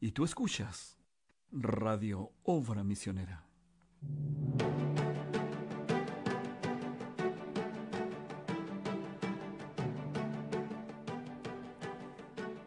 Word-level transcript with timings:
Y 0.00 0.12
tú 0.12 0.24
escuchas 0.24 0.96
Radio 1.50 2.30
Obra 2.44 2.84
Misionera. 2.84 3.44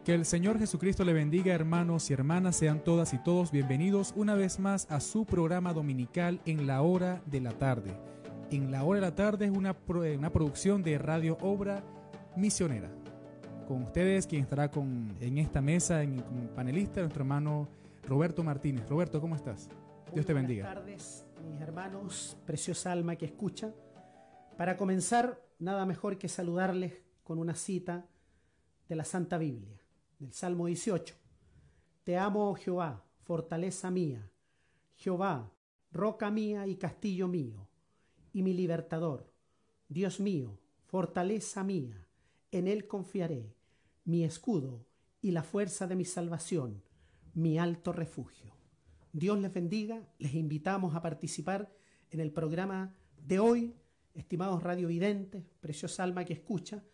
Que 0.04 0.14
el 0.14 0.26
Señor 0.26 0.58
Jesucristo 0.58 1.04
le 1.04 1.14
bendiga, 1.14 1.54
hermanos 1.54 2.10
y 2.10 2.12
hermanas, 2.12 2.56
sean 2.56 2.84
todas 2.84 3.14
y 3.14 3.18
todos 3.18 3.50
bienvenidos 3.50 4.12
una 4.14 4.34
vez 4.34 4.58
más 4.58 4.86
a 4.90 5.00
su 5.00 5.24
programa 5.24 5.72
dominical 5.72 6.42
en 6.44 6.66
la 6.66 6.82
hora 6.82 7.22
de 7.24 7.40
la 7.40 7.52
tarde. 7.52 7.96
En 8.50 8.70
la 8.70 8.84
hora 8.84 9.00
de 9.00 9.06
la 9.06 9.14
tarde 9.14 9.46
es 9.46 9.52
una, 9.52 9.74
una 9.88 10.30
producción 10.30 10.82
de 10.82 10.98
Radio 10.98 11.38
Obra 11.40 11.82
Misionera. 12.36 12.90
Con 13.66 13.84
ustedes, 13.84 14.26
quien 14.26 14.42
estará 14.42 14.70
con, 14.70 15.16
en 15.20 15.38
esta 15.38 15.60
mesa, 15.60 16.02
en, 16.02 16.20
como 16.20 16.48
panelista, 16.48 17.00
nuestro 17.00 17.22
hermano 17.22 17.68
Roberto 18.02 18.42
Martínez. 18.42 18.88
Roberto, 18.88 19.20
¿cómo 19.20 19.36
estás? 19.36 19.70
Dios 20.12 20.26
te 20.26 20.34
bendiga. 20.34 20.64
Buenas 20.64 20.82
tardes, 20.84 21.26
mis 21.48 21.60
hermanos, 21.60 22.36
preciosa 22.44 22.92
alma 22.92 23.16
que 23.16 23.26
escucha. 23.26 23.72
Para 24.56 24.76
comenzar, 24.76 25.40
nada 25.58 25.86
mejor 25.86 26.18
que 26.18 26.28
saludarles 26.28 26.92
con 27.22 27.38
una 27.38 27.54
cita 27.54 28.06
de 28.88 28.96
la 28.96 29.04
Santa 29.04 29.38
Biblia 29.38 29.82
del 30.22 30.32
Salmo 30.32 30.66
18. 30.66 31.16
Te 32.04 32.16
amo, 32.16 32.50
oh 32.50 32.54
Jehová, 32.54 33.04
fortaleza 33.22 33.90
mía, 33.90 34.30
Jehová, 34.94 35.52
roca 35.90 36.30
mía 36.30 36.66
y 36.66 36.76
castillo 36.76 37.26
mío, 37.26 37.68
y 38.32 38.42
mi 38.42 38.54
libertador, 38.54 39.32
Dios 39.88 40.20
mío, 40.20 40.58
fortaleza 40.86 41.64
mía, 41.64 42.06
en 42.52 42.68
él 42.68 42.86
confiaré, 42.86 43.54
mi 44.04 44.24
escudo 44.24 44.86
y 45.20 45.30
la 45.30 45.42
fuerza 45.42 45.86
de 45.86 45.96
mi 45.96 46.04
salvación, 46.04 46.82
mi 47.34 47.58
alto 47.58 47.92
refugio. 47.92 48.52
Dios 49.12 49.38
les 49.38 49.52
bendiga, 49.52 50.08
les 50.18 50.34
invitamos 50.34 50.94
a 50.94 51.02
participar 51.02 51.72
en 52.10 52.20
el 52.20 52.32
programa 52.32 52.94
de 53.26 53.38
hoy, 53.38 53.74
estimados 54.14 54.62
radiovidentes, 54.62 55.44
preciosa 55.60 56.02
alma 56.02 56.24
que 56.24 56.32
escucha, 56.32 56.84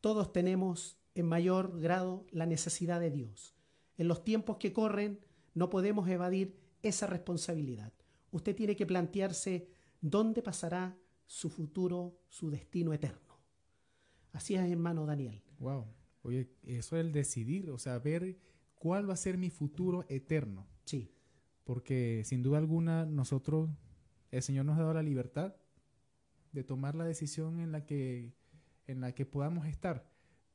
todos 0.00 0.32
tenemos 0.32 0.98
en 1.14 1.26
mayor 1.26 1.80
grado 1.80 2.26
la 2.30 2.46
necesidad 2.46 3.00
de 3.00 3.10
Dios. 3.10 3.54
En 3.98 4.08
los 4.08 4.24
tiempos 4.24 4.56
que 4.58 4.72
corren 4.72 5.20
no 5.54 5.70
podemos 5.70 6.08
evadir 6.08 6.56
esa 6.82 7.06
responsabilidad. 7.06 7.92
Usted 8.30 8.54
tiene 8.54 8.76
que 8.76 8.86
plantearse 8.86 9.68
dónde 10.00 10.42
pasará 10.42 10.96
su 11.26 11.50
futuro, 11.50 12.18
su 12.28 12.50
destino 12.50 12.92
eterno. 12.92 13.38
Así 14.32 14.54
es, 14.54 14.70
hermano 14.70 15.06
Daniel. 15.06 15.42
Wow. 15.58 15.86
Oye, 16.22 16.50
eso 16.62 16.96
es 16.96 17.04
el 17.04 17.12
decidir, 17.12 17.70
o 17.70 17.78
sea, 17.78 17.98
ver 17.98 18.38
cuál 18.74 19.08
va 19.08 19.14
a 19.14 19.16
ser 19.16 19.38
mi 19.38 19.50
futuro 19.50 20.04
eterno. 20.08 20.66
Sí. 20.84 21.12
Porque 21.64 22.22
sin 22.24 22.42
duda 22.42 22.58
alguna 22.58 23.06
nosotros, 23.06 23.70
el 24.30 24.42
Señor 24.42 24.64
nos 24.64 24.76
ha 24.76 24.82
dado 24.82 24.94
la 24.94 25.02
libertad 25.02 25.54
de 26.52 26.64
tomar 26.64 26.94
la 26.94 27.04
decisión 27.04 27.60
en 27.60 27.72
la 27.72 27.86
que, 27.86 28.32
en 28.86 29.00
la 29.00 29.12
que 29.12 29.24
podamos 29.24 29.66
estar 29.66 30.10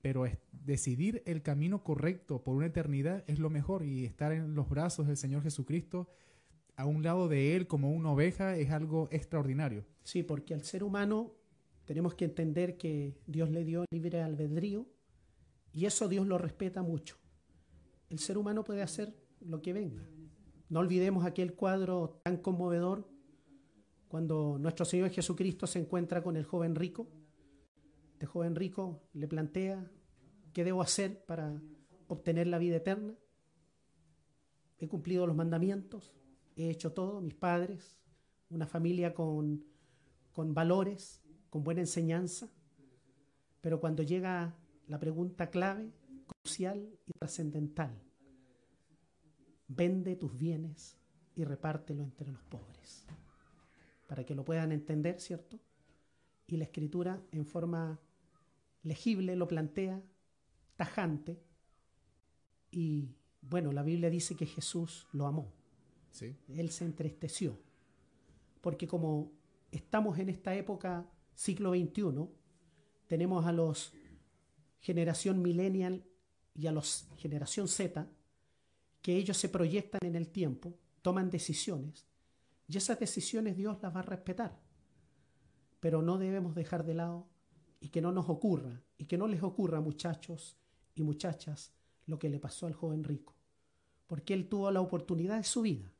pero 0.05 0.23
decidir 0.52 1.23
el 1.25 1.41
camino 1.41 1.83
correcto 1.83 2.44
por 2.44 2.55
una 2.55 2.67
eternidad 2.67 3.23
es 3.25 3.39
lo 3.39 3.50
mejor 3.50 3.83
y 3.83 4.05
estar 4.05 4.31
en 4.33 4.53
los 4.53 4.69
brazos 4.69 5.07
del 5.07 5.17
Señor 5.17 5.41
Jesucristo 5.41 6.07
a 6.75 6.85
un 6.85 7.02
lado 7.02 7.27
de 7.27 7.55
Él 7.55 7.66
como 7.66 7.89
una 7.91 8.11
oveja 8.11 8.55
es 8.55 8.69
algo 8.69 9.09
extraordinario. 9.11 9.83
Sí, 10.03 10.22
porque 10.22 10.53
al 10.53 10.61
ser 10.61 10.83
humano 10.83 11.33
tenemos 11.85 12.13
que 12.13 12.25
entender 12.25 12.77
que 12.77 13.17
Dios 13.25 13.50
le 13.50 13.63
dio 13.63 13.85
libre 13.89 14.22
albedrío 14.22 14.85
y 15.76 15.86
eso 15.86 16.08
Dios 16.08 16.26
lo 16.26 16.38
respeta 16.38 16.81
mucho. 16.81 17.18
El 18.09 18.18
ser 18.18 18.38
humano 18.38 18.64
puede 18.64 18.81
hacer 18.81 19.14
lo 19.42 19.62
que 19.62 19.73
venga. 19.73 20.08
No 20.70 20.80
olvidemos 20.80 21.26
aquel 21.26 21.54
cuadro 21.54 22.22
tan 22.23 22.38
conmovedor 22.38 23.08
cuando 24.08 24.58
nuestro 24.58 24.86
Señor 24.86 25.09
Jesucristo 25.12 25.68
se 25.68 25.80
encuentra 25.80 26.24
con 26.24 26.38
el 26.38 26.46
joven 26.46 26.74
rico. 26.75 27.08
Este 28.14 28.25
joven 28.25 28.56
rico 28.56 29.03
le 29.14 29.28
plantea 29.28 29.91
¿Qué 30.56 30.64
debo 30.64 30.81
hacer 30.81 31.25
para 31.25 31.62
obtener 32.08 32.47
la 32.47 32.58
vida 32.58 32.78
eterna? 32.78 33.14
He 34.78 34.88
cumplido 34.88 35.28
los 35.28 35.35
mandamientos, 35.35 36.16
he 36.56 36.69
hecho 36.69 36.94
todo, 36.94 37.19
mis 37.19 37.34
padres, 37.34 38.00
una 38.50 38.66
familia 38.66 39.14
con, 39.14 39.66
con 40.31 40.53
valores, 40.53 41.22
con 41.50 41.66
buena 41.66 41.81
enseñanza, 41.81 42.50
pero 43.59 43.81
cuando 43.81 44.02
llega 44.02 44.56
la 44.88 45.00
pregunta 45.00 45.50
clave, 45.50 45.91
crucial 46.28 46.90
y 47.06 47.12
trascendental, 47.13 48.01
vende 49.68 50.16
tus 50.16 50.38
bienes 50.38 50.97
y 51.35 51.44
repártelo 51.44 52.03
entre 52.03 52.31
los 52.31 52.41
pobres, 52.44 53.06
para 54.07 54.25
que 54.25 54.35
lo 54.35 54.46
puedan 54.46 54.72
entender, 54.72 55.19
¿cierto? 55.19 55.59
Y 56.47 56.57
la 56.57 56.66
escritura 56.66 57.22
en 57.31 57.46
forma 57.46 58.00
legible 58.84 59.35
lo 59.35 59.47
plantea 59.47 60.01
tajante 60.78 61.41
y 62.72 63.16
bueno, 63.41 63.72
la 63.72 63.84
Biblia 63.84 64.09
dice 64.09 64.35
que 64.35 64.46
Jesús 64.46 65.07
lo 65.13 65.28
amó. 65.28 65.52
Sí. 66.12 66.35
Él 66.50 66.72
se 66.72 66.85
entristeció. 66.85 67.57
Porque 68.62 68.88
como 68.88 69.31
estamos 69.72 70.17
en 70.17 70.29
esta 70.29 70.56
época, 70.56 71.07
siglo 71.35 71.73
XXI, 71.73 72.28
tenemos 73.07 73.46
a 73.46 73.52
los 73.52 73.94
generación 74.85 75.41
millennial 75.41 76.06
y 76.53 76.68
a 76.68 76.72
los 76.72 77.07
generación 77.18 77.68
Z, 77.68 78.07
que 79.01 79.18
ellos 79.18 79.35
se 79.35 79.50
proyectan 79.50 80.01
en 80.03 80.16
el 80.16 80.29
tiempo, 80.29 80.78
toman 81.01 81.31
decisiones, 81.31 82.06
y 82.68 82.78
esas 82.78 83.00
decisiones 83.00 83.57
Dios 83.57 83.81
las 83.81 83.96
va 83.96 84.01
a 84.01 84.03
respetar. 84.03 84.59
Pero 85.79 86.03
no 86.03 86.19
debemos 86.19 86.53
dejar 86.53 86.85
de 86.85 86.94
lado 86.94 87.28
y 87.79 87.90
que 87.90 88.00
no 88.00 88.12
nos 88.12 88.29
ocurra, 88.29 88.84
y 89.00 89.06
que 89.06 89.18
no 89.18 89.28
les 89.28 89.41
ocurra, 89.41 89.81
muchachos, 89.81 90.56
y 90.94 91.02
muchachas 91.02 91.72
lo 92.06 92.19
que 92.19 92.29
le 92.29 92.40
pasó 92.40 92.67
al 92.67 92.73
joven 92.73 93.03
rico, 93.03 93.34
porque 94.06 94.35
él 94.35 94.47
tuvo 94.47 94.69
la 94.69 94.81
oportunidad 94.81 95.38
de 95.38 95.44
su 95.46 95.63
vida 95.63 95.91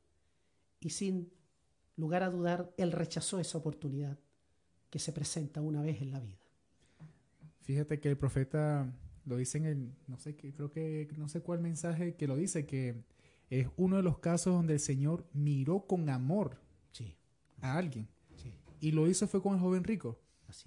y 0.78 0.90
sin 0.90 1.32
lugar 1.96 2.22
a 2.22 2.30
dudar, 2.30 2.72
él 2.76 2.92
rechazó 2.92 3.40
esa 3.40 3.58
oportunidad 3.58 4.16
que 4.90 5.00
se 5.00 5.12
presenta 5.12 5.60
una 5.60 5.82
vez 5.82 6.00
en 6.02 6.12
la 6.12 6.20
vida. 6.20 6.45
Fíjate 7.66 7.98
que 7.98 8.08
el 8.08 8.16
profeta 8.16 8.96
lo 9.24 9.36
dice 9.36 9.58
en 9.58 9.64
el, 9.66 9.92
no 10.06 10.18
sé, 10.18 10.36
creo 10.36 10.70
que 10.70 11.08
no 11.16 11.28
sé 11.28 11.40
cuál 11.42 11.58
mensaje 11.60 12.14
que 12.14 12.28
lo 12.28 12.36
dice, 12.36 12.64
que 12.64 13.02
es 13.50 13.66
uno 13.76 13.96
de 13.96 14.04
los 14.04 14.20
casos 14.20 14.54
donde 14.54 14.74
el 14.74 14.80
Señor 14.80 15.26
miró 15.32 15.84
con 15.88 16.08
amor 16.08 16.60
sí. 16.92 17.16
a 17.60 17.76
alguien. 17.76 18.06
Sí. 18.36 18.52
Y 18.80 18.92
lo 18.92 19.08
hizo 19.08 19.26
fue 19.26 19.42
con 19.42 19.54
el 19.54 19.60
joven 19.60 19.82
rico. 19.82 20.16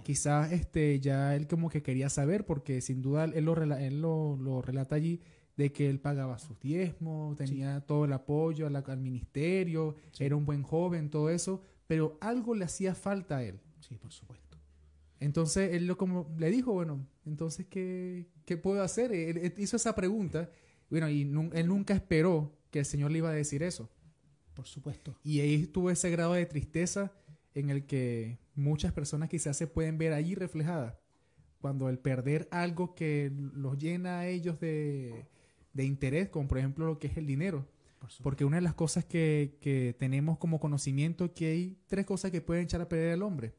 Quizás 0.04 0.52
este, 0.52 1.00
ya 1.00 1.38
él 1.38 1.48
como 1.48 1.70
que 1.70 1.82
quería 1.82 2.10
saber, 2.10 2.46
porque 2.46 2.82
sin 2.82 3.02
duda 3.02 3.24
él 3.24 3.46
lo, 3.46 3.56
él 3.56 4.02
lo, 4.02 4.62
relata 4.62 4.96
allí, 4.96 5.22
de 5.56 5.72
que 5.72 5.90
él 5.90 6.02
pagaba 6.02 6.38
sus 6.38 6.60
diezmos, 6.60 7.38
tenía 7.38 7.80
todo 7.80 8.04
el 8.04 8.12
apoyo 8.12 8.68
al 8.68 9.00
ministerio, 9.00 9.96
era 10.20 10.36
un 10.36 10.46
buen 10.46 10.64
joven, 10.64 11.10
todo 11.10 11.30
eso, 11.30 11.64
pero 11.88 12.18
algo 12.20 12.56
le 12.56 12.66
hacía 12.66 12.94
falta 12.94 13.38
a 13.38 13.44
él. 13.44 13.62
Sí, 13.80 13.96
por 13.96 14.12
supuesto. 14.12 14.49
Entonces 15.19 15.74
él 15.74 15.85
lo 15.85 15.97
como 15.97 16.34
le 16.38 16.50
dijo, 16.50 16.74
bueno, 16.74 17.06
entonces 17.25 17.66
¿qué, 17.69 18.28
qué 18.46 18.57
puedo 18.57 18.81
hacer? 18.81 19.12
Él, 19.12 19.53
hizo 19.57 19.75
esa 19.75 19.96
pregunta, 19.96 20.50
bueno, 20.90 21.09
y 21.09 21.22
él 21.22 21.68
nunca 21.68 21.94
esperó 21.94 22.57
que 22.72 22.80
el 22.80 22.85
Señor 22.85 23.12
le 23.12 23.19
iba 23.19 23.30
a 23.30 23.34
decir 23.34 23.63
eso. 23.63 23.90
Por 24.53 24.68
supuesto. 24.68 25.18
Y 25.24 25.40
ahí 25.40 25.68
tuvo 25.68 25.90
ese 25.90 26.09
grado 26.09 26.34
de 26.34 26.46
tristeza 26.46 27.13
en 27.53 27.69
el 27.69 27.85
que 27.85 28.40
muchas 28.56 28.91
personas 28.91 29.30
quizás 29.30 29.57
se 29.57 29.68
pueden 29.68 29.97
ver 29.97 30.13
allí 30.13 30.35
reflejadas. 30.35 30.96
Cuando 31.62 31.90
el 31.90 32.00
perder 32.00 32.47
algo 32.51 32.96
que 32.96 33.31
los 33.34 33.78
llena 33.78 34.19
a 34.19 34.28
ellos 34.28 34.59
de, 34.59 35.25
interés, 35.75 36.30
como 36.30 36.47
por 36.47 36.57
ejemplo 36.57 36.86
lo 36.86 37.00
que 37.00 37.07
es 37.07 37.18
el 37.18 37.25
dinero. 37.25 37.68
Porque 38.24 38.45
una 38.45 38.57
de 38.57 38.62
las 38.62 38.74
cosas 38.74 39.06
que, 39.06 39.95
tenemos 40.00 40.38
como 40.38 40.60
conocimiento 40.60 41.25
es 41.25 41.31
que 41.31 41.51
hay 41.51 41.77
tres 41.88 42.06
cosas 42.06 42.31
que 42.31 42.42
pueden 42.42 42.63
echar 42.63 42.81
a 42.81 42.89
perder 42.89 43.13
al 43.13 43.24
hombre. 43.24 43.54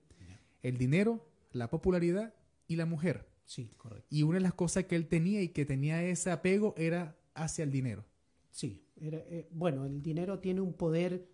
El 0.62 0.76
dinero, 0.76 1.29
la 1.52 1.70
popularidad 1.70 2.34
y 2.66 2.76
la 2.76 2.86
mujer. 2.86 3.28
Sí, 3.44 3.74
correcto. 3.76 4.06
Y 4.10 4.22
una 4.22 4.38
de 4.38 4.42
las 4.42 4.54
cosas 4.54 4.84
que 4.84 4.96
él 4.96 5.08
tenía 5.08 5.42
y 5.42 5.48
que 5.48 5.64
tenía 5.64 6.02
ese 6.02 6.30
apego 6.30 6.74
era 6.76 7.18
hacia 7.34 7.64
el 7.64 7.70
dinero. 7.70 8.04
Sí, 8.50 8.86
eh, 9.00 9.48
bueno, 9.50 9.86
el 9.86 10.02
dinero 10.02 10.38
tiene 10.38 10.60
un 10.60 10.74
poder 10.74 11.28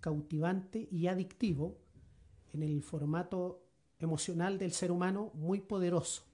cautivante 0.00 0.88
y 0.90 1.06
adictivo 1.06 1.78
en 2.52 2.62
el 2.62 2.82
formato 2.82 3.66
emocional 3.98 4.58
del 4.58 4.72
ser 4.72 4.90
humano 4.90 5.30
muy 5.34 5.60
poderoso. 5.60 6.24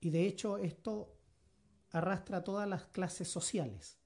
Y 0.00 0.10
de 0.10 0.26
hecho 0.26 0.58
esto 0.58 1.16
arrastra 1.90 2.38
a 2.38 2.44
todas 2.44 2.68
las 2.68 2.86
clases 2.86 3.28
sociales. 3.28 3.98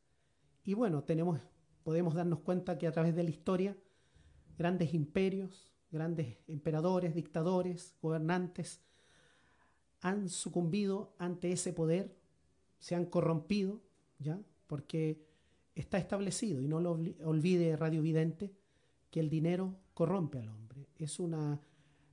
Y 0.64 0.75
bueno, 0.75 1.02
tenemos, 1.02 1.40
podemos 1.82 2.14
darnos 2.14 2.40
cuenta 2.40 2.78
que 2.78 2.87
a 2.87 2.92
través 2.92 3.14
de 3.16 3.25
la 3.25 3.31
historia, 3.31 3.76
grandes 4.56 4.94
imperios, 4.94 5.69
grandes 5.90 6.38
emperadores, 6.46 7.14
dictadores, 7.14 7.94
gobernantes, 8.00 8.81
han 10.00 10.28
sucumbido 10.28 11.14
ante 11.19 11.52
ese 11.52 11.72
poder, 11.72 12.16
se 12.78 12.94
han 12.94 13.06
corrompido, 13.06 13.81
¿ya? 14.19 14.40
Porque 14.66 15.26
está 15.75 15.98
establecido, 15.98 16.60
y 16.60 16.69
no 16.69 16.81
lo 16.81 16.92
olvide 17.25 17.76
Radio 17.76 18.02
Vidente, 18.02 18.52
que 19.10 19.20
el 19.20 19.28
dinero 19.28 19.76
corrompe 19.94 20.38
al 20.38 20.48
hombre. 20.48 20.88
Es 20.96 21.20
una, 21.20 21.60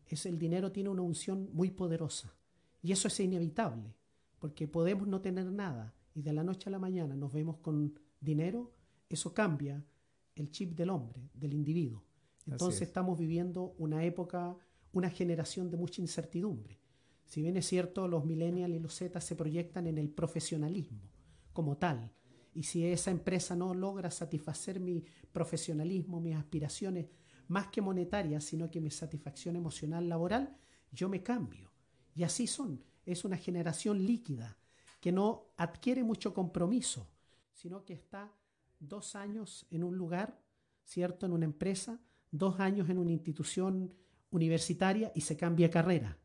es 0.07 0.25
el 0.25 0.38
dinero 0.38 0.71
tiene 0.71 0.89
una 0.89 1.03
unción 1.03 1.50
muy 1.53 1.71
poderosa. 1.71 2.33
Y 2.81 2.91
eso 2.91 3.07
es 3.07 3.19
inevitable, 3.19 3.94
porque 4.39 4.68
podemos 4.68 5.07
no 5.07 5.21
tener 5.21 5.45
nada 5.51 5.94
y 6.18 6.24
de 6.24 6.33
la 6.33 6.44
noche 6.44 6.69
a 6.69 6.71
la 6.71 6.79
mañana 6.79 7.15
nos 7.15 7.31
vemos 7.31 7.57
con 7.57 7.94
dinero, 8.19 8.71
eso 9.07 9.35
cambia 9.35 9.85
el 10.33 10.50
chip 10.50 10.75
del 10.75 10.89
hombre, 10.89 11.29
del 11.31 11.53
individuo. 11.53 12.03
Entonces 12.48 12.84
estamos 12.84 13.18
viviendo 13.20 13.76
una 13.78 14.04
época, 14.04 14.56
una 14.94 15.10
generación 15.10 15.70
de 15.70 15.78
mucha 15.78 16.02
incertidumbre. 16.02 16.80
Si 17.26 17.42
bien 17.42 17.58
es 17.58 17.68
cierto, 17.68 18.08
los 18.08 18.26
millennials 18.26 18.74
y 18.74 18.80
los 18.80 18.96
Z 18.96 19.20
se 19.20 19.36
proyectan 19.36 19.86
en 19.88 19.98
el 19.98 20.10
profesionalismo 20.10 21.12
como 21.52 21.78
tal, 21.78 22.12
y 22.54 22.64
si 22.64 22.86
esa 22.86 23.12
empresa 23.12 23.56
no 23.56 23.74
logra 23.76 24.10
satisfacer 24.10 24.80
mi 24.80 25.04
profesionalismo, 25.32 26.20
mis 26.20 26.36
aspiraciones, 26.36 27.08
más 27.48 27.68
que 27.68 27.82
monetarias, 27.82 28.44
sino 28.44 28.72
que 28.72 28.82
mi 28.82 28.90
satisfacción 28.90 29.56
emocional 29.56 30.10
laboral, 30.10 30.58
yo 30.92 31.08
me 31.08 31.22
cambio. 31.22 31.72
Y 32.16 32.24
así 32.24 32.48
son. 32.48 32.84
Es 33.06 33.26
una 33.26 33.38
generación 33.38 34.04
líquida 34.06 34.58
que 35.00 35.12
no 35.12 35.52
adquiere 35.56 36.04
mucho 36.04 36.34
compromiso, 36.34 37.08
sino 37.54 37.86
que 37.86 37.94
está 37.94 38.34
dos 38.80 39.16
años 39.16 39.68
en 39.70 39.84
un 39.84 39.96
lugar, 39.96 40.42
¿cierto? 40.84 41.26
En 41.26 41.34
una 41.34 41.46
empresa, 41.46 42.02
dos 42.38 42.60
años 42.60 42.89
en 42.89 42.98
una 42.98 43.12
institución 43.12 43.94
universitaria 44.30 45.12
y 45.16 45.22
se 45.22 45.38
cambia 45.38 45.69
carrera. 45.69 46.18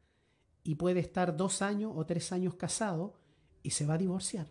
Y 0.64 0.76
puede 0.76 1.00
estar 1.00 1.36
dos 1.36 1.62
años 1.62 1.92
o 1.94 2.06
tres 2.06 2.32
años 2.32 2.54
casado 2.54 3.14
y 3.62 3.70
se 3.70 3.86
va 3.86 3.94
a 3.94 3.98
divorciar. 3.98 4.48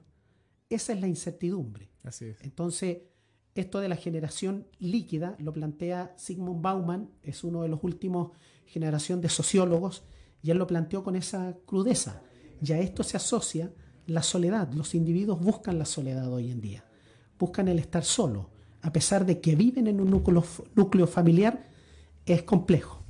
Esa 0.70 0.94
es 0.94 1.02
la 1.02 1.08
incertidumbre. 1.08 1.90
Así 2.04 2.26
es. 2.26 2.42
Entonces, 2.42 3.00
esto 3.56 3.80
de 3.80 3.90
la 3.90 3.98
generación 3.98 4.68
líquida 4.80 5.36
lo 5.40 5.52
plantea 5.52 6.14
Sigmund 6.18 6.62
Bauman, 6.62 7.10
es 7.22 7.44
uno 7.44 7.64
de 7.64 7.70
los 7.70 7.84
últimos 7.84 8.32
generación 8.66 9.20
de 9.20 9.28
sociólogos, 9.28 10.04
y 10.42 10.52
él 10.52 10.58
lo 10.58 10.68
planteó 10.68 11.04
con 11.04 11.18
esa 11.18 11.58
crudeza. 11.66 12.24
Ya 12.62 12.80
esto 12.80 13.04
se 13.04 13.18
asocia 13.18 13.74
la 14.08 14.24
soledad. 14.24 14.72
Los 14.72 14.96
individuos 14.96 15.42
buscan 15.42 15.78
la 15.78 15.86
soledad 15.86 16.32
hoy 16.32 16.50
en 16.50 16.62
día, 16.62 16.86
buscan 17.38 17.68
el 17.68 17.80
estar 17.80 18.06
solo, 18.06 18.50
a 18.82 18.92
pesar 18.92 19.26
de 19.26 19.40
que 19.40 19.56
viven 19.56 19.88
en 19.88 20.00
un 20.00 20.10
núcleo, 20.10 20.44
núcleo 20.76 21.08
familiar, 21.08 21.68
es 22.26 22.44
complejo. 22.44 23.02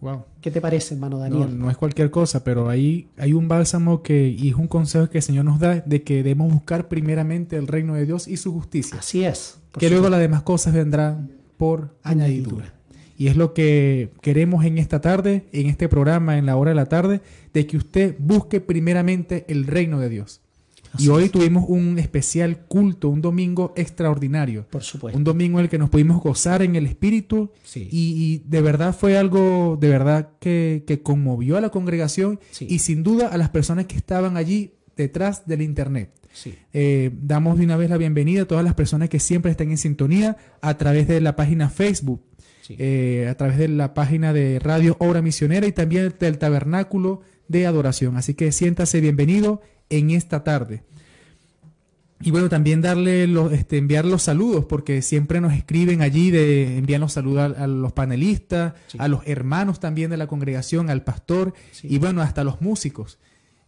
Wow. 0.00 0.24
¿Qué 0.40 0.50
te 0.50 0.60
parece, 0.60 0.94
hermano 0.94 1.18
Daniel? 1.18 1.58
No, 1.58 1.70
es 1.70 1.76
cualquier 1.76 2.10
cosa, 2.10 2.44
pero 2.44 2.68
ahí 2.68 3.08
hay 3.16 3.32
un 3.32 3.48
bálsamo 3.48 4.02
que, 4.02 4.28
y 4.28 4.50
es 4.50 4.54
un 4.54 4.68
consejo 4.68 5.08
que 5.08 5.18
el 5.18 5.22
Señor 5.22 5.44
nos 5.44 5.58
da 5.58 5.80
de 5.80 6.02
que 6.02 6.16
debemos 6.16 6.52
buscar 6.52 6.88
primeramente 6.88 7.56
el 7.56 7.66
reino 7.66 7.94
de 7.94 8.04
Dios 8.04 8.28
y 8.28 8.36
su 8.36 8.52
justicia. 8.52 8.98
Así 8.98 9.24
es. 9.24 9.58
Que 9.78 9.90
luego 9.90 10.08
las 10.08 10.20
demás 10.20 10.42
cosas 10.42 10.74
vendrán 10.74 11.32
por 11.56 11.96
añadidura. 12.02 12.74
Y 13.18 13.28
es 13.28 13.36
lo 13.36 13.54
que 13.54 14.12
queremos 14.20 14.64
en 14.66 14.76
esta 14.76 15.00
tarde, 15.00 15.46
en 15.52 15.68
este 15.68 15.88
programa, 15.88 16.36
en 16.36 16.44
la 16.44 16.56
hora 16.56 16.70
de 16.70 16.74
la 16.74 16.86
tarde, 16.86 17.22
de 17.54 17.66
que 17.66 17.78
usted 17.78 18.14
busque 18.18 18.60
primeramente 18.60 19.46
el 19.48 19.66
reino 19.66 19.98
de 19.98 20.10
Dios. 20.10 20.42
Y 20.98 21.08
hoy 21.08 21.28
tuvimos 21.28 21.64
un 21.68 21.98
especial 21.98 22.66
culto, 22.66 23.08
un 23.08 23.20
domingo 23.20 23.72
extraordinario. 23.76 24.66
Por 24.68 24.82
supuesto. 24.82 25.16
Un 25.16 25.24
domingo 25.24 25.58
en 25.58 25.64
el 25.64 25.70
que 25.70 25.78
nos 25.78 25.90
pudimos 25.90 26.22
gozar 26.22 26.62
en 26.62 26.76
el 26.76 26.86
espíritu. 26.86 27.50
Y, 27.74 28.42
de 28.46 28.60
verdad 28.62 28.94
fue 28.94 29.16
algo, 29.16 29.76
de 29.80 29.88
verdad, 29.88 30.30
que, 30.40 31.00
conmovió 31.02 31.56
a 31.56 31.60
la 31.60 31.70
congregación 31.70 32.40
y 32.60 32.78
sin 32.80 33.02
duda 33.02 33.28
a 33.28 33.36
las 33.36 33.50
personas 33.50 33.86
que 33.86 33.96
estaban 33.96 34.36
allí 34.36 34.72
detrás 34.96 35.46
del 35.46 35.62
Internet. 35.62 36.10
Eh, 36.72 37.10
damos 37.22 37.58
de 37.58 37.64
una 37.64 37.76
vez 37.76 37.88
la 37.88 37.96
bienvenida 37.96 38.42
a 38.42 38.44
todas 38.44 38.64
las 38.64 38.74
personas 38.74 39.08
que 39.08 39.20
siempre 39.20 39.50
están 39.50 39.70
en 39.70 39.78
sintonía 39.78 40.36
a 40.60 40.76
través 40.76 41.08
de 41.08 41.20
la 41.22 41.34
página 41.34 41.70
Facebook 41.70 42.20
eh, 42.70 43.26
a 43.30 43.34
través 43.36 43.58
de 43.58 43.68
la 43.68 43.94
página 43.94 44.32
de 44.32 44.58
Radio 44.58 44.96
Obra 44.98 45.22
Misionera 45.22 45.66
y 45.66 45.72
también 45.72 46.14
del 46.18 46.38
Tabernáculo 46.38 47.20
de 47.48 47.66
Adoración. 47.66 48.16
Así 48.16 48.34
que 48.34 48.52
siéntase 48.52 49.00
bienvenido 49.00 49.60
en 49.90 50.10
esta 50.10 50.44
tarde. 50.44 50.82
Y 52.20 52.30
bueno, 52.30 52.48
también 52.48 52.80
darle 52.80 53.26
los, 53.26 53.52
este, 53.52 53.76
enviar 53.76 54.06
los 54.06 54.22
saludos, 54.22 54.64
porque 54.64 55.02
siempre 55.02 55.40
nos 55.40 55.52
escriben 55.52 56.00
allí, 56.00 56.30
de 56.30 56.78
envían 56.78 57.02
los 57.02 57.12
saludos 57.12 57.54
a, 57.58 57.66
los 57.66 57.92
panelistas, 57.92 58.72
a 58.98 59.08
los 59.08 59.20
hermanos 59.26 59.80
también 59.80 60.10
de 60.10 60.16
la 60.16 60.26
congregación, 60.26 60.88
al 60.88 61.04
pastor 61.04 61.52
y 61.82 61.98
bueno, 61.98 62.22
hasta 62.22 62.42
los 62.42 62.62
músicos. 62.62 63.18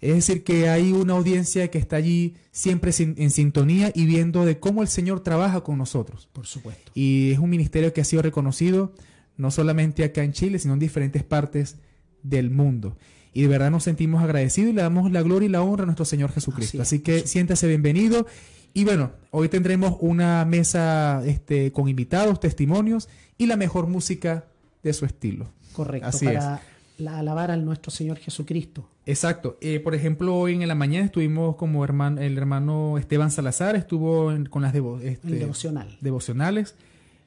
Es 0.01 0.15
decir, 0.15 0.45
que 0.45 0.69
hay 0.69 0.93
una 0.93 1.15
audiencia 1.15 1.69
que 1.69 1.79
está 1.79 1.97
allí 1.97 2.37
siempre 2.53 2.93
en 2.99 3.31
sintonía 3.31 3.91
y 3.95 4.07
viendo 4.07 4.45
de 4.45 4.61
cómo 4.61 4.83
el 4.83 4.89
Señor 4.89 5.21
trabaja 5.21 5.63
con 5.63 5.77
nosotros. 5.77 6.29
Por 6.33 6.47
supuesto. 6.47 6.93
Y 6.95 7.33
es 7.33 7.39
un 7.41 7.51
ministerio 7.51 7.93
que 7.93 8.01
ha 8.01 8.05
sido 8.05 8.23
reconocido 8.23 8.95
no 9.37 9.51
solamente 9.51 10.05
acá 10.05 10.23
en 10.23 10.33
Chile, 10.33 10.59
sino 10.59 10.75
en 10.75 10.81
diferentes 10.81 11.23
partes 11.25 11.77
del 12.23 12.51
mundo. 12.51 12.97
Y 13.33 13.43
de 13.43 13.49
verdad 13.49 13.71
nos 13.71 13.85
sentimos 13.85 14.23
agradecidos 14.23 14.71
y 14.71 14.73
le 14.75 14.83
damos 14.83 15.11
la 15.13 15.23
gloria 15.23 15.47
y 15.47 15.51
la 15.51 15.63
honra 15.63 15.85
a 15.85 15.87
nuestro 15.87 16.05
Señor 16.05 16.33
Jesucristo. 16.33 16.83
Así, 16.83 17.01
que 17.01 17.27
siéntase 17.27 17.67
bienvenido. 17.67 18.27
Y 18.75 18.85
bueno, 18.85 19.13
hoy 19.31 19.49
tendremos 19.49 19.97
una 20.01 20.45
mesa 20.45 21.23
este, 21.25 21.73
con 21.73 21.89
invitados, 21.89 22.41
testimonios 22.41 23.09
y 23.37 23.47
la 23.47 23.57
mejor 23.57 23.87
música 23.87 24.45
de 24.83 24.93
su 24.93 25.05
estilo. 25.05 25.49
Correcto. 25.73 26.09
Así 26.09 26.27
para 26.27 26.61
la 26.99 27.19
alabar 27.19 27.51
al 27.51 27.65
nuestro 27.65 27.91
Señor 27.91 28.19
Jesucristo. 28.19 28.89
Exacto. 29.07 29.57
Eh, 29.61 29.81
por 29.81 29.95
ejemplo, 29.95 30.37
hoy 30.37 30.55
en 30.55 30.67
la 30.67 30.75
mañana 30.75 31.07
estuvimos 31.07 31.57
como 31.57 31.85
hermano, 31.85 32.21
el 32.21 32.37
hermano 32.37 32.99
Esteban 32.99 33.31
Salazar, 33.31 33.77
estuvo 33.77 34.33
con 34.51 34.63
las 34.63 34.75
este, 34.75 35.29
devocional. 35.29 35.97
devocionales. 36.01 36.75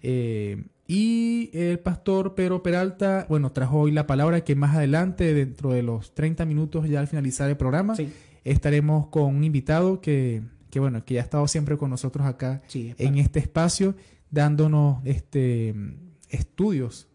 Eh, 0.04 0.64
y 0.94 1.50
el 1.54 1.80
pastor 1.80 2.36
Pedro 2.36 2.62
Peralta, 2.64 3.26
bueno, 3.30 3.54
trajo 3.54 3.80
hoy 3.80 3.94
la 3.94 4.06
palabra 4.08 4.44
que 4.44 4.56
más 4.56 4.76
adelante, 4.76 5.34
dentro 5.34 5.72
de 5.72 5.84
los 5.84 6.14
30 6.14 6.44
minutos 6.44 6.90
ya 6.90 7.00
al 7.00 7.08
finalizar 7.08 7.50
el 7.50 7.56
programa, 7.56 7.96
estaremos 8.44 9.08
con 9.08 9.34
un 9.34 9.46
invitado 9.46 10.02
que, 10.02 10.42
que, 10.70 10.82
bueno, 10.82 11.06
que 11.06 11.14
ya 11.14 11.22
ha 11.22 11.24
estado 11.24 11.48
siempre 11.48 11.78
con 11.78 11.92
nosotros 11.92 12.28
acá 12.28 12.62
en 12.74 13.18
este 13.20 13.40
espacio, 13.40 13.96
dándonos 14.32 14.98
este 15.06 15.74
estudios, 16.28 17.08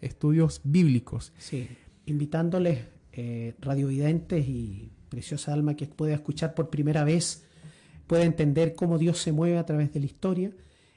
estudios 0.00 0.60
bíblicos. 0.64 1.32
Sí, 1.38 1.68
invitándoles 2.06 2.80
eh, 3.12 3.54
radiovidentes 3.60 4.48
y 4.48 4.90
preciosa 5.08 5.52
alma 5.52 5.76
que 5.76 5.86
pueda 5.86 6.14
escuchar 6.14 6.56
por 6.56 6.70
primera 6.70 7.04
vez, 7.04 7.44
pueda 8.08 8.24
entender 8.24 8.74
cómo 8.74 8.98
Dios 8.98 9.18
se 9.18 9.30
mueve 9.30 9.58
a 9.58 9.64
través 9.64 9.92
de 9.92 10.00
la 10.00 10.06
historia. 10.06 10.50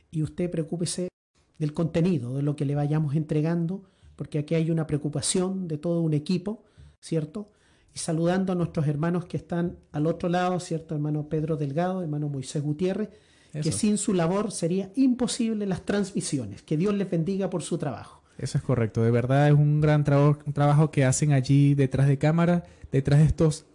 Y 0.10 0.24
usted 0.24 0.50
preocúpese 0.50 1.10
del 1.60 1.74
contenido, 1.74 2.36
de 2.36 2.44
lo 2.44 2.56
que 2.56 2.66
le 2.66 2.76
vayamos 2.76 3.16
entregando, 3.16 3.84
porque 4.16 4.40
aquí 4.40 4.56
hay 4.56 4.72
una 4.72 4.88
preocupación 4.88 5.68
de 5.68 5.78
todo 5.78 6.02
un 6.02 6.14
equipo, 6.14 6.64
¿cierto? 7.00 7.50
Y 7.94 8.00
saludando 8.00 8.52
a 8.52 8.56
nuestros 8.56 8.88
hermanos 8.88 9.26
que 9.26 9.38
están 9.38 9.78
al 9.92 10.08
otro 10.08 10.28
lado, 10.30 10.60
¿cierto? 10.60 10.96
Hermano 10.96 11.30
Pedro 11.30 11.56
Delgado, 11.56 12.02
hermano 12.02 12.28
Moisés 12.30 12.62
Gutiérrez, 12.62 13.10
que 13.54 13.72
sin 13.72 13.98
su 13.98 14.14
labor 14.14 14.52
sería 14.52 14.92
imposible 14.96 15.66
las 15.66 15.86
transmisiones. 15.86 16.62
Que 16.62 16.76
Dios 16.76 16.94
les 16.94 17.10
bendiga 17.10 17.50
por 17.50 17.64
su 17.64 17.78
trabajo. 17.78 18.22
Eso 18.38 18.58
es 18.58 18.64
correcto. 18.66 19.02
De 19.02 19.12
verdad 19.12 19.48
es 19.48 19.54
un 19.54 19.80
gran 19.80 20.04
trabajo 20.04 20.92
que 20.92 21.06
hacen 21.06 21.32
allí 21.32 21.74
detrás 21.74 22.08
de 22.08 22.18
cámara, 22.18 22.66
detrás 22.92 23.20
de 23.20 23.28
estos 23.28 23.66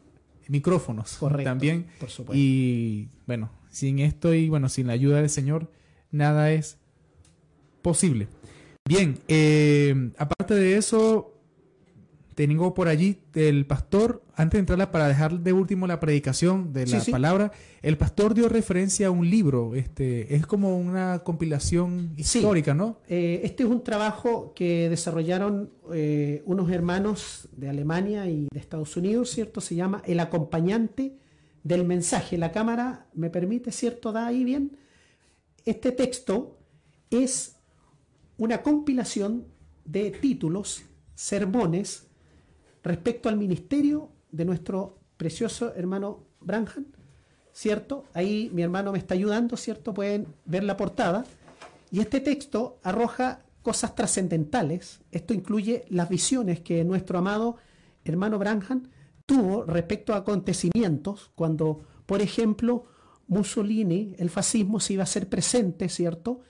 micrófonos 0.48 1.16
correcto, 1.16 1.44
también. 1.44 1.86
Por 1.98 2.10
supuesto. 2.10 2.38
Y 2.38 3.08
bueno, 3.26 3.50
sin 3.70 4.00
esto 4.00 4.34
y 4.34 4.50
bueno, 4.50 4.68
sin 4.68 4.86
la 4.86 4.92
ayuda 4.92 5.16
del 5.16 5.30
Señor, 5.30 5.70
nada 6.10 6.52
es 6.52 6.76
posible. 7.82 8.28
Bien, 8.88 9.18
eh, 9.28 10.10
aparte 10.18 10.54
de 10.54 10.76
eso, 10.76 11.34
tengo 12.34 12.72
por 12.72 12.88
allí 12.88 13.18
el 13.34 13.66
pastor, 13.66 14.22
antes 14.34 14.52
de 14.52 14.60
entrar 14.60 14.90
para 14.90 15.08
dejar 15.08 15.40
de 15.40 15.52
último 15.52 15.86
la 15.86 16.00
predicación 16.00 16.72
de 16.72 16.86
la 16.86 17.04
palabra, 17.10 17.52
el 17.82 17.98
pastor 17.98 18.34
dio 18.34 18.48
referencia 18.48 19.08
a 19.08 19.10
un 19.10 19.28
libro, 19.28 19.74
este, 19.74 20.34
es 20.34 20.46
como 20.46 20.78
una 20.78 21.20
compilación 21.20 22.14
histórica, 22.16 22.72
¿no? 22.72 22.98
Eh, 23.08 23.42
este 23.44 23.64
es 23.64 23.68
un 23.68 23.84
trabajo 23.84 24.52
que 24.54 24.88
desarrollaron 24.88 25.70
eh, 25.92 26.42
unos 26.46 26.70
hermanos 26.70 27.48
de 27.52 27.68
Alemania 27.68 28.26
y 28.26 28.48
de 28.50 28.58
Estados 28.58 28.96
Unidos, 28.96 29.30
¿cierto? 29.30 29.60
Se 29.60 29.74
llama 29.74 30.02
El 30.06 30.20
acompañante 30.20 31.14
del 31.62 31.84
mensaje. 31.84 32.38
La 32.38 32.52
cámara 32.52 33.06
me 33.12 33.28
permite, 33.28 33.70
¿cierto? 33.70 34.12
Da 34.12 34.26
ahí 34.26 34.44
bien. 34.44 34.78
Este 35.64 35.92
texto 35.92 36.58
es 37.10 37.59
una 38.40 38.62
compilación 38.62 39.44
de 39.84 40.10
títulos, 40.10 40.82
sermones, 41.14 42.06
respecto 42.82 43.28
al 43.28 43.36
ministerio 43.36 44.08
de 44.32 44.46
nuestro 44.46 44.98
precioso 45.18 45.74
hermano 45.74 46.24
Branham, 46.40 46.86
¿cierto? 47.52 48.06
Ahí 48.14 48.50
mi 48.54 48.62
hermano 48.62 48.92
me 48.92 48.98
está 48.98 49.12
ayudando, 49.12 49.58
¿cierto? 49.58 49.92
Pueden 49.92 50.26
ver 50.46 50.64
la 50.64 50.78
portada. 50.78 51.26
Y 51.90 52.00
este 52.00 52.20
texto 52.20 52.78
arroja 52.82 53.42
cosas 53.60 53.94
trascendentales. 53.94 55.00
Esto 55.12 55.34
incluye 55.34 55.84
las 55.90 56.08
visiones 56.08 56.60
que 56.60 56.82
nuestro 56.82 57.18
amado 57.18 57.56
hermano 58.06 58.38
Branham 58.38 58.88
tuvo 59.26 59.64
respecto 59.64 60.14
a 60.14 60.18
acontecimientos 60.18 61.30
cuando, 61.34 61.82
por 62.06 62.22
ejemplo, 62.22 62.86
Mussolini, 63.28 64.14
el 64.18 64.30
fascismo 64.30 64.80
se 64.80 64.94
iba 64.94 65.02
a 65.02 65.04
hacer 65.04 65.28
presente, 65.28 65.90
¿cierto? 65.90 66.40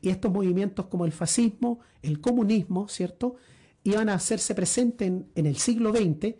Y 0.00 0.10
estos 0.10 0.32
movimientos 0.32 0.86
como 0.86 1.04
el 1.04 1.12
fascismo, 1.12 1.80
el 2.02 2.20
comunismo, 2.20 2.88
¿cierto? 2.88 3.36
Iban 3.84 4.08
a 4.08 4.14
hacerse 4.14 4.54
presentes 4.54 5.08
en, 5.08 5.46
el 5.46 5.56
siglo 5.56 5.92
XX 5.92 6.34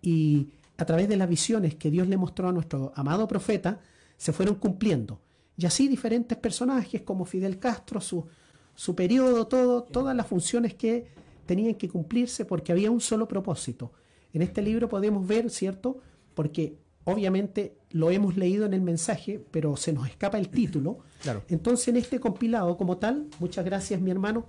y 0.00 0.48
a 0.78 0.84
través 0.84 1.08
de 1.08 1.16
las 1.16 1.28
visiones 1.28 1.74
que 1.74 1.90
Dios 1.90 2.08
le 2.08 2.16
mostró 2.16 2.48
a 2.48 2.52
nuestro 2.52 2.92
amado 2.96 3.28
profeta, 3.28 3.80
se 4.16 4.32
fueron 4.32 4.56
cumpliendo. 4.56 5.20
Y 5.56 5.66
así 5.66 5.88
diferentes 5.88 6.38
personajes 6.38 7.02
como 7.02 7.24
Fidel 7.24 7.58
Castro, 7.58 8.00
su, 8.00 8.26
su 8.74 8.94
periodo, 8.94 9.46
todo, 9.46 9.82
todas 9.82 10.16
las 10.16 10.26
funciones 10.26 10.74
que 10.74 11.08
tenían 11.46 11.74
que 11.74 11.88
cumplirse 11.88 12.44
porque 12.44 12.72
había 12.72 12.90
un 12.90 13.00
solo 13.00 13.28
propósito. 13.28 13.92
En 14.32 14.42
este 14.42 14.62
libro 14.62 14.88
podemos 14.88 15.26
ver, 15.26 15.50
¿cierto? 15.50 16.00
Porque 16.34 16.78
obviamente 17.04 17.78
lo 17.90 18.10
hemos 18.10 18.36
leído 18.36 18.66
en 18.66 18.74
el 18.74 18.80
mensaje, 18.80 19.44
pero 19.50 19.76
se 19.76 19.92
nos 19.92 20.08
escapa 20.08 20.38
el 20.38 20.48
título. 20.48 20.98
Claro. 21.22 21.44
Entonces 21.48 21.86
en 21.86 21.96
este 21.98 22.18
compilado 22.18 22.76
como 22.76 22.98
tal, 22.98 23.28
muchas 23.38 23.64
gracias 23.64 24.00
mi 24.00 24.10
hermano, 24.10 24.48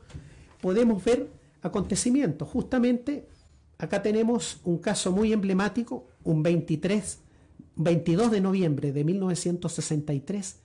podemos 0.60 1.03
ver 1.03 1.29
acontecimientos. 1.62 2.50
Justamente 2.50 3.27
acá 3.77 4.01
tenemos 4.01 4.60
un 4.63 4.79
caso 4.79 5.12
muy 5.12 5.33
emblemático, 5.33 6.07
un 6.24 6.41
23, 6.41 7.19
22 7.75 8.31
de 8.31 8.41
noviembre 8.41 8.91
de 8.91 9.03
1963, 9.03 10.57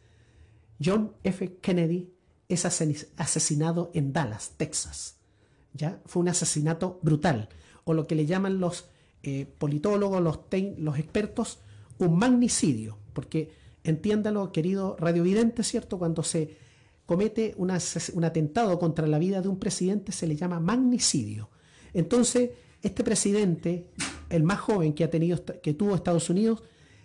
John 0.83 1.13
F. 1.25 1.59
Kennedy 1.61 2.11
es 2.49 2.65
asesinado 2.65 3.91
en 3.95 4.13
Dallas, 4.13 4.55
Texas. 4.57 5.17
¿Ya? 5.75 6.01
Fue 6.07 6.21
un 6.23 6.29
asesinato 6.29 6.99
brutal, 7.03 7.49
o 7.85 7.93
lo 7.93 8.07
que 8.07 8.15
le 8.15 8.27
llaman 8.27 8.59
los 8.59 8.89
eh, 9.23 9.47
politólogos, 9.59 10.23
los, 10.23 10.41
los 10.79 10.99
expertos, 10.99 11.59
un 11.99 12.19
magnicidio, 12.19 12.99
porque 13.13 13.51
entiéndalo, 13.85 14.53
querido 14.53 14.97
radiovidente, 14.99 15.63
¿cierto? 15.63 15.99
Cuando 15.99 16.23
se 16.23 16.57
comete 17.07 17.55
un 17.57 17.71
atentado 18.25 18.79
contra 18.79 19.07
la 19.07 19.19
vida 19.19 19.41
de 19.41 19.49
un 19.49 19.59
presidente 19.59 20.13
se 20.13 20.27
le 20.27 20.37
llama 20.37 20.61
magnicidio. 20.61 21.49
Entonces, 21.95 22.51
este 22.83 23.03
presidente, 23.03 23.89
el 24.29 24.43
más 24.43 24.61
joven 24.61 24.93
que 24.93 25.05
ha 25.05 25.11
tenido, 25.11 25.43
que 25.63 25.75
tuvo 25.75 25.95
Estados 25.95 26.29
Unidos, 26.29 26.63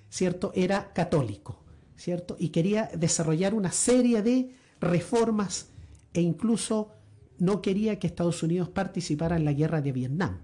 ¿cierto? 0.09 0.51
Era 0.55 0.91
católico, 0.93 1.63
¿cierto? 1.95 2.35
Y 2.38 2.50
quería 2.50 2.89
desarrollar 2.97 3.53
una 3.53 3.71
serie 3.71 4.21
de 4.21 4.55
reformas 4.81 5.69
e 6.13 6.21
incluso 6.21 6.91
no 7.39 7.62
quería 7.62 7.97
que 7.97 8.07
Estados 8.07 8.43
Unidos 8.43 8.69
participara 8.69 9.38
en 9.38 9.45
la 9.45 9.53
guerra 9.53 9.81
de 9.81 9.93
Vietnam. 9.93 10.41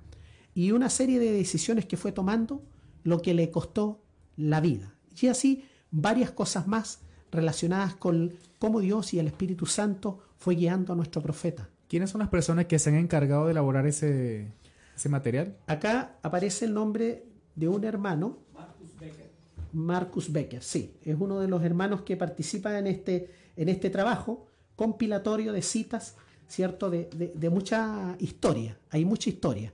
Y 0.56 0.72
una 0.72 0.89
serie 0.89 1.20
de 1.20 1.32
decisiones 1.32 1.86
que 1.86 1.98
fue 1.98 2.12
tomando, 2.12 2.63
lo 3.03 3.22
que 3.22 3.34
le 3.34 3.51
costó 3.51 4.03
la 4.39 4.62
vida. 4.62 4.96
Y 5.22 5.27
así 5.27 5.65
varias 5.91 6.31
cosas 6.31 6.67
más 6.67 7.01
relacionadas 7.31 7.96
con 7.96 8.34
cómo 8.58 8.79
Dios 8.79 9.13
y 9.13 9.19
el 9.19 9.27
Espíritu 9.27 9.65
Santo 9.65 10.19
fue 10.38 10.55
guiando 10.55 10.93
a 10.93 10.96
nuestro 10.96 11.22
profeta. 11.22 11.69
¿Quiénes 11.88 12.10
son 12.10 12.19
las 12.19 12.29
personas 12.29 12.65
que 12.65 12.79
se 12.79 12.89
han 12.89 12.96
encargado 12.96 13.46
de 13.46 13.51
elaborar 13.51 13.86
ese, 13.86 14.48
ese 14.96 15.10
material? 15.10 15.58
Acá 15.67 16.17
aparece 16.22 16.65
el 16.65 16.74
nombre 16.74 17.25
de 17.55 17.67
un 17.67 17.84
hermano. 17.84 18.38
Marcus 18.53 18.96
Becker. 19.00 19.29
Marcus 19.74 20.31
Becker, 20.31 20.63
sí. 20.63 20.93
Es 21.03 21.17
uno 21.19 21.39
de 21.39 21.48
los 21.48 21.63
hermanos 21.63 22.03
que 22.03 22.15
participa 22.15 22.77
en 22.77 22.88
este, 22.88 23.29
en 23.58 23.69
este 23.69 23.89
trabajo 23.89 24.48
compilatorio 24.75 25.51
de 25.51 25.62
citas, 25.62 26.15
¿cierto? 26.48 26.89
De, 26.89 27.10
de, 27.36 27.50
mucha 27.50 28.15
historia. 28.19 28.77
Hay 28.91 29.03
mucha 29.03 29.29
historia. 29.29 29.74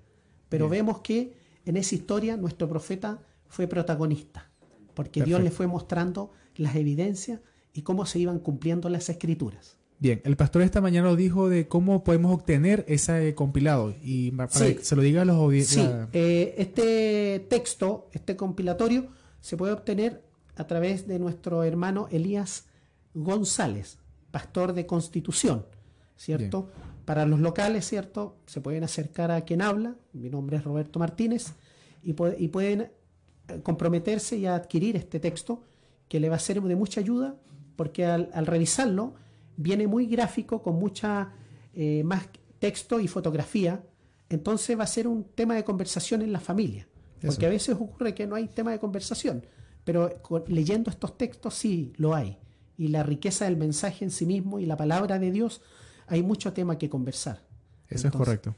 Pero 0.50 0.70
vemos 0.70 1.02
que 1.02 1.34
en 1.66 1.78
esa 1.78 1.96
historia 1.96 2.38
nuestro 2.38 2.68
profeta 2.68 3.20
fue 3.48 3.68
protagonista. 3.68 4.50
Porque 4.96 5.24
Dios 5.24 5.44
le 5.44 5.52
fue 5.52 5.68
mostrando 5.68 6.32
las 6.56 6.76
evidencias 6.76 7.42
y 7.74 7.84
cómo 7.84 8.06
se 8.06 8.20
iban 8.20 8.40
cumpliendo 8.40 8.90
las 8.90 9.10
escrituras. 9.10 9.78
Bien, 9.98 10.22
el 10.26 10.36
pastor 10.36 10.62
esta 10.62 10.82
mañana 10.82 11.08
nos 11.10 11.18
dijo 11.18 11.48
de 11.48 11.68
cómo 11.68 12.04
podemos 12.04 12.34
obtener 12.34 12.84
ese 12.88 13.34
compilado 13.34 13.94
y 14.04 14.32
para 14.32 14.50
que 14.50 14.84
se 14.84 14.96
lo 14.96 15.02
diga 15.02 15.22
a 15.22 15.26
los 15.26 15.38
audiencias. 15.38 16.08
Sí, 16.12 16.20
eh, 16.20 16.56
este 16.58 17.46
texto, 17.50 18.10
este 18.12 18.36
compilatorio, 18.36 19.08
se 19.40 19.56
puede 19.56 19.74
obtener 19.74 20.24
a 20.58 20.68
través 20.68 21.08
de 21.08 21.20
nuestro 21.20 21.64
hermano 21.64 22.08
Elías 22.12 22.66
González, 23.14 23.98
pastor 24.32 24.74
de 24.74 24.86
Constitución, 24.86 25.66
¿cierto? 26.18 26.70
Para 27.06 27.26
los 27.26 27.40
locales, 27.40 27.88
¿cierto? 27.88 28.38
Se 28.48 28.60
pueden 28.60 28.84
acercar 28.84 29.32
a 29.32 29.42
quien 29.42 29.62
habla, 29.62 29.96
mi 30.12 30.30
nombre 30.30 30.58
es 30.58 30.64
Roberto 30.64 31.00
Martínez, 31.00 31.54
y, 32.04 32.16
y 32.38 32.48
pueden 32.50 32.92
comprometerse 33.64 34.38
y 34.38 34.46
adquirir 34.46 34.96
este 34.96 35.20
texto 35.20 35.64
que 36.08 36.20
le 36.20 36.30
va 36.30 36.36
a 36.36 36.40
ser 36.40 36.62
de 36.62 36.76
mucha 36.76 37.02
ayuda 37.02 37.36
porque 37.76 38.06
al, 38.06 38.30
al 38.34 38.46
revisarlo 38.46 39.16
viene 39.58 39.88
muy 39.88 40.06
gráfico, 40.06 40.62
con 40.62 40.76
mucha 40.76 41.34
eh, 41.74 42.04
más 42.04 42.28
texto 42.60 43.00
y 43.00 43.08
fotografía, 43.08 43.84
entonces 44.30 44.78
va 44.78 44.84
a 44.84 44.88
ser 44.88 45.08
un 45.08 45.24
tema 45.24 45.56
de 45.56 45.64
conversación 45.64 46.22
en 46.22 46.32
la 46.32 46.40
familia. 46.40 46.88
Porque 47.22 47.46
a 47.46 47.50
veces 47.50 47.76
ocurre 47.76 48.14
que 48.14 48.28
no 48.28 48.36
hay 48.36 48.48
tema 48.48 48.72
de 48.72 48.80
conversación, 48.80 49.46
pero 49.84 50.22
leyendo 50.48 50.92
estos 50.92 51.18
textos 51.18 51.56
sí 51.56 51.92
lo 51.98 52.14
hay. 52.14 52.38
Y 52.78 52.90
la 52.90 53.04
riqueza 53.04 53.46
del 53.46 53.58
mensaje 53.58 54.06
en 54.06 54.12
sí 54.12 54.26
mismo 54.26 54.60
y 54.60 54.66
la 54.66 54.78
palabra 54.78 55.18
de 55.18 55.32
Dios, 55.32 55.62
hay 56.08 56.22
mucho 56.22 56.54
tema 56.54 56.78
que 56.78 56.90
conversar. 56.90 57.42
Eso 57.90 58.08
es 58.08 58.14
correcto. 58.14 58.56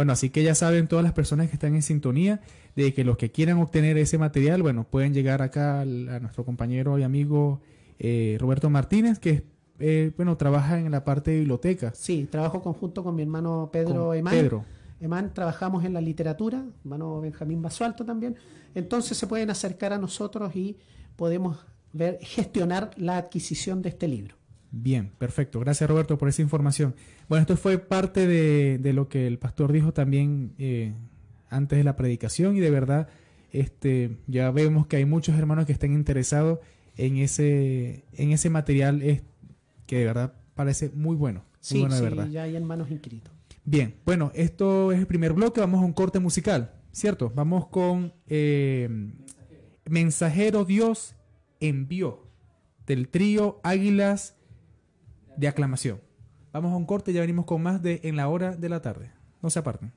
Bueno, 0.00 0.14
así 0.14 0.30
que 0.30 0.42
ya 0.42 0.54
saben 0.54 0.88
todas 0.88 1.02
las 1.02 1.12
personas 1.12 1.48
que 1.48 1.56
están 1.56 1.74
en 1.74 1.82
sintonía 1.82 2.40
de 2.74 2.94
que 2.94 3.04
los 3.04 3.18
que 3.18 3.30
quieran 3.30 3.58
obtener 3.58 3.98
ese 3.98 4.16
material, 4.16 4.62
bueno, 4.62 4.84
pueden 4.84 5.12
llegar 5.12 5.42
acá 5.42 5.82
a 5.82 5.84
nuestro 5.84 6.42
compañero 6.42 6.98
y 6.98 7.02
amigo 7.02 7.60
eh, 7.98 8.38
Roberto 8.40 8.70
Martínez, 8.70 9.18
que 9.18 9.44
eh, 9.78 10.10
bueno, 10.16 10.38
trabaja 10.38 10.78
en 10.78 10.90
la 10.90 11.04
parte 11.04 11.32
de 11.32 11.40
biblioteca. 11.40 11.92
Sí, 11.94 12.26
trabajo 12.30 12.62
conjunto 12.62 13.04
con 13.04 13.14
mi 13.14 13.20
hermano 13.20 13.68
Pedro 13.70 14.14
Emán. 14.14 14.32
Pedro. 14.32 14.64
Emán 15.02 15.34
trabajamos 15.34 15.84
en 15.84 15.92
la 15.92 16.00
literatura, 16.00 16.64
hermano 16.82 17.20
Benjamín 17.20 17.60
Basualto 17.60 18.02
también. 18.02 18.36
Entonces 18.74 19.18
se 19.18 19.26
pueden 19.26 19.50
acercar 19.50 19.92
a 19.92 19.98
nosotros 19.98 20.56
y 20.56 20.78
podemos 21.14 21.58
ver, 21.92 22.18
gestionar 22.22 22.92
la 22.96 23.18
adquisición 23.18 23.82
de 23.82 23.90
este 23.90 24.08
libro. 24.08 24.39
Bien, 24.72 25.10
perfecto. 25.18 25.60
Gracias 25.60 25.88
Roberto 25.88 26.16
por 26.16 26.28
esa 26.28 26.42
información. 26.42 26.94
Bueno, 27.28 27.42
esto 27.42 27.56
fue 27.56 27.78
parte 27.78 28.26
de, 28.26 28.92
lo 28.92 29.08
que 29.08 29.26
el 29.26 29.38
pastor 29.38 29.72
dijo 29.72 29.92
también 29.92 30.52
eh, 30.58 30.94
antes 31.48 31.78
de 31.78 31.84
la 31.84 31.96
predicación 31.96 32.56
y 32.56 32.60
de 32.60 32.70
verdad 32.70 33.08
este, 33.52 34.18
ya 34.26 34.50
vemos 34.50 34.86
que 34.86 34.96
hay 34.96 35.04
muchos 35.04 35.36
hermanos 35.36 35.66
que 35.66 35.72
están 35.72 35.92
interesados 35.92 36.60
en 36.96 37.16
ese, 37.16 38.04
en 38.12 38.30
ese 38.32 38.50
material 38.50 39.00
que 39.86 39.98
de 39.98 40.04
verdad 40.04 40.34
parece 40.54 40.90
muy 40.94 41.16
bueno. 41.16 41.42
sí, 41.60 41.84
de 41.84 42.00
verdad. 42.00 42.28
ya 42.28 42.44
hay 42.44 42.54
hermanos 42.54 42.90
inscritos. 42.90 43.32
Bien, 43.64 43.94
bueno, 44.04 44.30
esto 44.34 44.92
es 44.92 45.00
el 45.00 45.06
primer 45.06 45.32
bloque, 45.32 45.60
vamos 45.60 45.82
a 45.82 45.84
un 45.84 45.92
corte 45.92 46.18
musical, 46.18 46.72
¿cierto? 46.92 47.32
Vamos 47.34 47.66
con 47.66 48.12
eh, 48.26 49.12
Mensajero 49.88 50.64
Dios 50.64 51.14
envió 51.60 52.26
del 52.86 53.08
trío 53.08 53.60
Águilas 53.62 54.36
de 55.36 55.48
Aclamación. 55.48 56.00
Vamos 56.52 56.72
a 56.72 56.76
un 56.76 56.86
corte 56.86 57.10
y 57.10 57.14
ya 57.14 57.20
venimos 57.20 57.44
con 57.44 57.62
más 57.62 57.82
de 57.82 58.00
En 58.04 58.16
la 58.16 58.28
hora 58.28 58.56
de 58.56 58.68
la 58.68 58.80
tarde. 58.82 59.12
No 59.42 59.50
se 59.50 59.58
aparten. 59.58 59.92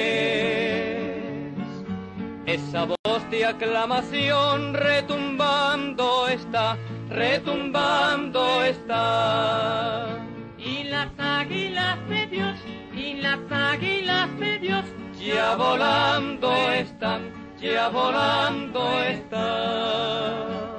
Esa 2.47 2.85
voz 2.85 3.30
de 3.30 3.47
aclamación 3.47 4.75
retumbando 4.75 6.28
está, 6.28 6.76
retumbando 7.09 8.62
está. 8.64 10.06
Y 10.59 10.85
las 10.85 11.09
águilas 11.18 11.99
de 12.09 12.26
Dios, 12.26 12.56
y 12.94 13.14
las 13.14 13.40
águilas 13.50 14.38
de 14.38 14.59
Dios, 14.59 14.85
ya 15.18 15.56
volando 15.56 16.52
están, 16.73 17.23
ya 17.61 17.88
volando 17.88 19.02
están. 19.02 20.74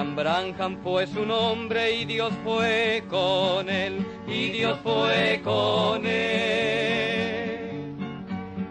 William 0.00 0.16
Branham 0.16 0.78
fue 0.82 1.06
su 1.06 1.26
nombre 1.26 1.92
y 1.92 2.06
Dios 2.06 2.32
fue 2.42 3.04
con 3.10 3.68
él, 3.68 4.02
y 4.26 4.48
Dios 4.48 4.78
fue 4.82 5.42
con 5.44 6.06
él. 6.06 7.94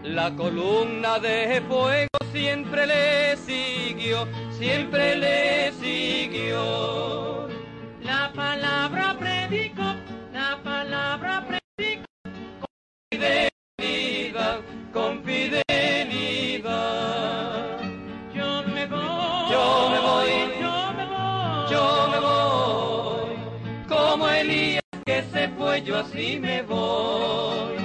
La 0.02 0.34
columna 0.34 1.20
de 1.20 1.62
fuego 1.68 2.08
siempre 2.32 2.84
le 2.84 3.36
siguió, 3.36 4.26
siempre 4.58 5.14
le 5.14 5.70
siguió. 5.80 7.46
La 8.02 8.32
palabra 8.34 9.16
predicó, 9.16 9.94
la 10.32 10.58
palabra 10.64 11.46
predicó 11.46 12.06
con 12.58 12.66
fidelidad, 13.12 14.58
con 14.92 15.22
fidelidad. 15.22 15.69
Fue, 25.70 25.82
yo 25.82 25.98
así 25.98 26.38
me 26.40 26.62
voy. 26.62 27.76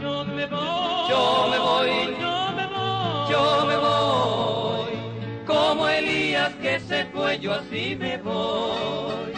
Yo 0.00 0.24
me 0.24 0.46
voy. 0.46 1.08
Yo 1.10 1.48
me 1.50 1.58
voy. 1.58 1.90
Yo 2.20 2.52
me 2.56 2.66
voy. 2.66 3.30
Yo 3.32 3.66
me 3.66 3.76
voy. 3.76 5.44
Como 5.44 5.88
Elías 5.88 6.54
que 6.62 6.78
se 6.78 7.06
fue, 7.06 7.40
yo 7.40 7.54
así 7.54 7.96
me 7.96 8.18
voy. 8.18 9.33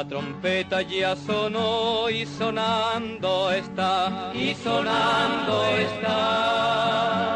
La 0.00 0.08
trompeta 0.08 0.80
ya 0.80 1.14
sonó 1.14 2.08
y 2.08 2.24
sonando 2.24 3.52
está, 3.52 4.32
y 4.34 4.54
sonando 4.54 5.62
está. 5.76 7.26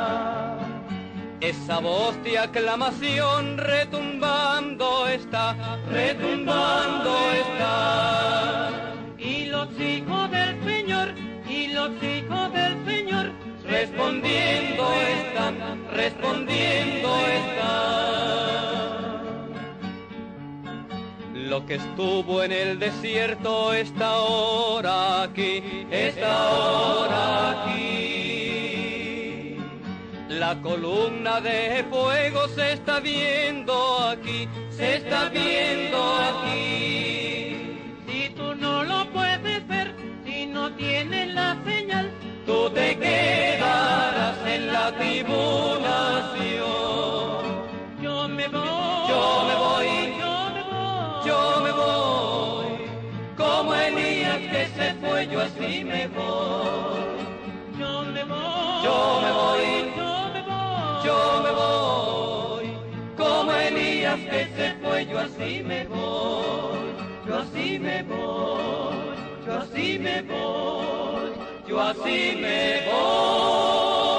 Esa 1.42 1.80
voz 1.80 2.16
de 2.25 2.38
aclamación 2.38 3.59
retumbando 3.59 5.06
está, 5.09 5.78
retumbando 5.90 7.14
está. 7.33 8.71
Y 9.18 9.44
los 9.44 9.68
hijos 9.78 10.30
del 10.30 10.64
Señor, 10.64 11.12
y 11.47 11.66
los 11.66 11.90
hijos 12.02 12.50
del 12.54 12.83
Señor, 12.87 13.30
Respondiendo 13.68 14.90
están, 15.18 15.87
respondiendo 15.92 17.09
están. 17.26 17.94
Lo 21.54 21.64
que 21.66 21.76
estuvo 21.76 22.42
en 22.42 22.50
el 22.50 22.80
desierto 22.80 23.73
está 23.73 24.08
ahora 24.08 25.23
aquí, 25.23 25.87
está 25.88 26.49
ahora 26.49 27.62
aquí. 27.62 29.56
La 30.30 30.61
columna 30.61 31.40
de 31.40 31.84
fuego 31.88 32.49
se 32.49 32.73
está 32.73 32.99
viendo 32.99 34.00
aquí, 34.00 34.49
se 34.68 34.96
está 34.96 35.28
viendo 35.28 36.16
aquí. 36.16 37.78
Si 38.08 38.30
tú 38.34 38.56
no 38.56 38.82
lo 38.82 39.08
puedes 39.12 39.64
ver, 39.68 39.94
si 40.25 40.46
no 40.46 40.75
tienes 40.75 41.34
la 41.34 41.56
señal, 41.64 42.11
Tú 42.44 42.68
te 42.70 42.99
quedarás 42.99 44.44
en 44.44 44.73
la 44.73 44.90
tribulación. 44.99 47.33
Así 55.44 55.84
me 55.84 56.06
voy. 56.08 57.04
Yo 57.78 58.02
me 58.12 58.24
voy. 58.24 58.84
Yo 58.84 59.20
me 59.22 59.30
voy. 59.32 59.94
Yo 59.96 60.30
me 60.34 60.42
voy. 60.42 60.64
Yo 61.04 61.42
me 61.42 61.50
voy, 61.50 62.66
como 63.16 63.52
Elías 63.52 64.18
que 64.20 64.48
se 64.56 64.74
fue, 64.82 65.06
yo 65.06 65.18
así 65.18 65.62
me 65.62 65.84
voy. 65.86 66.94
Yo 67.26 67.38
así 67.38 67.78
me 67.78 68.02
voy, 68.02 69.16
yo 69.46 69.54
así 69.58 69.98
me 69.98 70.22
voy, 70.22 71.32
yo 71.66 71.80
así 71.80 72.38
me 72.40 72.82
voy. 72.86 74.13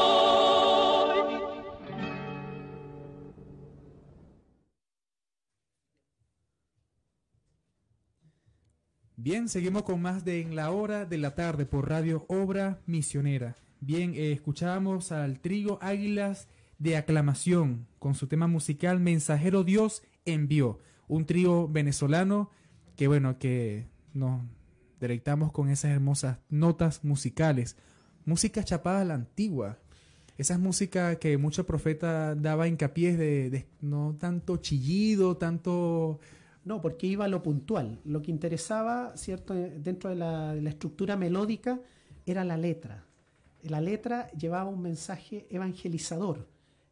Bien, 9.25 9.49
seguimos 9.49 9.81
con 9.81 10.03
más 10.03 10.23
de 10.23 10.39
En 10.39 10.55
la 10.55 10.69
Hora 10.69 11.05
de 11.05 11.17
la 11.17 11.33
Tarde 11.33 11.65
por 11.65 11.89
Radio 11.89 12.27
Obra 12.27 12.79
Misionera. 12.85 13.55
Bien, 13.81 14.13
eh, 14.13 14.31
escuchábamos 14.31 15.11
al 15.11 15.39
trío 15.39 15.79
Águilas 15.81 16.47
de 16.77 16.95
Aclamación 16.95 17.87
con 17.97 18.13
su 18.13 18.27
tema 18.27 18.45
musical 18.45 18.99
Mensajero 18.99 19.63
Dios 19.63 20.03
envió. 20.25 20.77
Un 21.07 21.25
trío 21.25 21.67
venezolano 21.67 22.51
que, 22.95 23.07
bueno, 23.07 23.39
que 23.39 23.87
nos 24.13 24.43
deleitamos 24.99 25.51
con 25.51 25.69
esas 25.69 25.89
hermosas 25.89 26.37
notas 26.49 27.03
musicales. 27.03 27.77
Música 28.25 28.63
chapada 28.63 29.01
a 29.01 29.05
la 29.05 29.15
antigua. 29.15 29.79
Esas 30.37 30.59
músicas 30.59 31.17
que 31.17 31.39
muchos 31.39 31.65
profetas 31.65 32.39
daba 32.39 32.67
hincapié 32.67 33.17
de 33.17 33.65
no 33.81 34.17
tanto 34.19 34.57
chillido, 34.57 35.35
tanto 35.37 36.19
No, 36.65 36.81
porque 36.81 37.07
iba 37.07 37.25
a 37.25 37.27
lo 37.27 37.41
puntual. 37.41 37.99
Lo 38.03 38.21
que 38.21 38.31
interesaba, 38.31 39.15
¿cierto? 39.15 39.53
Dentro 39.53 40.09
de 40.09 40.15
la, 40.17 40.53
de 40.55 40.61
la 40.61 40.69
estructura 40.69 41.15
melódica 41.15 41.79
era 42.25 42.43
la 42.43 42.57
letra. 42.57 43.05
La 43.63 43.79
letra 43.81 44.29
llevaba 44.31 44.69
un 44.69 44.81
mensaje 44.81 45.47
evangelizador. 45.49 46.47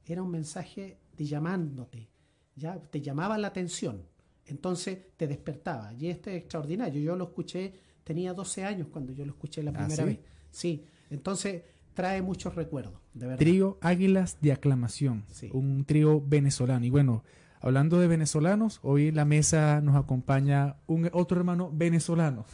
Era 0.06 0.22
un 0.24 0.30
mensaje 0.32 0.98
de 1.18 1.26
llamándote. 1.26 2.08
¿ya? 2.56 2.80
Te 2.80 3.02
llamaba 3.02 3.38
la 3.38 3.48
atención. 3.48 4.04
Entonces 4.46 5.00
te 5.18 5.28
despertaba. 5.28 5.94
Y 5.94 6.08
este 6.10 6.36
es 6.36 6.42
extraordinario. 6.44 7.02
Yo 7.02 7.16
lo 7.16 7.26
escuché, 7.26 7.74
tenía 8.04 8.34
12 8.34 8.64
años 8.66 8.88
cuando 8.92 9.12
yo 9.14 9.26
lo 9.26 9.32
escuché 9.32 9.64
la 9.64 9.72
¿Ah, 9.72 9.74
primera 9.74 9.96
sí? 9.96 10.04
vez. 10.04 10.20
Sí. 10.52 10.86
Entonces 11.10 11.64
trae 11.94 12.22
muchos 12.22 12.56
recuerdos, 12.56 13.00
de 13.14 13.26
verdad. 13.28 13.40
Trío 13.40 13.78
Águilas 13.82 14.38
de 14.42 14.52
Aclamación, 14.52 15.24
Sí. 15.30 15.50
un 15.54 15.86
trío 15.86 16.22
venezolano. 16.22 16.86
Y 16.86 16.90
bueno, 16.90 17.24
hablando 17.64 18.00
de 18.00 18.08
venezolanos, 18.08 18.80
hoy 18.84 19.08
en 19.08 19.16
la 19.16 19.24
mesa 19.24 19.80
nos 19.82 19.96
acompaña 19.96 20.76
un 20.86 21.10
otro 21.14 21.40
hermano 21.40 21.72
venezolano. 21.74 22.46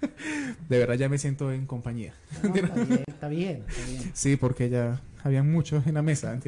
de 0.68 0.78
verdad 0.78 0.96
ya 0.96 1.08
me 1.08 1.18
siento 1.18 1.52
en 1.52 1.66
compañía. 1.66 2.12
No, 2.42 2.54
está 2.54 2.74
bien, 2.74 3.04
está 3.06 3.28
bien, 3.28 3.64
está 3.68 3.86
bien. 3.86 4.10
Sí, 4.12 4.36
porque 4.36 4.68
ya 4.68 5.00
habían 5.22 5.50
muchos 5.50 5.86
en 5.86 5.94
la 5.94 6.02
mesa. 6.02 6.38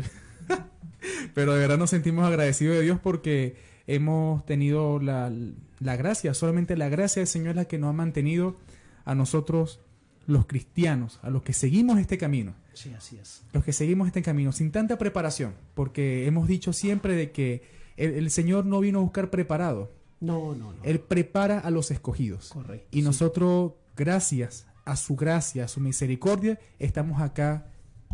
Pero 1.35 1.55
de 1.55 1.61
verdad 1.61 1.79
nos 1.79 1.91
sentimos 1.91 2.27
agradecidos 2.27 2.77
de 2.77 2.83
Dios 2.83 2.99
porque 3.01 3.57
hemos 3.87 4.45
tenido 4.45 4.99
la, 4.99 5.33
la 5.79 5.97
gracia, 5.97 6.35
solamente 6.35 6.77
la 6.77 6.89
gracia 6.89 7.21
del 7.21 7.29
Señor 7.29 7.51
es 7.51 7.57
la 7.57 7.65
que 7.67 7.79
nos 7.79 7.91
ha 7.91 7.93
mantenido 7.95 8.57
a 9.05 9.15
nosotros 9.15 9.81
los 10.27 10.47
cristianos, 10.47 11.21
a 11.23 11.31
los 11.31 11.43
que 11.43 11.53
seguimos 11.53 12.01
este 12.01 12.19
camino. 12.19 12.55
Sí, 12.75 12.93
así 12.95 13.17
es. 13.17 13.45
los 13.53 13.65
que 13.65 13.73
seguimos 13.73 14.09
este 14.09 14.23
camino 14.23 14.51
sin 14.53 14.73
tanta 14.73 14.99
preparación, 14.99 15.55
porque 15.75 16.27
hemos 16.27 16.49
dicho 16.49 16.73
siempre 16.73 17.15
de 17.15 17.31
que 17.31 17.79
el, 17.99 18.15
el 18.15 18.31
Señor 18.31 18.65
no 18.65 18.81
vino 18.81 19.01
a 19.01 19.03
buscar 19.03 19.31
preparado, 19.31 19.93
No, 20.21 20.55
no, 20.55 20.73
no. 20.73 20.83
Él 20.85 21.01
prepara 21.01 21.59
a 21.59 21.71
los 21.71 21.91
escogidos. 21.91 22.51
Correcto. 22.51 22.89
Y 22.91 23.01
sí. 23.01 23.05
nosotros, 23.05 23.73
gracias 23.97 24.67
a 24.85 24.97
su 24.97 25.17
gracia, 25.17 25.65
a 25.65 25.69
su 25.69 25.81
misericordia, 25.81 26.59
estamos 26.79 27.21
acá, 27.21 27.67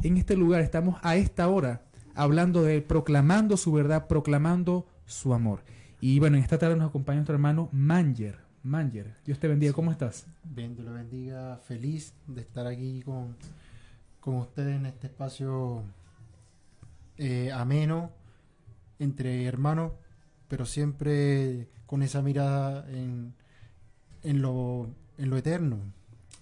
en 0.03 0.17
este 0.17 0.37
lugar, 0.37 0.61
estamos 0.63 0.99
a 1.03 1.17
esta 1.17 1.49
hora, 1.49 1.83
hablando 2.15 2.63
de 2.63 2.77
Él, 2.77 2.83
proclamando 2.83 3.57
su 3.57 3.73
verdad, 3.73 4.09
proclamando 4.09 4.87
su 5.07 5.35
amor. 5.35 5.61
Y 6.01 6.19
bueno, 6.19 6.37
en 6.37 6.43
esta 6.43 6.59
tarde 6.59 6.77
nos 6.77 6.89
acompaña 6.89 7.19
nuestro 7.19 7.35
hermano 7.35 7.69
Manger. 7.73 8.39
Manger, 8.63 9.15
Dios 9.25 9.39
te 9.39 9.47
bendiga, 9.47 9.73
¿cómo 9.75 9.93
estás? 9.93 10.27
Bien, 10.43 10.75
Dios 10.75 10.87
lo 10.87 10.95
bendiga. 10.95 11.59
Feliz 11.59 12.15
de 12.27 12.41
estar 12.41 12.67
aquí 12.67 13.03
con, 13.03 13.37
con 14.21 14.37
ustedes 14.37 14.77
en 14.77 14.87
este 14.87 15.07
espacio 15.07 15.83
eh, 17.19 17.53
ameno 17.53 18.11
entre 19.05 19.45
hermanos, 19.45 19.93
pero 20.49 20.67
siempre 20.67 21.69
con 21.87 22.03
esa 22.03 22.21
mirada 22.23 22.85
en, 22.91 23.35
en, 24.23 24.43
lo, 24.43 24.89
en 25.19 25.31
lo 25.31 25.37
eterno. 25.37 25.79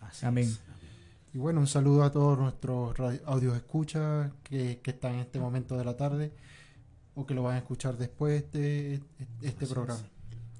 Así 0.00 0.24
Amén. 0.26 0.44
es. 0.44 0.60
Y 1.34 1.38
bueno, 1.38 1.60
un 1.60 1.66
saludo 1.66 2.04
a 2.04 2.10
todos 2.12 2.38
nuestros 2.38 2.94
audios 3.24 3.56
escuchas 3.56 4.30
que, 4.42 4.80
que 4.82 4.90
están 4.90 5.14
en 5.14 5.20
este 5.20 5.38
momento 5.38 5.76
de 5.78 5.84
la 5.84 5.96
tarde 5.96 6.32
o 7.14 7.26
que 7.26 7.34
lo 7.34 7.42
van 7.42 7.54
a 7.54 7.58
escuchar 7.58 7.96
después 7.96 8.50
de 8.52 9.00
este 9.42 9.64
Así 9.64 9.72
programa. 9.74 10.00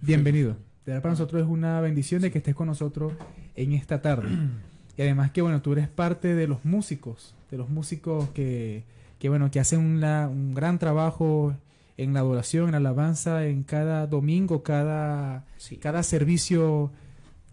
Bienvenido. 0.01 0.53
De 0.85 0.93
verdad 0.93 1.03
para 1.03 1.13
nosotros 1.13 1.43
es 1.43 1.49
una 1.49 1.81
bendición 1.81 2.23
de 2.23 2.31
que 2.31 2.39
estés 2.39 2.55
con 2.55 2.67
nosotros 2.67 3.13
en 3.55 3.73
esta 3.73 4.01
tarde. 4.03 4.29
Y 4.95 5.01
además 5.01 5.31
que 5.31 5.41
bueno, 5.41 5.63
tú 5.63 5.73
eres 5.73 5.89
parte 5.89 6.35
de 6.35 6.47
los 6.47 6.67
músicos, 6.67 7.35
de 7.51 7.57
los 7.57 7.71
músicos 7.71 8.29
que, 8.35 8.85
que 9.19 9.31
bueno, 9.31 9.51
que 9.51 9.59
hacen 9.59 9.81
una- 9.81 10.29
un 10.29 10.53
gran 10.53 10.79
trabajo 10.79 11.57
en 11.97 12.15
la 12.15 12.21
adoración, 12.21 12.67
en 12.67 12.73
la 12.73 12.79
alabanza, 12.79 13.47
en 13.47 13.63
cada 13.63 14.07
domingo, 14.07 14.63
cada, 14.63 15.45
Sí. 15.59 15.77
cada 15.77 16.03
servicio 16.03 16.91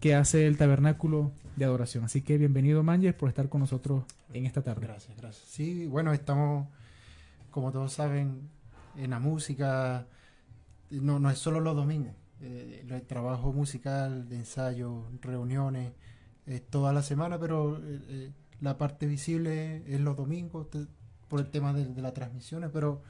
que 0.00 0.14
hace 0.14 0.46
el 0.46 0.56
tabernáculo 0.56 1.32
de 1.56 1.64
adoración. 1.66 2.04
Así 2.04 2.22
que 2.22 2.38
bienvenido 2.38 2.82
Manger 2.82 3.16
por 3.16 3.28
estar 3.28 3.48
con 3.48 3.60
nosotros 3.60 4.04
en 4.32 4.46
esta 4.46 4.62
tarde. 4.62 4.86
Gracias, 4.86 5.16
gracias. 5.16 5.46
Sí, 5.48 5.86
bueno, 5.86 6.12
estamos, 6.12 6.68
como 7.50 7.70
todos 7.70 7.92
saben, 7.92 8.48
en 8.96 9.10
la 9.10 9.18
música, 9.18 10.06
no, 10.90 11.18
no 11.20 11.30
es 11.30 11.38
solo 11.38 11.60
los 11.60 11.76
domingos, 11.76 12.14
eh, 12.40 12.84
el 12.88 13.02
trabajo 13.02 13.52
musical, 13.52 14.28
de 14.28 14.36
ensayo, 14.36 15.04
reuniones, 15.20 15.92
es 16.46 16.66
toda 16.66 16.92
la 16.92 17.02
semana, 17.02 17.38
pero 17.38 17.76
eh, 17.76 18.00
eh, 18.08 18.32
la 18.60 18.78
parte 18.78 19.06
visible 19.06 19.82
es 19.86 20.00
los 20.00 20.16
domingos 20.16 20.70
te- 20.70 20.86
por 21.28 21.40
el 21.40 21.50
tema 21.50 21.72
de, 21.72 21.86
de 21.86 22.02
las 22.02 22.14
transmisiones, 22.14 22.70
pero 22.72 23.02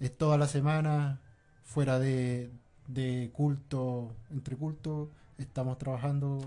es 0.00 0.16
toda 0.16 0.36
la 0.38 0.46
semana 0.48 1.20
fuera 1.64 1.98
de, 1.98 2.50
de 2.88 3.30
culto, 3.32 4.12
entre 4.30 4.56
culto, 4.56 5.10
estamos 5.38 5.78
trabajando 5.78 6.38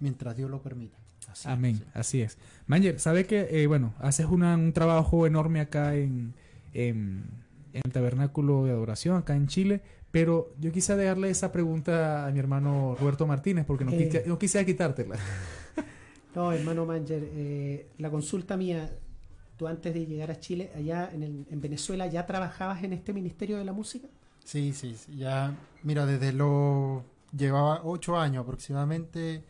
mientras 0.00 0.36
Dios 0.36 0.50
lo 0.50 0.60
permita. 0.62 0.96
Así 1.30 1.48
Amén, 1.48 1.82
así 1.94 2.20
es. 2.22 2.36
Manger, 2.66 3.00
¿sabe 3.00 3.26
que, 3.26 3.48
eh, 3.50 3.66
bueno, 3.66 3.94
haces 3.98 4.26
una- 4.26 4.54
un 4.56 4.72
trabajo 4.72 5.26
enorme 5.26 5.60
acá 5.60 5.94
en, 5.96 6.34
en, 6.74 7.24
en 7.72 7.80
el 7.84 7.92
Tabernáculo 7.92 8.64
de 8.64 8.70
Adoración, 8.72 9.16
acá 9.16 9.34
en 9.34 9.46
Chile, 9.48 9.80
pero 10.10 10.52
yo 10.60 10.70
quise 10.70 10.94
dejarle 10.96 11.30
esa 11.30 11.50
pregunta 11.50 12.26
a 12.26 12.30
mi 12.30 12.38
hermano 12.38 12.94
Roberto 13.00 13.26
Martínez, 13.26 13.64
porque 13.66 13.84
no, 13.84 13.90
Eh. 13.92 14.04
quise, 14.08 14.24
no 14.26 14.38
quisiera 14.38 14.64
quitártela. 14.66 15.16
No, 16.34 16.50
hermano 16.50 16.84
Manger, 16.84 17.28
eh, 17.32 17.86
la 17.98 18.10
consulta 18.10 18.56
mía, 18.56 18.90
tú 19.56 19.66
antes 19.68 19.94
de 19.94 20.06
llegar 20.06 20.30
a 20.30 20.40
Chile, 20.40 20.72
allá 20.76 21.10
en, 21.12 21.22
el- 21.22 21.46
en 21.50 21.60
Venezuela, 21.60 22.06
¿ya 22.06 22.26
trabajabas 22.26 22.82
en 22.84 22.92
este 22.92 23.12
Ministerio 23.12 23.56
de 23.58 23.64
la 23.64 23.72
Música? 23.72 24.08
Sí, 24.44 24.72
sí, 24.74 24.94
sí, 24.96 25.16
ya, 25.16 25.54
mira, 25.82 26.04
desde 26.06 26.32
los, 26.32 27.02
llevaba 27.36 27.80
ocho 27.84 28.18
años 28.18 28.42
aproximadamente, 28.44 29.44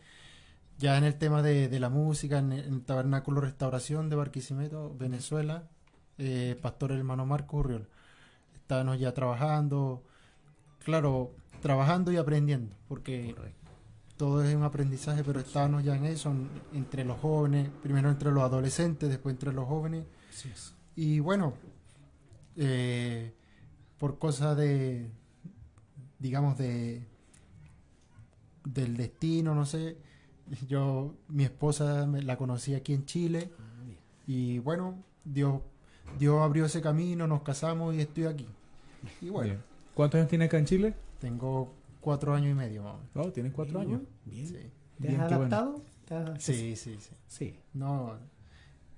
ya 0.77 0.97
en 0.97 1.03
el 1.05 1.15
tema 1.17 1.41
de, 1.41 1.69
de 1.69 1.79
la 1.79 1.89
música, 1.89 2.39
en 2.39 2.51
el, 2.53 2.65
en 2.65 2.73
el 2.75 2.81
Tabernáculo 2.83 3.41
Restauración 3.41 4.09
de 4.09 4.15
Barquisimeto, 4.17 4.95
Venezuela, 4.97 5.69
eh, 6.17 6.57
Pastor 6.61 6.91
hermano 6.93 7.25
Marco 7.25 7.57
Urriol. 7.57 7.87
Estábamos 8.55 8.99
ya 8.99 9.13
trabajando, 9.13 10.03
claro, 10.83 11.33
trabajando 11.61 12.11
y 12.11 12.17
aprendiendo, 12.17 12.75
porque 12.87 13.35
todo 14.17 14.43
es 14.43 14.55
un 14.55 14.63
aprendizaje, 14.63 15.23
pero 15.23 15.39
estábamos 15.39 15.83
ya 15.83 15.95
en 15.95 16.05
eso, 16.05 16.31
en- 16.31 16.49
entre 16.73 17.03
los 17.03 17.19
jóvenes, 17.19 17.69
primero 17.83 18.09
entre 18.09 18.31
los 18.31 18.43
adolescentes, 18.43 19.09
después 19.09 19.33
entre 19.33 19.51
los 19.53 19.67
jóvenes. 19.67 20.05
Así 20.29 20.49
es. 20.49 20.73
Y 20.95 21.19
bueno, 21.19 21.53
eh, 22.55 23.33
por 23.97 24.17
cosa 24.19 24.55
de, 24.55 25.09
digamos, 26.19 26.57
de 26.57 27.03
del 28.63 28.97
destino, 28.97 29.53
no 29.53 29.65
sé, 29.65 29.97
yo, 30.67 31.13
mi 31.27 31.43
esposa 31.43 32.05
me- 32.07 32.21
la 32.23 32.35
conocí 32.37 32.73
aquí 32.73 32.93
en 32.93 33.05
Chile 33.05 33.51
y 34.25 34.57
bueno, 34.59 34.95
Dios, 35.23 35.61
Dios 36.17 36.41
abrió 36.41 36.65
ese 36.65 36.81
camino, 36.81 37.27
nos 37.27 37.43
casamos 37.43 37.93
y 37.95 38.01
estoy 38.01 38.25
aquí. 38.25 38.47
Y 39.21 39.29
bueno, 39.29 39.49
Bien. 39.53 39.63
¿Cuántos 39.93 40.17
años 40.17 40.29
tiene 40.29 40.45
acá 40.45 40.57
en 40.57 40.65
Chile? 40.65 40.93
tengo 41.19 41.73
cuatro 42.05 42.35
años 42.35 42.51
y 42.51 42.53
medio 42.53 42.83
más 42.83 42.93
o 42.93 42.97
menos. 42.99 43.27
Oh, 43.27 43.31
tiene 43.31 43.51
cuatro 43.51 43.79
años. 43.79 44.01
Bien. 44.25 44.45
Sí, 44.47 44.53
¿Te 45.01 45.07
Bien, 45.07 45.21
has 45.21 45.27
bueno. 45.27 45.43
adaptado? 45.55 45.81
¿Te 46.05 46.13
has- 46.15 46.43
sí, 46.43 46.75
sí, 46.75 46.97
sí. 46.99 47.09
Sí. 47.27 47.59
No, 47.73 48.13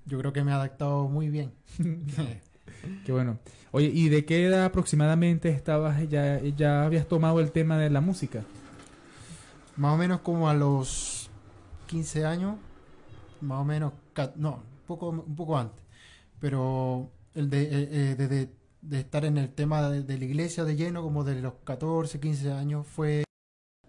yo 0.06 0.20
creo 0.20 0.34
que 0.34 0.44
me 0.44 0.52
he 0.52 0.54
adaptado 0.54 1.08
muy 1.08 1.30
bien. 1.30 1.54
Qué 3.06 3.12
bueno. 3.14 3.40
Oye, 3.72 3.88
¿y 3.94 4.10
de 4.10 4.26
qué 4.26 4.46
edad 4.46 4.66
aproximadamente 4.66 5.50
estabas, 5.50 6.08
ya, 6.10 6.40
ya 6.42 6.84
habías 6.84 7.08
tomado 7.08 7.40
el 7.40 7.52
tema 7.54 7.78
de 7.78 7.90
la 7.90 8.02
música? 8.02 8.44
Más 9.78 9.94
o 9.94 9.98
menos 9.98 10.20
como 10.22 10.50
a 10.50 10.54
los 10.54 11.30
15 11.88 12.26
años, 12.26 12.58
más 13.40 13.60
o 13.62 13.64
menos, 13.66 13.94
no, 14.36 14.56
un 14.56 14.86
poco, 14.86 15.10
un 15.10 15.36
poco 15.36 15.58
antes, 15.58 15.82
pero 16.40 17.10
el 17.36 17.50
de, 17.50 17.62
eh, 17.64 17.88
eh, 18.12 18.16
de, 18.16 18.50
de- 18.90 19.00
estar 19.02 19.26
en 19.26 19.38
el 19.38 19.50
tema 19.54 19.90
de, 19.90 20.04
de 20.04 20.18
la 20.18 20.26
iglesia 20.26 20.64
de 20.66 20.76
lleno, 20.76 21.02
como 21.04 21.24
de 21.24 21.42
los 21.42 21.54
14, 21.64 22.20
15 22.20 22.52
años, 22.52 22.88
fue 22.88 23.24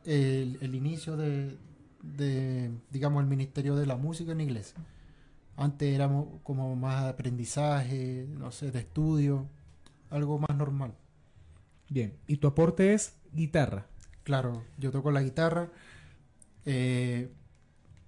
el, 0.04 0.58
el 0.62 0.74
inicio 0.74 1.16
de, 1.16 1.56
de, 2.02 2.70
digamos, 2.90 3.22
el 3.22 3.28
ministerio 3.28 3.76
de 3.76 3.86
la 3.86 3.96
música 3.96 4.32
en 4.32 4.38
la 4.38 4.44
iglesia. 4.44 4.78
Antes 5.56 5.94
éramos 5.94 6.28
como 6.44 6.76
más 6.76 7.04
aprendizaje, 7.06 8.26
no 8.38 8.52
sé, 8.52 8.70
de 8.72 8.80
estudio, 8.80 9.46
algo 10.10 10.38
más 10.38 10.56
normal. 10.56 10.94
Bien. 11.88 12.14
¿Y 12.26 12.36
tu 12.38 12.46
aporte 12.48 12.94
es 12.94 13.14
guitarra? 13.32 13.86
Claro, 14.24 14.64
yo 14.78 14.90
toco 14.90 15.10
la 15.10 15.22
guitarra. 15.22 15.70
eh, 16.66 17.30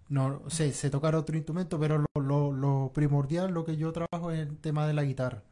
no 0.08 0.42
sé, 0.50 0.72
sé 0.72 0.90
tocar 0.90 1.14
otro 1.16 1.36
instrumento, 1.36 1.78
pero 1.80 1.98
lo, 2.14 2.22
lo- 2.22 2.52
lo 2.52 2.92
primordial, 2.94 3.52
lo 3.52 3.64
que 3.64 3.76
yo 3.76 3.92
trabajo 3.92 4.30
es 4.32 4.40
el 4.40 4.56
tema 4.58 4.86
de 4.86 4.94
la 4.94 5.04
guitarra. 5.04 5.42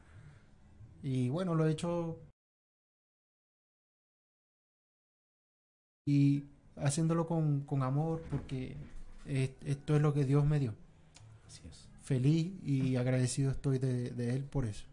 Y 1.03 1.29
bueno, 1.29 1.55
lo 1.55 1.67
he 1.67 1.73
hecho. 1.73 2.19
Y 6.07 6.45
haciéndolo 6.77 7.27
con, 7.27 7.61
con 7.63 7.83
amor, 7.83 8.23
porque 8.31 8.77
es- 9.27 9.51
esto 9.65 9.97
es 9.97 10.03
lo 10.03 10.15
que 10.15 10.25
Dios 10.25 10.45
me 10.47 10.59
dio. 10.59 10.75
Así 11.47 11.63
es. 11.71 11.89
Feliz 12.03 12.53
y 12.65 12.97
agradecido 12.97 13.51
estoy 13.53 13.79
de, 13.79 14.11
de 14.11 14.31
Él 14.35 14.45
por 14.45 14.67
eso. 14.67 14.85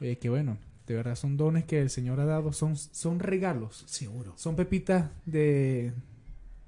Oye, 0.00 0.18
qué 0.18 0.30
bueno. 0.30 0.58
De 0.86 0.94
verdad 0.96 1.16
son 1.16 1.36
dones 1.36 1.64
que 1.64 1.80
el 1.80 1.90
Señor 1.90 2.20
ha 2.20 2.26
dado, 2.26 2.52
son, 2.52 2.76
son 2.76 3.20
regalos. 3.20 3.84
Seguro. 3.86 4.34
Son 4.36 4.56
pepitas 4.56 5.10
de, 5.26 5.92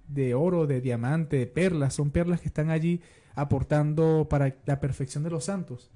de 0.08 0.34
oro, 0.34 0.66
de 0.66 0.80
diamante, 0.80 1.38
de 1.38 1.46
perlas. 1.46 1.94
Son 1.94 2.10
perlas 2.10 2.40
que 2.40 2.48
están 2.48 2.70
allí 2.70 3.00
aportando 3.36 4.28
para 4.30 4.56
la 4.66 4.80
perfección 4.80 5.24
de 5.24 5.30
los 5.30 5.44
santos. 5.46 5.90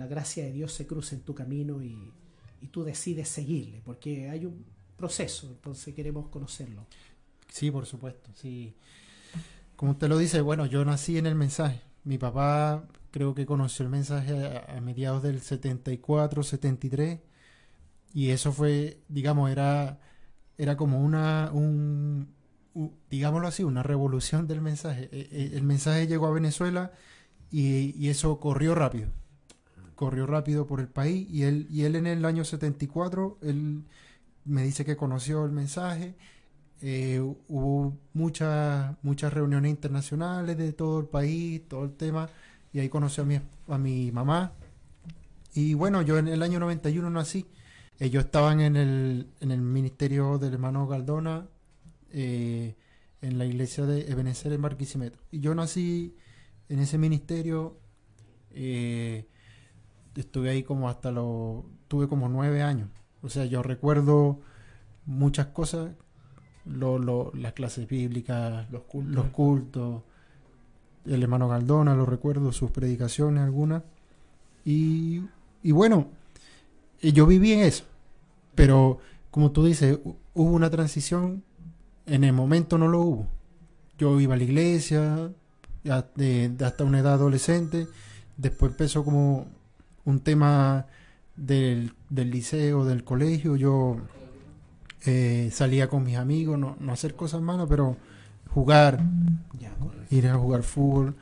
La 0.00 0.06
gracia 0.06 0.44
de 0.44 0.52
Dios 0.52 0.72
se 0.72 0.86
cruza 0.86 1.14
en 1.14 1.20
tu 1.20 1.34
camino 1.34 1.82
y, 1.82 2.10
tú 2.70 2.84
decides 2.84 3.28
seguirle, 3.28 3.82
porque 3.84 4.30
hay 4.30 4.46
un 4.46 4.64
proceso, 4.96 5.46
entonces 5.48 5.94
queremos 5.94 6.28
conocerlo. 6.28 6.86
Sí, 7.50 7.70
por 7.70 7.84
supuesto, 7.84 8.30
sí. 8.34 8.74
Como 9.76 9.92
usted 9.92 10.08
lo 10.08 10.16
dice, 10.16 10.40
bueno, 10.40 10.64
yo 10.64 10.82
nací 10.86 11.18
en 11.18 11.26
el 11.26 11.34
mensaje. 11.34 11.82
Mi 12.04 12.16
papá 12.16 12.88
creo 13.10 13.34
que 13.34 13.44
conoció 13.44 13.84
el 13.84 13.90
mensaje 13.90 14.62
a, 14.68 14.80
mediados 14.80 15.22
del 15.22 15.42
74, 15.42 16.42
73 16.42 17.20
y 18.14 18.30
eso 18.30 18.52
fue, 18.52 19.00
digamos, 19.08 19.50
era 19.50 20.00
era 20.56 20.76
como 20.78 20.98
una 21.00 21.50
un, 21.52 22.34
digámoslo 23.10 23.48
así, 23.48 23.64
una 23.64 23.82
revolución 23.82 24.46
del 24.46 24.62
mensaje. 24.62 25.10
E- 25.12 25.28
e- 25.30 25.56
El 25.58 25.62
mensaje 25.64 26.06
llegó 26.06 26.26
a 26.26 26.30
Venezuela 26.32 26.92
y, 27.50 27.94
y 28.02 28.08
eso 28.08 28.40
corrió 28.40 28.74
rápido. 28.74 29.10
Corrió 30.00 30.26
rápido 30.26 30.66
por 30.66 30.80
el 30.80 30.88
país 30.88 31.28
y 31.30 31.42
él 31.42 31.66
y 31.68 31.82
él 31.82 31.94
en 31.94 32.06
el 32.06 32.24
año 32.24 32.42
74 32.42 33.36
él 33.42 33.84
me 34.46 34.62
dice 34.62 34.82
que 34.82 34.96
conoció 34.96 35.44
el 35.44 35.52
mensaje 35.52 36.14
eh, 36.82 37.20
hubo 37.20 37.98
muchas 38.14 38.96
muchas 39.02 39.32
reuniones 39.32 39.70
internacionales 39.70 40.56
de 40.56 40.72
todo 40.72 41.00
el 41.00 41.06
país, 41.06 41.68
todo 41.68 41.84
el 41.84 41.92
tema, 41.92 42.30
y 42.72 42.78
ahí 42.78 42.88
conocí 42.88 43.20
a 43.20 43.24
mi, 43.24 43.38
a 43.68 43.78
mi 43.78 44.10
mamá. 44.12 44.52
Y 45.54 45.74
bueno, 45.74 46.00
yo 46.02 46.16
en 46.18 46.28
el 46.28 46.42
año 46.42 46.58
91 46.58 47.10
nací. 47.10 47.46
Ellos 47.98 48.24
estaban 48.24 48.60
en 48.62 48.76
el, 48.76 49.26
en 49.40 49.50
el 49.50 49.60
ministerio 49.60 50.38
del 50.38 50.54
hermano 50.54 50.86
Galdona, 50.86 51.46
eh, 52.12 52.76
en 53.20 53.36
la 53.36 53.44
iglesia 53.44 53.84
de 53.84 54.10
Ebenezer 54.10 54.52
en 54.54 54.62
Barquisimeto. 54.62 55.18
Y 55.30 55.40
yo 55.40 55.54
nací 55.54 56.16
en 56.70 56.78
ese 56.78 56.96
ministerio, 56.96 57.78
eh, 58.52 59.26
estuve 60.14 60.50
ahí 60.50 60.62
como 60.62 60.88
hasta 60.88 61.10
los, 61.10 61.64
tuve 61.88 62.08
como 62.08 62.28
nueve 62.28 62.62
años. 62.62 62.88
O 63.22 63.28
sea, 63.28 63.44
yo 63.44 63.62
recuerdo 63.62 64.40
muchas 65.06 65.46
cosas 65.48 65.90
lo- 66.64 66.98
lo- 66.98 67.32
las 67.34 67.52
clases 67.52 67.86
bíblicas, 67.88 68.70
Los 68.70 68.82
cultos. 68.82 69.14
los 69.14 69.26
cultos, 69.26 70.02
el 71.06 71.22
hermano 71.22 71.48
Galdona, 71.48 71.94
lo 71.94 72.06
recuerdo, 72.06 72.52
sus 72.52 72.70
predicaciones 72.70 73.42
algunas. 73.42 73.82
Y, 74.64 75.22
y 75.62 75.72
bueno, 75.72 76.08
eh, 77.00 77.12
yo 77.12 77.26
viví 77.26 77.52
en 77.52 77.60
eso. 77.60 77.84
Pero 78.54 78.98
como 79.30 79.52
tú 79.52 79.64
dices, 79.64 79.98
hu- 80.04 80.16
hubo 80.34 80.52
una 80.52 80.70
transición, 80.70 81.42
en 82.06 82.24
el 82.24 82.32
momento 82.32 82.76
no 82.78 82.88
lo 82.88 83.00
hubo. 83.00 83.26
Yo 83.98 84.18
iba 84.20 84.34
a 84.34 84.36
la 84.36 84.44
iglesia 84.44 85.30
hasta 85.90 86.84
una 86.84 86.98
edad 87.00 87.14
adolescente, 87.14 87.86
después 88.36 88.72
empezó 88.72 89.04
como 89.04 89.46
un 90.04 90.20
tema 90.20 90.86
del, 91.36 91.92
del 92.08 92.30
liceo, 92.30 92.84
del 92.84 93.04
colegio, 93.04 93.56
yo 93.56 93.98
eh, 95.06 95.50
salía 95.52 95.88
con 95.88 96.04
mis 96.04 96.16
amigos, 96.16 96.58
no, 96.58 96.76
no 96.78 96.92
hacer 96.92 97.14
cosas 97.14 97.40
malas, 97.40 97.66
pero 97.68 97.96
jugar, 98.50 99.02
ir 100.10 100.28
a 100.28 100.36
jugar 100.36 100.62
fútbol. 100.62 101.16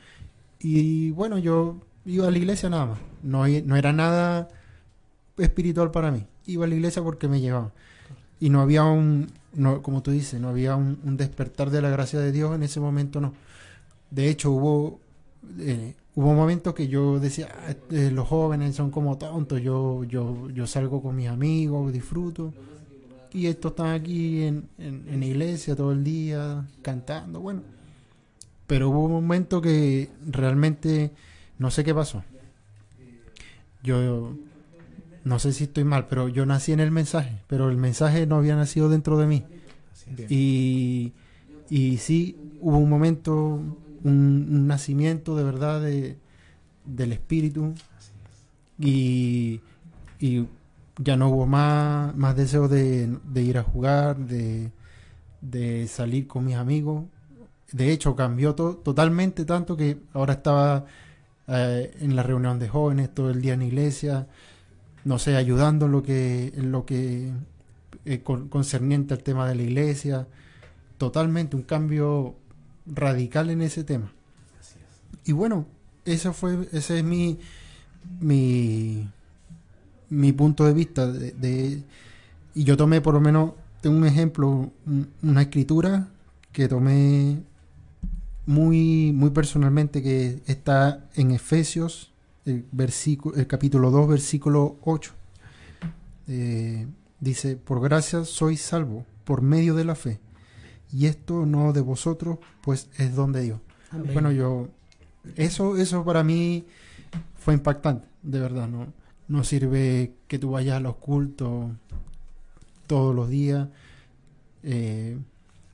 Y 0.58 1.10
bueno, 1.12 1.38
yo 1.38 1.80
iba 2.04 2.26
a 2.26 2.30
la 2.30 2.38
iglesia 2.38 2.68
nada 2.68 2.86
más. 2.86 2.98
No, 3.22 3.46
no 3.46 3.76
era 3.76 3.92
nada 3.92 4.48
espiritual 5.36 5.90
para 5.90 6.10
mí. 6.10 6.26
Iba 6.46 6.64
a 6.64 6.68
la 6.68 6.74
iglesia 6.74 7.02
porque 7.02 7.28
me 7.28 7.40
llevaban. 7.40 7.72
Y 8.40 8.50
no 8.50 8.60
había 8.60 8.84
un, 8.84 9.30
no, 9.52 9.82
como 9.82 10.02
tú 10.02 10.10
dices, 10.10 10.40
no 10.40 10.48
había 10.48 10.76
un, 10.76 10.98
un 11.04 11.16
despertar 11.16 11.70
de 11.70 11.82
la 11.82 11.90
gracia 11.90 12.18
de 12.18 12.32
Dios 12.32 12.54
en 12.54 12.62
ese 12.62 12.80
momento, 12.80 13.20
no. 13.20 13.34
De 14.10 14.28
hecho, 14.28 14.50
hubo, 14.50 15.00
eh, 15.58 15.94
hubo 16.18 16.34
momentos 16.34 16.74
que 16.74 16.88
yo 16.88 17.20
decía, 17.20 17.48
"Ah, 17.68 17.74
eh, 17.90 18.10
los 18.12 18.26
jóvenes 18.26 18.74
son 18.74 18.90
como 18.90 19.16
tontos, 19.18 19.62
yo, 19.62 20.02
yo, 20.02 20.50
yo 20.50 20.66
salgo 20.66 21.00
con 21.00 21.14
mis 21.14 21.28
amigos, 21.28 21.92
disfruto. 21.92 22.52
Y 23.32 23.46
estos 23.46 23.72
están 23.72 23.88
aquí 23.92 24.42
en, 24.42 24.68
en, 24.78 25.04
en 25.08 25.20
la 25.20 25.26
iglesia 25.26 25.76
todo 25.76 25.92
el 25.92 26.02
día, 26.02 26.66
cantando, 26.82 27.38
bueno. 27.40 27.62
Pero 28.66 28.88
hubo 28.90 29.04
un 29.04 29.12
momento 29.12 29.60
que 29.60 30.10
realmente 30.26 31.12
no 31.58 31.70
sé 31.70 31.84
qué 31.84 31.94
pasó. 31.94 32.24
Yo 33.84 34.34
no 35.24 35.38
sé 35.38 35.52
si 35.52 35.64
estoy 35.64 35.84
mal, 35.84 36.08
pero 36.08 36.28
yo 36.28 36.46
nací 36.46 36.72
en 36.72 36.80
el 36.80 36.90
mensaje, 36.90 37.42
pero 37.46 37.70
el 37.70 37.76
mensaje 37.76 38.26
no 38.26 38.36
había 38.36 38.56
nacido 38.56 38.88
dentro 38.88 39.18
de 39.18 39.26
mí. 39.26 39.44
Y, 40.28 41.12
y 41.70 41.98
sí, 41.98 42.36
hubo 42.60 42.78
un 42.78 42.90
momento, 42.90 43.60
un, 44.04 44.48
un 44.50 44.66
nacimiento 44.66 45.36
de 45.36 45.44
verdad 45.44 45.80
de, 45.80 46.16
del 46.84 47.12
espíritu 47.12 47.74
y, 48.78 49.60
y 50.20 50.46
ya 50.98 51.16
no 51.16 51.28
hubo 51.28 51.46
más, 51.46 52.14
más 52.16 52.36
deseo 52.36 52.68
de, 52.68 53.18
de 53.24 53.42
ir 53.42 53.58
a 53.58 53.62
jugar, 53.62 54.16
de, 54.16 54.70
de 55.40 55.86
salir 55.88 56.26
con 56.26 56.44
mis 56.44 56.56
amigos. 56.56 57.04
De 57.72 57.92
hecho, 57.92 58.16
cambió 58.16 58.54
to- 58.54 58.76
totalmente 58.76 59.44
tanto 59.44 59.76
que 59.76 59.98
ahora 60.14 60.34
estaba 60.34 60.86
eh, 61.48 61.96
en 62.00 62.16
la 62.16 62.22
reunión 62.22 62.58
de 62.58 62.68
jóvenes 62.68 63.14
todo 63.14 63.30
el 63.30 63.40
día 63.42 63.54
en 63.54 63.60
la 63.60 63.66
iglesia, 63.66 64.26
no 65.04 65.18
sé, 65.18 65.36
ayudando 65.36 65.86
en 65.86 65.92
lo 65.92 66.02
que, 66.02 66.52
en 66.56 66.72
lo 66.72 66.84
que 66.86 67.32
eh, 68.04 68.22
con- 68.22 68.48
concerniente 68.48 69.14
al 69.14 69.22
tema 69.22 69.48
de 69.48 69.54
la 69.54 69.62
iglesia. 69.62 70.26
Totalmente 70.98 71.56
un 71.56 71.62
cambio 71.62 72.34
radical 72.94 73.50
en 73.50 73.62
ese 73.62 73.84
tema. 73.84 74.12
Y 75.24 75.32
bueno, 75.32 75.66
eso 76.04 76.32
fue, 76.32 76.68
ese 76.72 76.98
es 76.98 77.04
mi, 77.04 77.38
mi, 78.20 79.08
mi 80.10 80.32
punto 80.32 80.64
de 80.64 80.72
vista. 80.72 81.06
De, 81.06 81.82
y 82.54 82.64
yo 82.64 82.76
tomé 82.76 83.00
por 83.00 83.14
lo 83.14 83.20
menos, 83.20 83.52
tengo 83.80 83.96
un 83.96 84.06
ejemplo, 84.06 84.70
un- 84.86 85.08
una 85.22 85.42
escritura 85.42 86.08
que 86.52 86.66
tomé 86.68 87.40
muy, 88.46 89.12
muy 89.14 89.30
personalmente 89.30 90.02
que 90.02 90.40
está 90.46 91.08
en 91.14 91.32
Efesios, 91.32 92.10
el, 92.46 92.64
versículo, 92.72 93.36
el 93.36 93.46
capítulo 93.46 93.90
2, 93.90 94.08
versículo 94.08 94.76
8. 94.84 95.12
Eh, 96.28 96.86
dice, 97.20 97.56
por 97.56 97.80
gracia 97.80 98.24
sois 98.24 98.60
salvo 98.60 99.04
por 99.24 99.42
medio 99.42 99.74
de 99.74 99.84
la 99.84 99.94
fe. 99.94 100.20
Y 100.92 101.06
esto 101.06 101.44
no 101.46 101.72
de 101.72 101.80
vosotros, 101.80 102.38
pues 102.62 102.88
es 102.98 103.14
don 103.14 103.32
de 103.32 103.42
Dios. 103.42 103.60
Amén. 103.90 104.10
Bueno, 104.12 104.32
yo, 104.32 104.68
eso, 105.36 105.76
eso 105.76 106.04
para 106.04 106.22
mí 106.24 106.64
fue 107.38 107.54
impactante, 107.54 108.08
de 108.22 108.40
verdad, 108.40 108.68
¿no? 108.68 108.86
No 109.28 109.44
sirve 109.44 110.14
que 110.26 110.38
tú 110.38 110.52
vayas 110.52 110.76
a 110.76 110.80
los 110.80 110.96
cultos 110.96 111.70
todos 112.86 113.14
los 113.14 113.28
días, 113.28 113.68
eh, 114.62 115.18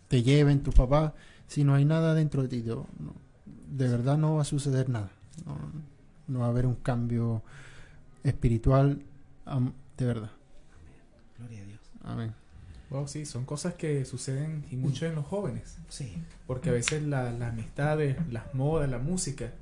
te 0.08 0.22
lleven 0.22 0.62
tus 0.62 0.74
papás, 0.74 1.12
si 1.46 1.62
no 1.64 1.74
hay 1.74 1.84
nada 1.84 2.14
dentro 2.14 2.42
de 2.42 2.48
ti, 2.48 2.62
yo- 2.64 2.86
no, 2.98 3.12
de 3.76 3.88
verdad 3.88 4.18
no 4.18 4.36
va 4.36 4.42
a 4.42 4.44
suceder 4.44 4.88
nada. 4.88 5.10
No, 5.46 5.56
no 6.26 6.40
va 6.40 6.46
a 6.46 6.48
haber 6.48 6.66
un 6.66 6.74
cambio 6.76 7.42
espiritual, 8.24 9.00
de 9.96 10.06
verdad. 10.06 10.30
Gloria 11.38 11.62
a 11.62 11.64
Dios. 11.66 11.80
Amén. 12.02 12.34
Wow, 12.90 13.08
sí, 13.08 13.24
son 13.26 13.44
cosas 13.44 13.74
que 13.74 14.04
suceden 14.04 14.64
y 14.70 14.76
mucho 14.76 15.06
en 15.06 15.14
los 15.14 15.24
jóvenes. 15.26 15.76
Sí, 15.88 16.12
Porque 16.46 16.68
a 16.68 16.72
veces 16.72 17.02
la- 17.02 17.32
las 17.32 17.52
amistades, 17.52 18.16
las 18.30 18.54
modas, 18.54 18.88
la 18.90 18.98
música, 18.98 19.52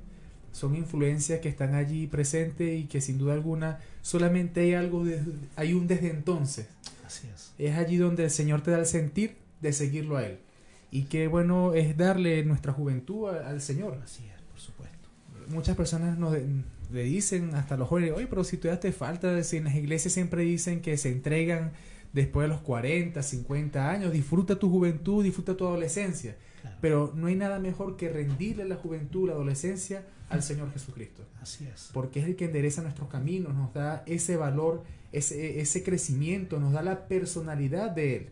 son 0.51 0.75
influencias 0.75 1.39
que 1.39 1.49
están 1.49 1.73
allí 1.73 2.05
presentes 2.07 2.79
y 2.79 2.83
que 2.85 3.01
sin 3.01 3.17
duda 3.17 3.33
alguna 3.33 3.79
solamente 4.01 4.59
hay 4.61 4.73
algo, 4.75 5.03
de- 5.03 5.21
hay 5.55 5.73
un 5.73 5.87
desde 5.87 6.09
entonces. 6.11 6.67
así 7.05 7.27
es. 7.33 7.53
Es 7.57 7.75
allí 7.77 7.97
donde 7.97 8.25
el 8.25 8.29
Señor 8.31 8.61
te 8.61 8.71
da 8.71 8.79
el 8.79 8.85
sentir 8.85 9.35
de 9.61 9.71
seguirlo 9.73 10.17
a 10.17 10.25
Él. 10.25 10.39
Y 10.91 11.03
qué 11.03 11.27
bueno 11.27 11.73
es 11.73 11.97
darle 11.97 12.43
nuestra 12.45 12.71
juventud 12.73 13.29
a- 13.29 13.49
al 13.49 13.61
Señor. 13.61 13.99
Así 14.03 14.23
es, 14.25 14.41
por 14.51 14.59
supuesto. 14.59 15.09
Muchas 15.47 15.75
personas 15.75 16.17
nos 16.19 16.35
le 16.91 17.03
dicen 17.03 17.55
hasta 17.55 17.75
los 17.77 17.87
jóvenes, 17.87 18.11
oye, 18.15 18.27
pero 18.27 18.43
si 18.43 18.57
todavía 18.57 18.79
te 18.79 18.91
falta, 18.91 19.41
si 19.43 19.57
en 19.57 19.63
las 19.63 19.75
iglesias 19.75 20.13
siempre 20.13 20.43
dicen 20.43 20.81
que 20.81 20.97
se 20.97 21.09
entregan 21.11 21.71
después 22.13 22.45
de 22.45 22.49
los 22.49 22.61
40, 22.61 23.21
50 23.21 23.89
años, 23.89 24.13
disfruta 24.13 24.57
tu 24.57 24.69
juventud, 24.69 25.23
disfruta 25.23 25.57
tu 25.57 25.65
adolescencia. 25.67 26.37
Claro. 26.61 26.77
Pero 26.79 27.13
no 27.15 27.27
hay 27.27 27.35
nada 27.35 27.59
mejor 27.59 27.97
que 27.97 28.09
rendirle 28.09 28.65
la 28.65 28.75
juventud, 28.75 29.27
la 29.27 29.33
adolescencia 29.33 30.05
al 30.29 30.43
Señor 30.43 30.71
Jesucristo. 30.71 31.25
Así 31.41 31.67
es. 31.71 31.89
Porque 31.93 32.19
es 32.19 32.25
el 32.25 32.35
que 32.35 32.45
endereza 32.45 32.81
nuestros 32.81 33.09
caminos, 33.09 33.53
nos 33.53 33.73
da 33.73 34.03
ese 34.05 34.37
valor, 34.37 34.83
ese, 35.11 35.59
ese 35.59 35.83
crecimiento, 35.83 36.59
nos 36.59 36.71
da 36.73 36.81
la 36.81 37.07
personalidad 37.07 37.91
de 37.91 38.15
Él. 38.15 38.29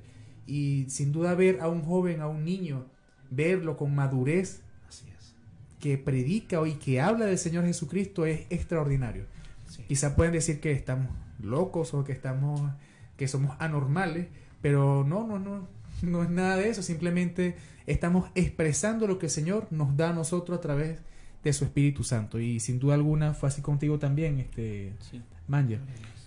Y 0.48 0.86
sin 0.90 1.12
duda 1.12 1.36
ver 1.36 1.60
a 1.62 1.68
un 1.68 1.84
joven, 1.84 2.22
a 2.22 2.28
un 2.28 2.44
niño, 2.44 2.86
verlo 3.30 3.78
con 3.78 3.94
madurez, 3.94 4.62
Así 4.88 5.06
es. 5.10 5.34
que 5.80 5.98
predica 5.98 6.66
y 6.68 6.76
que 6.76 7.02
habla 7.02 7.26
del 7.26 7.38
Señor 7.38 7.66
Jesucristo 7.66 8.26
es 8.26 8.46
extraordinario. 8.50 9.26
Sí. 9.68 9.84
Quizá 9.88 10.16
pueden 10.16 10.34
decir 10.34 10.60
que 10.60 10.72
estamos 10.72 11.10
locos 11.40 11.94
o 11.94 12.04
que 12.04 12.12
estamos 12.12 12.62
que 13.18 13.28
somos 13.28 13.56
anormales, 13.60 14.28
pero 14.62 15.04
no, 15.08 15.26
no, 15.28 15.40
no, 15.40 15.68
no 16.02 16.24
es 16.24 16.30
nada 16.30 16.58
de 16.58 16.70
eso, 16.70 16.82
simplemente 16.82 17.56
estamos 17.88 18.30
expresando 18.36 19.08
lo 19.08 19.20
que 19.20 19.28
el 19.28 19.32
Señor 19.32 19.68
nos 19.72 19.96
da 19.98 20.10
a 20.10 20.14
nosotros 20.14 20.58
a 20.58 20.62
través 20.62 21.00
de 21.44 21.54
su 21.54 21.66
Espíritu 21.66 22.04
Santo 22.04 22.40
y 22.40 22.60
sin 22.60 22.80
duda 22.80 22.94
alguna 22.94 23.34
fue 23.34 23.50
así 23.50 23.62
contigo 23.62 24.00
también, 24.00 24.40
este 24.40 24.94
Sí. 25.00 25.22
Manja. 25.48 25.80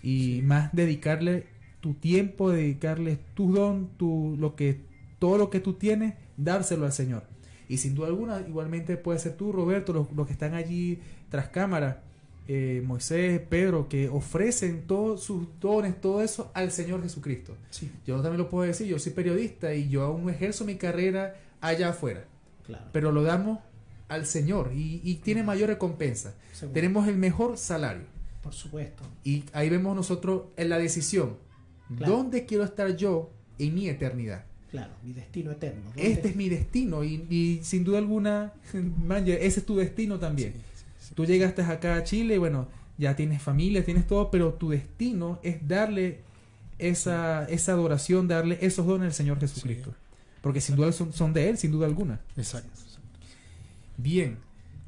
Y 0.02 0.42
más 0.42 0.70
dedicarle 0.72 1.46
tu 1.80 1.94
tiempo, 1.94 2.50
dedicarle 2.50 3.18
tu 3.34 3.52
don, 3.52 3.88
tu 3.96 4.36
lo 4.38 4.54
que 4.54 4.80
todo 5.18 5.38
lo 5.38 5.50
que 5.50 5.60
tú 5.60 5.74
tienes, 5.74 6.14
dárselo 6.36 6.84
al 6.84 6.92
Señor. 6.92 7.24
Y 7.68 7.78
sin 7.78 7.94
duda 7.94 8.08
alguna, 8.08 8.40
igualmente 8.40 8.96
puede 8.98 9.18
ser 9.18 9.36
tú, 9.36 9.52
Roberto, 9.52 9.92
los, 9.94 10.12
los 10.12 10.26
que 10.26 10.34
están 10.34 10.54
allí 10.54 10.98
tras 11.30 11.48
cámara, 11.48 12.02
eh, 12.48 12.82
Moisés, 12.84 13.40
Pedro, 13.48 13.88
que 13.88 14.08
ofrecen 14.08 14.86
todos 14.86 15.22
sus 15.22 15.46
dones, 15.60 16.00
todo 16.00 16.22
eso 16.22 16.50
al 16.54 16.70
Señor 16.70 17.02
Jesucristo. 17.02 17.56
Sí, 17.70 17.90
Yo 18.06 18.16
también 18.20 18.38
lo 18.38 18.48
puedo 18.50 18.66
decir, 18.66 18.86
yo 18.86 18.98
soy 18.98 19.12
periodista 19.12 19.74
y 19.74 19.88
yo 19.88 20.02
aún 20.04 20.28
ejerzo 20.30 20.64
mi 20.64 20.74
carrera 20.76 21.36
allá 21.60 21.88
afuera, 21.90 22.24
claro. 22.66 22.84
pero 22.92 23.12
lo 23.12 23.22
damos 23.22 23.58
al 24.08 24.26
Señor 24.26 24.72
y, 24.74 25.00
y 25.02 25.14
tiene 25.16 25.42
mayor 25.42 25.68
recompensa. 25.70 26.34
Seguro. 26.52 26.74
Tenemos 26.74 27.08
el 27.08 27.16
mejor 27.16 27.56
salario. 27.56 28.04
Por 28.42 28.52
supuesto. 28.52 29.02
Y 29.24 29.44
ahí 29.54 29.70
vemos 29.70 29.96
nosotros 29.96 30.42
en 30.58 30.68
la 30.68 30.78
decisión. 30.78 31.38
Claro. 31.96 32.12
¿Dónde 32.16 32.44
quiero 32.44 32.64
estar 32.64 32.94
yo 32.96 33.30
en 33.58 33.74
mi 33.74 33.88
eternidad? 33.88 34.44
Claro, 34.70 34.92
mi 35.02 35.12
destino 35.14 35.52
eterno. 35.52 35.82
¿Dónde- 35.84 36.12
Este 36.12 36.28
es 36.28 36.36
mi 36.36 36.48
destino 36.50 37.02
y, 37.04 37.24
y 37.30 37.60
sin 37.62 37.84
duda 37.84 37.98
alguna, 37.98 38.52
Manje, 39.06 39.46
ese 39.46 39.60
es 39.60 39.66
tu 39.66 39.76
destino 39.76 40.18
también. 40.18 40.52
Tú 41.14 41.24
llegaste 41.24 41.62
acá 41.62 41.96
a 41.96 42.04
Chile 42.04 42.34
y 42.34 42.38
bueno, 42.38 42.68
ya 42.98 43.16
tienes 43.16 43.42
familia, 43.42 43.84
tienes 43.84 44.06
todo, 44.06 44.30
pero 44.30 44.54
tu 44.54 44.70
destino 44.70 45.38
es 45.42 45.66
darle 45.66 46.20
esa, 46.78 47.44
esa 47.46 47.72
adoración, 47.72 48.28
darle 48.28 48.58
esos 48.60 48.86
dones 48.86 49.06
al 49.06 49.14
Señor 49.14 49.40
Jesucristo. 49.40 49.94
Porque 50.40 50.60
sin 50.60 50.76
duda 50.76 50.92
son, 50.92 51.12
son 51.12 51.32
de 51.32 51.48
Él, 51.48 51.58
sin 51.58 51.70
duda 51.70 51.86
alguna. 51.86 52.20
Exacto. 52.36 52.68
Bien. 53.96 54.38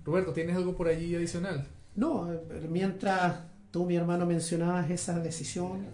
Roberto, 0.04 0.32
¿tienes 0.32 0.56
algo 0.56 0.76
por 0.76 0.88
allí 0.88 1.14
adicional? 1.14 1.66
No, 1.94 2.32
eh, 2.32 2.66
mientras 2.68 3.40
tú, 3.70 3.86
mi 3.86 3.96
hermano, 3.96 4.26
mencionabas 4.26 4.90
esa 4.90 5.18
decisión, 5.18 5.86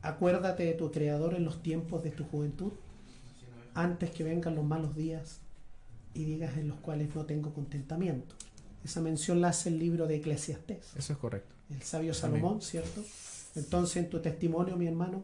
acuérdate 0.00 0.64
de 0.64 0.72
tu 0.72 0.90
Creador 0.90 1.34
en 1.34 1.44
los 1.44 1.62
tiempos 1.62 2.02
de 2.02 2.10
tu 2.10 2.24
juventud, 2.24 2.72
antes 3.74 4.10
que 4.10 4.24
vengan 4.24 4.54
los 4.54 4.64
malos 4.64 4.96
días 4.96 5.40
y 6.14 6.24
digas 6.24 6.56
en 6.56 6.68
los 6.68 6.78
cuales 6.78 7.14
no 7.14 7.24
tengo 7.24 7.52
contentamiento. 7.52 8.34
Esa 8.84 9.00
mención 9.00 9.40
la 9.40 9.48
hace 9.48 9.68
el 9.68 9.78
libro 9.78 10.06
de 10.06 10.16
Eclesiastés, 10.16 10.92
Eso 10.96 11.12
es 11.12 11.18
correcto. 11.18 11.54
el 11.70 11.82
sabio 11.82 12.12
Salomón, 12.14 12.60
¿cierto? 12.62 13.02
Entonces, 13.54 13.96
en 13.98 14.10
tu 14.10 14.20
testimonio, 14.20 14.76
mi 14.76 14.86
hermano, 14.86 15.22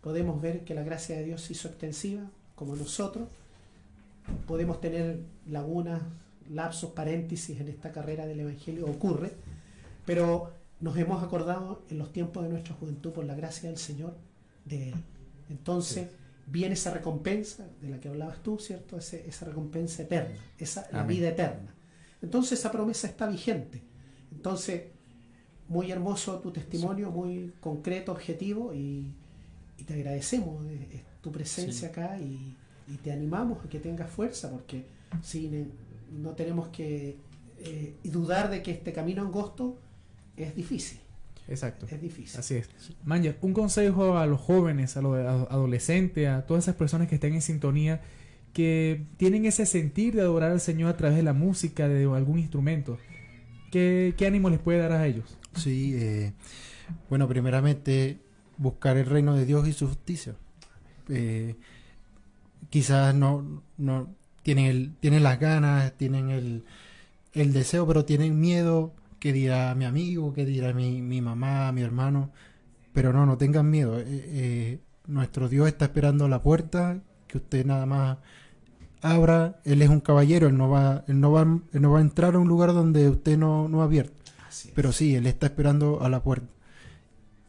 podemos 0.00 0.40
ver 0.42 0.64
que 0.64 0.74
la 0.74 0.82
gracia 0.82 1.16
de 1.16 1.24
Dios 1.24 1.42
se 1.42 1.52
hizo 1.54 1.68
extensiva, 1.68 2.22
como 2.54 2.74
nosotros. 2.76 3.28
Podemos 4.46 4.80
tener 4.80 5.20
lagunas, 5.48 6.02
lapsos, 6.50 6.90
paréntesis 6.92 7.60
en 7.60 7.68
esta 7.68 7.92
carrera 7.92 8.26
del 8.26 8.40
Evangelio, 8.40 8.86
ocurre, 8.86 9.32
pero 10.04 10.52
nos 10.80 10.96
hemos 10.98 11.22
acordado 11.22 11.82
en 11.90 11.98
los 11.98 12.12
tiempos 12.12 12.42
de 12.42 12.50
nuestra 12.50 12.74
juventud 12.74 13.12
por 13.12 13.24
la 13.24 13.34
gracia 13.34 13.68
del 13.70 13.78
Señor 13.78 14.14
de 14.64 14.90
Él. 14.90 14.94
Entonces 15.50 16.08
viene 16.46 16.74
esa 16.74 16.92
recompensa 16.92 17.66
de 17.80 17.88
la 17.88 18.00
que 18.00 18.08
hablabas 18.08 18.42
tú, 18.42 18.58
¿cierto? 18.58 18.98
Ese- 18.98 19.26
esa 19.28 19.46
recompensa 19.46 20.02
eterna, 20.02 20.34
esa, 20.58 20.86
la 20.92 21.04
vida 21.04 21.28
eterna. 21.30 21.74
Entonces 22.22 22.58
esa 22.58 22.70
promesa 22.72 23.06
está 23.06 23.26
vigente. 23.28 23.82
Entonces, 24.32 24.82
muy 25.68 25.90
hermoso 25.90 26.38
tu 26.40 26.50
testimonio, 26.50 27.10
muy 27.10 27.52
concreto, 27.60 28.12
objetivo 28.12 28.72
y, 28.74 29.12
y 29.78 29.84
te 29.84 29.94
agradecemos 29.94 30.64
eh, 30.66 30.88
eh, 30.92 31.02
tu 31.20 31.30
presencia 31.30 31.88
acá 31.88 32.18
y, 32.18 32.56
y 32.88 32.96
te 32.96 33.12
animamos 33.12 33.64
a 33.64 33.68
que 33.68 33.78
tengas 33.78 34.10
fuerza 34.10 34.50
porque 34.50 34.84
si 35.22 35.48
ne- 35.48 35.66
no 36.22 36.30
tenemos 36.30 36.68
que 36.68 37.16
eh, 37.60 37.94
dudar 38.04 38.50
de 38.50 38.62
que 38.62 38.70
este 38.70 38.92
camino 38.92 39.22
angosto 39.22 39.78
es 40.36 40.54
difícil, 40.56 40.98
Exacto. 41.48 41.86
es 41.90 42.00
difícil. 42.00 42.38
Así 42.40 42.54
es. 42.54 42.68
Manger, 43.04 43.36
un 43.42 43.52
consejo 43.52 44.16
a 44.16 44.26
los 44.26 44.40
jóvenes, 44.40 44.96
a 44.96 45.02
los 45.02 45.16
adolescentes, 45.50 46.28
a 46.28 46.46
todas 46.46 46.64
esas 46.64 46.76
personas 46.76 47.08
que 47.08 47.16
estén 47.16 47.34
en 47.34 47.42
sintonía, 47.42 48.00
que 48.52 49.04
tienen 49.16 49.44
ese 49.44 49.66
sentir 49.66 50.14
de 50.14 50.22
adorar 50.22 50.52
al 50.52 50.60
Señor 50.60 50.90
a 50.90 50.96
través 50.96 51.16
de 51.16 51.22
la 51.22 51.32
música, 51.32 51.88
de 51.88 52.04
algún 52.04 52.38
instrumento. 52.38 52.98
¿qué, 53.70 54.14
qué 54.16 54.26
ánimo 54.26 54.50
les 54.50 54.60
puede 54.60 54.78
dar 54.78 54.92
a 54.92 55.06
ellos? 55.06 55.36
Sí, 55.54 55.94
eh, 55.96 56.32
bueno, 57.08 57.28
primeramente 57.28 58.18
buscar 58.56 58.96
el 58.96 59.06
reino 59.06 59.34
de 59.34 59.46
Dios 59.46 59.66
y 59.68 59.72
su 59.72 59.86
justicia. 59.86 60.34
Eh, 61.08 61.56
quizás 62.70 63.14
no, 63.14 63.62
no 63.76 64.14
tienen, 64.42 64.66
el, 64.66 64.94
tienen 65.00 65.22
las 65.22 65.38
ganas, 65.38 65.92
tienen 65.96 66.30
el, 66.30 66.64
el 67.32 67.52
deseo, 67.52 67.86
pero 67.86 68.04
tienen 68.04 68.40
miedo 68.40 68.94
que 69.18 69.32
dirá 69.32 69.74
mi 69.74 69.84
amigo, 69.84 70.32
que 70.32 70.44
dirá 70.44 70.72
mi, 70.72 71.02
mi 71.02 71.20
mamá, 71.20 71.72
mi 71.72 71.82
hermano. 71.82 72.30
Pero 72.92 73.12
no, 73.12 73.26
no 73.26 73.38
tengan 73.38 73.70
miedo. 73.70 73.98
Eh, 73.98 74.04
eh, 74.06 74.80
nuestro 75.06 75.48
Dios 75.48 75.68
está 75.68 75.86
esperando 75.86 76.26
a 76.26 76.28
la 76.28 76.42
puerta, 76.42 77.02
que 77.28 77.38
usted 77.38 77.64
nada 77.64 77.86
más 77.86 78.18
abra. 79.02 79.60
Él 79.64 79.82
es 79.82 79.88
un 79.88 80.00
caballero, 80.00 80.48
él 80.48 80.56
no 80.56 80.68
va, 80.68 81.04
él 81.06 81.20
no 81.20 81.30
va, 81.30 81.42
él 81.42 81.82
no 81.82 81.92
va 81.92 81.98
a 81.98 82.02
entrar 82.02 82.34
a 82.34 82.38
un 82.38 82.48
lugar 82.48 82.72
donde 82.72 83.08
usted 83.08 83.38
no, 83.38 83.68
no 83.68 83.82
ha 83.82 83.84
abierto. 83.84 84.14
Pero 84.74 84.92
sí, 84.92 85.14
él 85.14 85.26
está 85.26 85.46
esperando 85.46 86.02
a 86.02 86.08
la 86.08 86.22
puerta. 86.22 86.48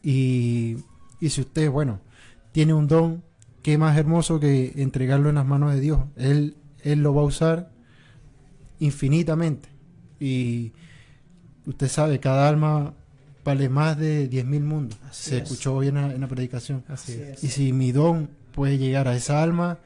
Y, 0.03 0.77
y 1.19 1.29
si 1.29 1.41
usted, 1.41 1.69
bueno, 1.71 1.99
tiene 2.51 2.73
un 2.73 2.87
don, 2.87 3.23
qué 3.63 3.77
más 3.77 3.97
hermoso 3.97 4.39
que 4.39 4.73
entregarlo 4.75 5.29
en 5.29 5.35
las 5.35 5.45
manos 5.45 5.73
de 5.73 5.79
Dios. 5.79 6.01
Él, 6.15 6.55
él 6.81 7.01
lo 7.01 7.13
va 7.13 7.21
a 7.21 7.25
usar 7.25 7.71
infinitamente. 8.79 9.69
Y 10.19 10.73
usted 11.65 11.87
sabe, 11.87 12.19
cada 12.19 12.47
alma 12.47 12.93
vale 13.43 13.69
más 13.69 13.97
de 13.97 14.29
10.000 14.29 14.61
mundos. 14.61 14.99
Así 15.09 15.31
Se 15.31 15.37
es. 15.37 15.43
escuchó 15.43 15.75
hoy 15.75 15.87
en 15.87 15.95
la, 15.95 16.13
en 16.13 16.21
la 16.21 16.27
predicación. 16.27 16.83
Así 16.87 17.13
es. 17.13 17.43
Y 17.43 17.47
si 17.47 17.73
mi 17.73 17.91
don 17.91 18.29
puede 18.53 18.77
llegar 18.77 19.07
a 19.07 19.15
esa 19.15 19.41
alma, 19.41 19.79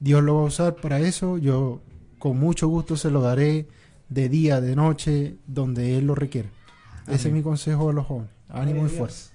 Dios 0.00 0.22
lo 0.22 0.36
va 0.36 0.40
a 0.42 0.44
usar 0.44 0.76
para 0.76 1.00
eso. 1.00 1.38
Yo 1.38 1.80
con 2.18 2.38
mucho 2.38 2.68
gusto 2.68 2.96
se 2.96 3.10
lo 3.10 3.20
daré 3.20 3.66
de 4.08 4.28
día, 4.28 4.60
de 4.60 4.76
noche, 4.76 5.36
donde 5.46 5.98
Él 5.98 6.06
lo 6.06 6.14
requiera. 6.14 6.48
Ese 7.08 7.28
es 7.28 7.34
mi 7.34 7.42
consejo 7.42 7.90
a 7.90 7.92
los 7.92 8.06
jóvenes. 8.06 8.30
Ánimo 8.48 8.80
Gloria 8.80 8.94
y 8.94 8.98
fuerza. 8.98 9.30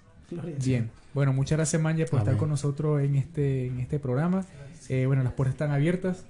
Bien. 0.64 0.90
Bueno, 1.14 1.34
muchas 1.34 1.58
gracias, 1.58 1.82
Manja, 1.82 2.06
por 2.06 2.20
estar 2.20 2.38
con 2.38 2.50
nosotros 2.50 3.02
en 3.02 3.16
este, 3.16 3.68
en 3.68 3.80
este 3.80 4.00
programa. 4.00 4.46
Eh, 4.90 5.06
bueno, 5.06 5.24
las 5.24 5.34
puertas 5.34 5.56
están 5.56 5.72
abiertas. 5.72 6.26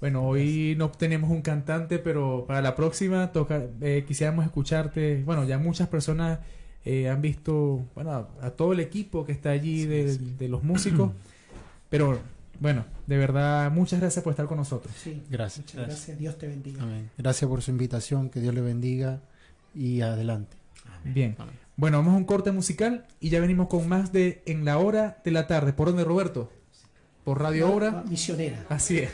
Bueno, 0.00 0.22
hoy 0.26 0.74
no 0.78 0.90
tenemos 0.90 1.30
un 1.30 1.42
cantante, 1.42 1.98
pero 1.98 2.44
para 2.46 2.62
la 2.62 2.74
próxima 2.74 3.32
toca, 3.32 3.62
eh, 3.80 4.04
quisiéramos 4.06 4.44
escucharte. 4.44 5.22
Bueno, 5.24 5.44
ya 5.44 5.58
muchas 5.58 5.88
personas 5.88 6.38
eh, 6.84 7.08
han 7.08 7.20
visto, 7.20 7.84
bueno, 7.94 8.12
a, 8.12 8.28
a 8.46 8.50
todo 8.50 8.72
el 8.72 8.80
equipo 8.80 9.26
que 9.26 9.32
está 9.32 9.50
allí 9.50 9.84
de, 9.86 10.16
de 10.16 10.48
los 10.48 10.62
músicos. 10.62 11.12
pero 11.90 12.18
bueno, 12.60 12.84
de 13.06 13.18
verdad, 13.18 13.70
muchas 13.70 14.00
gracias 14.00 14.22
por 14.22 14.32
estar 14.32 14.46
con 14.46 14.58
nosotros. 14.58 14.94
Sí. 14.96 15.22
Gracias. 15.28 15.66
Muchas 15.66 15.86
gracias. 15.86 16.18
Dios 16.18 16.38
te 16.38 16.46
bendiga. 16.46 16.82
Amén. 16.82 17.10
Gracias 17.18 17.48
por 17.48 17.60
su 17.60 17.70
invitación. 17.70 18.30
Que 18.30 18.40
Dios 18.40 18.54
le 18.54 18.60
bendiga. 18.60 19.20
Y 19.74 20.00
adelante. 20.00 20.56
Bien. 21.04 21.36
Amén. 21.38 21.54
Bueno, 21.76 21.98
vamos 21.98 22.14
a 22.14 22.16
un 22.18 22.24
corte 22.24 22.52
musical 22.52 23.06
y 23.20 23.30
ya 23.30 23.40
venimos 23.40 23.68
con 23.68 23.88
más 23.88 24.12
de 24.12 24.42
En 24.44 24.64
la 24.64 24.78
Hora 24.78 25.20
de 25.24 25.30
la 25.30 25.46
Tarde. 25.46 25.72
¿Por 25.72 25.88
dónde, 25.88 26.04
Roberto? 26.04 26.52
Por 27.24 27.40
Radio 27.40 27.72
Hora. 27.72 28.04
Misionera. 28.06 28.66
Así 28.68 28.98
es. 28.98 29.10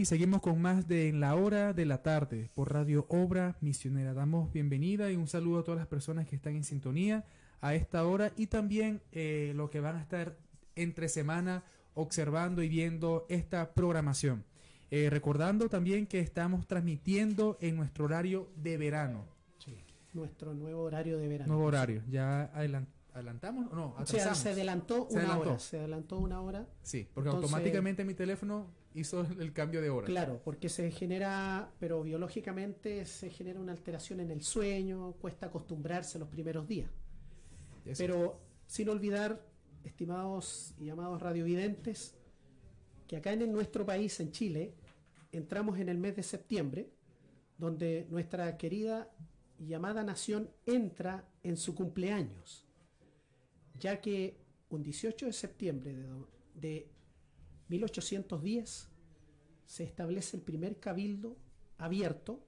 Y 0.00 0.04
seguimos 0.06 0.40
con 0.40 0.60
más 0.62 0.88
de 0.88 1.08
En 1.08 1.20
la 1.20 1.34
Hora 1.34 1.72
de 1.74 1.84
la 1.84 2.02
Tarde 2.02 2.50
por 2.54 2.72
Radio 2.72 3.04
Obra 3.10 3.56
Misionera. 3.60 4.14
Damos 4.14 4.50
bienvenida 4.52 5.10
y 5.10 5.16
un 5.16 5.26
saludo 5.28 5.60
a 5.60 5.64
todas 5.64 5.78
las 5.78 5.86
personas 5.88 6.26
que 6.26 6.36
están 6.36 6.54
en 6.56 6.64
sintonía 6.64 7.24
a 7.60 7.74
esta 7.74 8.06
hora 8.06 8.32
y 8.36 8.46
también 8.46 9.02
eh, 9.12 9.52
los 9.54 9.68
que 9.68 9.80
van 9.80 9.96
a 9.96 10.00
estar 10.00 10.38
entre 10.74 11.08
semana 11.08 11.64
observando 11.94 12.62
y 12.62 12.68
viendo 12.68 13.26
esta 13.28 13.74
programación. 13.74 14.44
Eh, 14.90 15.08
recordando 15.10 15.68
también 15.68 16.06
que 16.06 16.20
estamos 16.20 16.66
transmitiendo 16.66 17.58
en 17.60 17.76
nuestro 17.76 18.06
horario 18.06 18.48
de 18.56 18.78
verano. 18.78 19.26
Sí, 19.58 19.76
nuestro 20.14 20.54
nuevo 20.54 20.82
horario 20.82 21.18
de 21.18 21.28
verano. 21.28 21.52
Nuevo 21.52 21.68
horario. 21.68 22.02
¿Ya 22.08 22.50
adelan- 22.54 22.86
adelantamos 23.12 23.70
o 23.70 23.76
no? 23.76 23.94
O 23.98 24.06
sea, 24.06 24.34
se 24.34 24.48
adelantó 24.50 25.06
Se 25.10 25.16
una 25.16 25.24
adelantó. 25.24 25.50
hora. 25.50 25.58
Se 25.58 25.78
adelantó 25.78 26.18
una 26.18 26.40
hora. 26.40 26.66
Sí, 26.82 27.06
porque 27.12 27.28
Entonces- 27.28 27.50
automáticamente 27.52 28.04
mi 28.04 28.14
teléfono 28.14 28.66
hizo 28.94 29.20
el 29.38 29.52
cambio 29.52 29.80
de 29.80 29.90
hora. 29.90 30.06
Claro, 30.06 30.40
porque 30.44 30.68
se 30.68 30.90
genera, 30.90 31.72
pero 31.78 32.02
biológicamente 32.02 33.04
se 33.04 33.30
genera 33.30 33.60
una 33.60 33.72
alteración 33.72 34.20
en 34.20 34.30
el 34.30 34.42
sueño, 34.42 35.12
cuesta 35.20 35.46
acostumbrarse 35.46 36.18
los 36.18 36.28
primeros 36.28 36.66
días. 36.66 36.90
Eso. 37.84 37.98
Pero 37.98 38.40
sin 38.66 38.88
olvidar, 38.88 39.44
estimados 39.84 40.74
y 40.78 40.90
amados 40.90 41.20
radiovidentes, 41.20 42.14
que 43.06 43.16
acá 43.16 43.32
en 43.32 43.52
nuestro 43.52 43.84
país, 43.84 44.20
en 44.20 44.30
Chile, 44.32 44.74
entramos 45.32 45.78
en 45.78 45.88
el 45.88 45.98
mes 45.98 46.16
de 46.16 46.22
septiembre, 46.22 46.90
donde 47.58 48.06
nuestra 48.10 48.56
querida 48.56 49.10
y 49.58 49.74
amada 49.74 50.02
nación 50.02 50.50
entra 50.66 51.28
en 51.42 51.56
su 51.56 51.74
cumpleaños, 51.74 52.66
ya 53.78 54.00
que 54.00 54.36
un 54.70 54.82
18 54.82 55.26
de 55.26 55.32
septiembre 55.32 55.96
de 56.54 56.88
1810 57.70 58.88
se 59.64 59.84
establece 59.84 60.36
el 60.36 60.42
primer 60.42 60.78
cabildo 60.78 61.36
abierto 61.78 62.44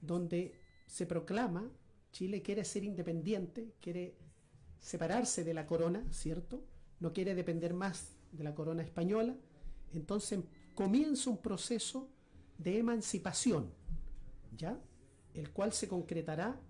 donde 0.00 0.52
se 0.86 1.06
proclama 1.06 1.70
Chile 2.12 2.42
quiere 2.42 2.64
ser 2.64 2.84
independiente, 2.84 3.74
quiere 3.80 4.16
separarse 4.80 5.44
de 5.44 5.54
la 5.54 5.66
corona, 5.66 6.04
¿cierto? 6.10 6.64
No 7.00 7.12
quiere 7.12 7.34
depender 7.34 7.74
más 7.74 8.16
de 8.32 8.44
la 8.44 8.54
corona 8.54 8.82
española. 8.82 9.36
Entonces 9.92 10.40
comienza 10.74 11.30
un 11.30 11.38
proceso 11.38 12.08
de 12.56 12.78
emancipación, 12.78 13.70
¿ya? 14.56 14.80
El 15.34 15.50
cual 15.50 15.72
se 15.72 15.86
concretará 15.86 16.60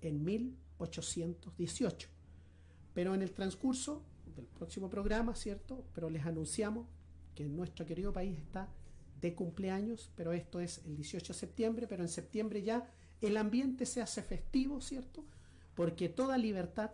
en 0.00 0.24
1818. 0.24 2.08
Pero 2.92 3.14
en 3.14 3.22
el 3.22 3.32
transcurso 3.32 4.04
del 4.34 4.46
próximo 4.46 4.90
programa, 4.90 5.34
¿cierto? 5.34 5.84
Pero 5.94 6.10
les 6.10 6.26
anunciamos 6.26 6.86
que 7.40 7.48
nuestro 7.48 7.86
querido 7.86 8.12
país 8.12 8.36
está 8.36 8.68
de 9.18 9.34
cumpleaños, 9.34 10.10
pero 10.14 10.32
esto 10.34 10.60
es 10.60 10.82
el 10.84 10.94
18 10.94 11.32
de 11.32 11.38
septiembre, 11.38 11.86
pero 11.86 12.02
en 12.02 12.08
septiembre 12.10 12.62
ya 12.62 12.86
el 13.22 13.38
ambiente 13.38 13.86
se 13.86 14.02
hace 14.02 14.22
festivo, 14.22 14.82
¿cierto? 14.82 15.24
Porque 15.74 16.10
toda 16.10 16.36
libertad 16.36 16.90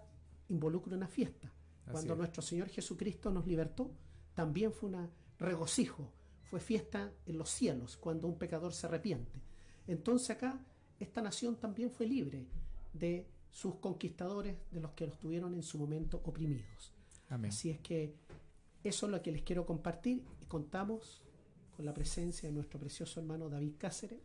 involucra 0.48 0.96
una 0.96 1.08
fiesta. 1.08 1.52
Así 1.84 1.92
Cuando 1.92 2.12
es. 2.12 2.18
nuestro 2.18 2.42
Señor 2.42 2.68
Jesucristo 2.68 3.32
nos 3.32 3.46
libertó, 3.46 3.90
también 4.34 4.72
fue 4.72 4.90
un 4.90 5.10
regocijo, 5.38 6.12
fue 6.48 6.60
fiesta 6.60 7.12
en 7.26 7.38
los 7.38 7.50
cielos, 7.50 7.96
cuando 7.96 8.28
un 8.28 8.38
pecador 8.38 8.72
se 8.72 8.86
arrepiente. 8.86 9.40
Entonces 9.88 10.30
acá, 10.30 10.60
esta 11.00 11.22
nación 11.22 11.56
también 11.56 11.90
fue 11.90 12.06
libre 12.06 12.46
de 12.92 13.26
sus 13.50 13.76
conquistadores, 13.76 14.56
de 14.70 14.80
los 14.80 14.92
que 14.92 15.06
los 15.06 15.18
tuvieron 15.18 15.54
en 15.54 15.64
su 15.64 15.76
momento 15.76 16.20
oprimidos. 16.24 16.92
Amén. 17.28 17.50
Así 17.50 17.70
es 17.70 17.80
que 17.80 18.14
eso 18.88 19.06
es 19.06 19.12
lo 19.12 19.22
que 19.22 19.32
les 19.32 19.42
quiero 19.42 19.66
compartir 19.66 20.24
y 20.40 20.46
contamos 20.46 21.22
con 21.76 21.84
la 21.84 21.92
presencia 21.92 22.48
de 22.48 22.54
nuestro 22.54 22.78
precioso 22.78 23.20
hermano 23.20 23.48
David 23.48 23.74
Cáceres. 23.78 24.20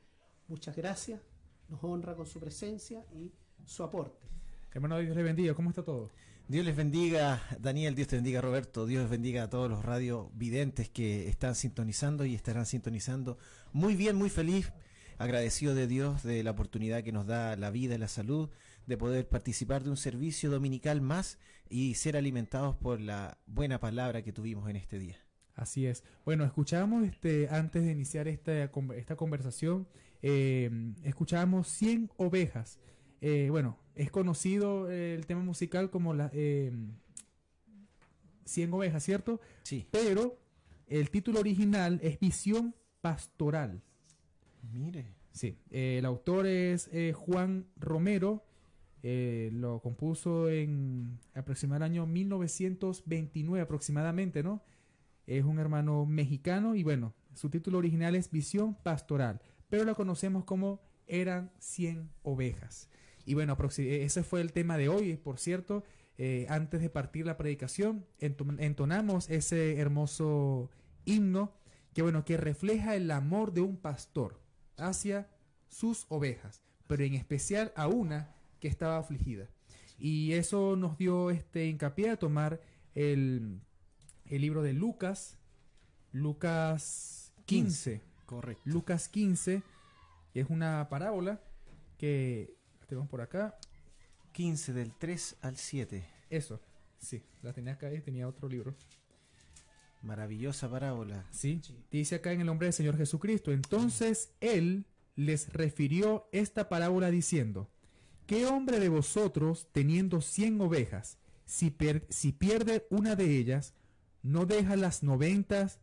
Muchas 0.47 0.75
gracias, 0.75 1.21
nos 1.69 1.83
honra 1.83 2.15
con 2.15 2.25
su 2.25 2.39
presencia 2.39 3.05
y 3.13 3.31
su 3.65 3.83
aporte. 3.83 4.27
Hermano 4.73 4.99
Dios 4.99 5.15
le 5.15 5.23
bendiga. 5.23 5.53
¿Cómo 5.53 5.69
está 5.69 5.83
todo? 5.83 6.09
Dios 6.47 6.65
les 6.65 6.75
bendiga, 6.75 7.41
Daniel, 7.59 7.95
Dios 7.95 8.09
te 8.09 8.17
bendiga, 8.17 8.41
Roberto, 8.41 8.85
Dios 8.85 9.09
bendiga 9.09 9.43
a 9.43 9.49
todos 9.49 9.69
los 9.69 9.85
radiovidentes 9.85 10.89
que 10.89 11.29
están 11.29 11.55
sintonizando 11.55 12.25
y 12.25 12.35
estarán 12.35 12.65
sintonizando. 12.65 13.37
Muy 13.71 13.95
bien, 13.95 14.17
muy 14.17 14.29
feliz, 14.29 14.73
agradecido 15.17 15.75
de 15.75 15.87
Dios 15.87 16.23
de 16.23 16.43
la 16.43 16.51
oportunidad 16.51 17.03
que 17.03 17.11
nos 17.13 17.25
da 17.25 17.55
la 17.55 17.69
vida 17.69 17.95
y 17.95 17.99
la 17.99 18.09
salud 18.09 18.49
de 18.85 18.97
poder 18.97 19.27
participar 19.27 19.83
de 19.83 19.89
un 19.89 19.97
servicio 19.97 20.49
dominical 20.49 21.01
más 21.01 21.37
y 21.69 21.95
ser 21.95 22.17
alimentados 22.17 22.75
por 22.75 22.99
la 22.99 23.37
buena 23.45 23.79
palabra 23.79 24.21
que 24.23 24.33
tuvimos 24.33 24.69
en 24.69 24.75
este 24.75 24.99
día. 24.99 25.17
Así 25.55 25.85
es. 25.85 26.03
Bueno, 26.25 26.43
escuchamos 26.43 27.05
este, 27.05 27.47
antes 27.49 27.83
de 27.83 27.91
iniciar 27.91 28.27
esta, 28.27 28.71
esta 28.95 29.15
conversación, 29.15 29.87
eh, 30.21 30.69
escuchábamos 31.03 31.67
100 31.67 32.09
ovejas. 32.17 32.79
Eh, 33.21 33.47
bueno, 33.51 33.77
es 33.95 34.09
conocido 34.11 34.89
eh, 34.89 35.13
el 35.13 35.25
tema 35.25 35.41
musical 35.41 35.89
como 35.89 36.13
la 36.13 36.31
eh, 36.33 36.71
100 38.45 38.73
ovejas, 38.73 39.03
¿cierto? 39.03 39.39
Sí, 39.63 39.87
Pero 39.91 40.37
el 40.87 41.09
título 41.09 41.39
original 41.39 41.99
es 42.01 42.19
Visión 42.19 42.75
Pastoral. 43.01 43.81
mire. 44.73 45.05
Sí, 45.31 45.57
eh, 45.69 45.97
el 45.99 46.05
autor 46.05 46.45
es 46.45 46.89
eh, 46.91 47.13
Juan 47.13 47.65
Romero, 47.77 48.43
eh, 49.03 49.49
lo 49.53 49.81
compuso 49.81 50.49
en 50.49 51.19
aproximadamente 51.33 51.97
el 51.97 52.03
año 52.03 52.05
1929 52.07 53.61
aproximadamente, 53.61 54.43
¿no? 54.43 54.61
Es 55.27 55.43
un 55.45 55.59
hermano 55.59 56.05
mexicano 56.05 56.75
y 56.75 56.83
bueno, 56.83 57.13
su 57.33 57.49
título 57.49 57.77
original 57.77 58.15
es 58.15 58.29
Visión 58.31 58.75
Pastoral, 58.75 59.41
pero 59.69 59.83
lo 59.85 59.95
conocemos 59.95 60.43
como 60.43 60.81
Eran 61.07 61.51
100 61.59 62.09
ovejas. 62.23 62.89
Y 63.25 63.33
bueno, 63.33 63.57
eh, 63.77 64.03
ese 64.03 64.23
fue 64.23 64.41
el 64.41 64.51
tema 64.51 64.77
de 64.77 64.89
hoy, 64.89 65.15
por 65.17 65.37
cierto, 65.39 65.83
eh, 66.17 66.45
antes 66.49 66.81
de 66.81 66.89
partir 66.89 67.25
la 67.25 67.37
predicación, 67.37 68.05
ento- 68.19 68.55
entonamos 68.59 69.29
ese 69.29 69.77
hermoso 69.77 70.69
himno 71.05 71.53
que 71.93 72.01
bueno, 72.01 72.23
que 72.23 72.37
refleja 72.37 72.95
el 72.95 73.11
amor 73.11 73.53
de 73.53 73.61
un 73.61 73.75
pastor 73.77 74.39
hacia 74.77 75.29
sus 75.67 76.05
ovejas, 76.09 76.61
pero 76.87 77.03
en 77.03 77.13
especial 77.15 77.73
a 77.75 77.87
una 77.87 78.33
que 78.61 78.69
estaba 78.69 78.97
afligida. 78.97 79.49
Y 79.99 80.31
eso 80.33 80.77
nos 80.77 80.97
dio 80.97 81.29
este 81.29 81.67
hincapié 81.67 82.11
a 82.11 82.17
tomar 82.17 82.61
el, 82.95 83.59
el 84.25 84.41
libro 84.41 84.61
de 84.61 84.73
Lucas, 84.73 85.37
Lucas 86.13 87.33
15. 87.45 88.01
Correcto. 88.25 88.63
Lucas 88.65 89.09
15, 89.09 89.61
que 90.33 90.39
es 90.39 90.49
una 90.49 90.87
parábola 90.89 91.41
que 91.97 92.55
tenemos 92.87 93.09
por 93.09 93.21
acá. 93.21 93.57
15 94.31 94.73
del 94.73 94.93
3 94.93 95.37
al 95.41 95.57
7. 95.57 96.07
Eso, 96.29 96.61
sí, 96.97 97.21
la 97.41 97.51
tenía 97.51 97.73
acá 97.73 97.93
y 97.93 97.99
tenía 97.99 98.27
otro 98.27 98.47
libro. 98.47 98.73
Maravillosa 100.01 100.69
parábola. 100.69 101.25
Sí, 101.31 101.61
dice 101.91 102.15
acá 102.15 102.31
en 102.31 102.39
el 102.39 102.47
nombre 102.47 102.67
del 102.67 102.73
Señor 102.73 102.97
Jesucristo. 102.97 103.51
Entonces 103.51 104.33
él 104.39 104.85
les 105.15 105.51
refirió 105.53 106.27
esta 106.31 106.69
parábola 106.69 107.11
diciendo, 107.11 107.69
¿qué 108.25 108.45
hombre 108.45 108.79
de 108.79 108.89
vosotros, 108.89 109.67
teniendo 109.71 110.21
cien 110.21 110.59
ovejas, 110.61 111.17
si, 111.45 111.75
si 112.09 112.31
pierde 112.31 112.87
una 112.89 113.15
de 113.15 113.37
ellas, 113.37 113.73
no 114.23 114.45
deja 114.45 114.75
las 114.75 115.03
noventas, 115.03 115.79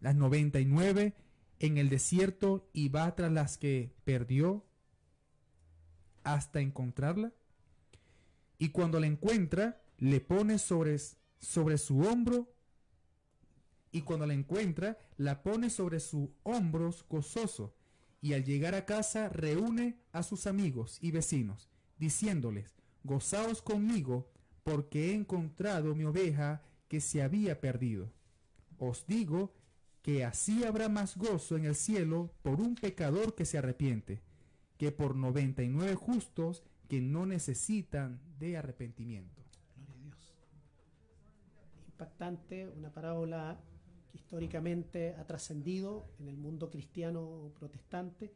las 0.00 0.14
noventa 0.14 0.60
y 0.60 0.64
nueve 0.64 1.14
en 1.58 1.78
el 1.78 1.88
desierto 1.88 2.68
y 2.72 2.88
va 2.88 3.14
tras 3.14 3.32
las 3.32 3.58
que 3.58 3.94
perdió 4.04 4.64
hasta 6.22 6.60
encontrarla? 6.60 7.32
Y 8.58 8.68
cuando 8.70 9.00
la 9.00 9.06
encuentra, 9.06 9.82
le 9.98 10.20
pone 10.20 10.58
sobre, 10.58 10.98
sobre 11.38 11.78
su 11.78 12.00
hombro 12.00 12.52
y 13.92 14.02
cuando 14.02 14.26
la 14.26 14.34
encuentra, 14.34 14.98
la 15.16 15.42
pone 15.42 15.70
sobre 15.70 16.00
sus 16.00 16.28
hombros 16.42 17.04
gozoso, 17.08 17.74
y 18.20 18.34
al 18.34 18.44
llegar 18.44 18.74
a 18.74 18.84
casa 18.84 19.28
reúne 19.28 19.96
a 20.12 20.22
sus 20.22 20.46
amigos 20.46 20.98
y 21.00 21.10
vecinos, 21.10 21.70
diciéndoles, 21.98 22.76
gozaos 23.02 23.62
conmigo, 23.62 24.30
porque 24.62 25.10
he 25.10 25.14
encontrado 25.14 25.94
mi 25.94 26.04
oveja 26.04 26.62
que 26.88 27.00
se 27.00 27.22
había 27.22 27.60
perdido. 27.60 28.12
Os 28.78 29.06
digo 29.06 29.54
que 30.02 30.24
así 30.24 30.64
habrá 30.64 30.88
más 30.88 31.16
gozo 31.16 31.56
en 31.56 31.64
el 31.64 31.74
cielo 31.74 32.32
por 32.42 32.60
un 32.60 32.74
pecador 32.74 33.34
que 33.34 33.44
se 33.44 33.58
arrepiente, 33.58 34.22
que 34.76 34.92
por 34.92 35.14
noventa 35.14 35.62
y 35.62 35.68
nueve 35.68 35.94
justos 35.94 36.62
que 36.88 37.00
no 37.00 37.26
necesitan 37.26 38.20
de 38.38 38.56
arrepentimiento. 38.56 39.42
Dios. 40.02 40.34
Impactante, 41.88 42.68
una 42.68 42.90
parábola 42.92 43.60
que 44.10 44.18
históricamente 44.18 45.14
ha 45.14 45.26
trascendido 45.26 46.10
en 46.18 46.28
el 46.28 46.36
mundo 46.36 46.70
cristiano 46.70 47.52
protestante. 47.58 48.34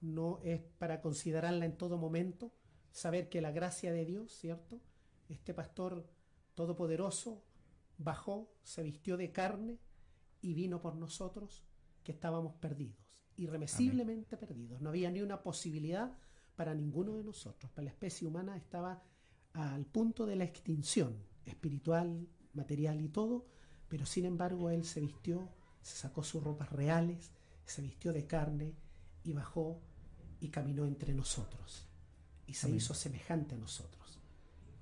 No 0.00 0.40
es 0.42 0.60
para 0.78 1.00
considerarla 1.00 1.64
en 1.64 1.76
todo 1.76 1.96
momento, 1.96 2.52
saber 2.90 3.28
que 3.28 3.40
la 3.40 3.50
gracia 3.50 3.92
de 3.92 4.04
Dios, 4.04 4.32
¿cierto? 4.32 4.80
Este 5.28 5.54
pastor 5.54 6.06
todopoderoso 6.54 7.42
bajó, 7.98 8.52
se 8.62 8.82
vistió 8.82 9.16
de 9.16 9.32
carne 9.32 9.78
y 10.42 10.54
vino 10.54 10.80
por 10.80 10.96
nosotros 10.96 11.64
que 12.04 12.12
estábamos 12.12 12.54
perdidos, 12.54 13.04
irremisiblemente 13.36 14.36
perdidos. 14.36 14.80
No 14.80 14.90
había 14.90 15.10
ni 15.10 15.22
una 15.22 15.42
posibilidad 15.42 16.16
para 16.54 16.74
ninguno 16.74 17.16
de 17.16 17.24
nosotros. 17.24 17.70
Para 17.72 17.84
la 17.84 17.90
especie 17.90 18.28
humana 18.28 18.56
estaba 18.56 19.02
al 19.52 19.86
punto 19.86 20.26
de 20.26 20.36
la 20.36 20.44
extinción 20.44 21.16
espiritual, 21.44 22.28
material 22.52 23.00
y 23.00 23.08
todo, 23.08 23.46
pero 23.88 24.06
sin 24.06 24.24
embargo 24.24 24.70
él 24.70 24.84
se 24.84 25.00
vistió, 25.00 25.48
se 25.82 25.96
sacó 25.96 26.22
sus 26.22 26.42
ropas 26.42 26.70
reales, 26.72 27.30
se 27.64 27.82
vistió 27.82 28.12
de 28.12 28.26
carne 28.26 28.74
y 29.24 29.32
bajó 29.32 29.80
y 30.40 30.48
caminó 30.48 30.86
entre 30.86 31.14
nosotros 31.14 31.86
y 32.46 32.54
se 32.54 32.66
Amén. 32.66 32.78
hizo 32.78 32.94
semejante 32.94 33.54
a 33.54 33.58
nosotros. 33.58 34.20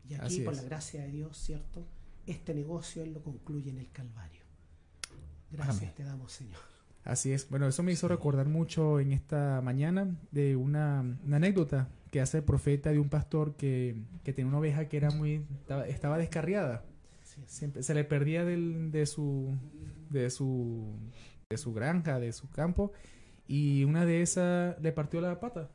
Y 0.09 0.15
aquí, 0.15 0.27
Así 0.27 0.41
por 0.43 0.53
es. 0.55 0.61
la 0.63 0.65
gracia 0.67 1.03
de 1.03 1.09
Dios, 1.11 1.37
¿cierto? 1.39 1.87
Este 2.27 2.55
negocio 2.55 3.03
él 3.03 3.13
lo 3.15 3.23
concluye 3.23 3.71
en 3.71 3.79
el 3.79 3.91
Calvario. 3.91 4.43
Gracias 5.51 5.79
Amén. 5.79 5.95
te 5.97 6.05
damos, 6.05 6.33
Señor. 6.33 6.61
Así 7.05 7.33
es. 7.33 7.49
Bueno, 7.49 7.69
eso 7.69 7.83
me 7.83 7.93
hizo 7.93 8.09
recordar 8.09 8.49
mucho 8.49 8.99
en 8.99 9.13
esta 9.13 9.61
mañana 9.63 10.17
de 10.31 10.57
una, 10.57 11.01
una 11.25 11.37
anécdota 11.37 11.89
que 12.11 12.21
hace 12.21 12.39
el 12.39 12.45
profeta 12.45 12.91
de 12.91 12.99
un 12.99 13.09
pastor 13.09 13.57
que, 13.57 13.97
que 14.23 14.33
tenía 14.33 14.49
una 14.49 14.59
oveja 14.59 14.89
que 14.89 14.97
era 14.97 15.11
muy 15.11 15.45
estaba, 15.61 15.87
estaba 15.87 16.19
descarriada. 16.19 16.85
Siempre 17.47 17.83
se 17.83 17.95
le 17.95 18.05
perdía 18.05 18.45
del- 18.45 18.91
de 18.91 19.07
su 19.07 19.57
de 20.11 20.31
su 20.31 20.95
de 21.51 21.57
su 21.59 21.73
granja, 21.73 22.19
de 22.21 22.33
su 22.33 22.49
campo 22.51 22.93
y 23.47 23.85
una 23.85 24.07
de 24.07 24.23
esas 24.23 24.81
le 24.81 24.93
partió 24.93 25.21
la 25.21 25.41
pata 25.41 25.71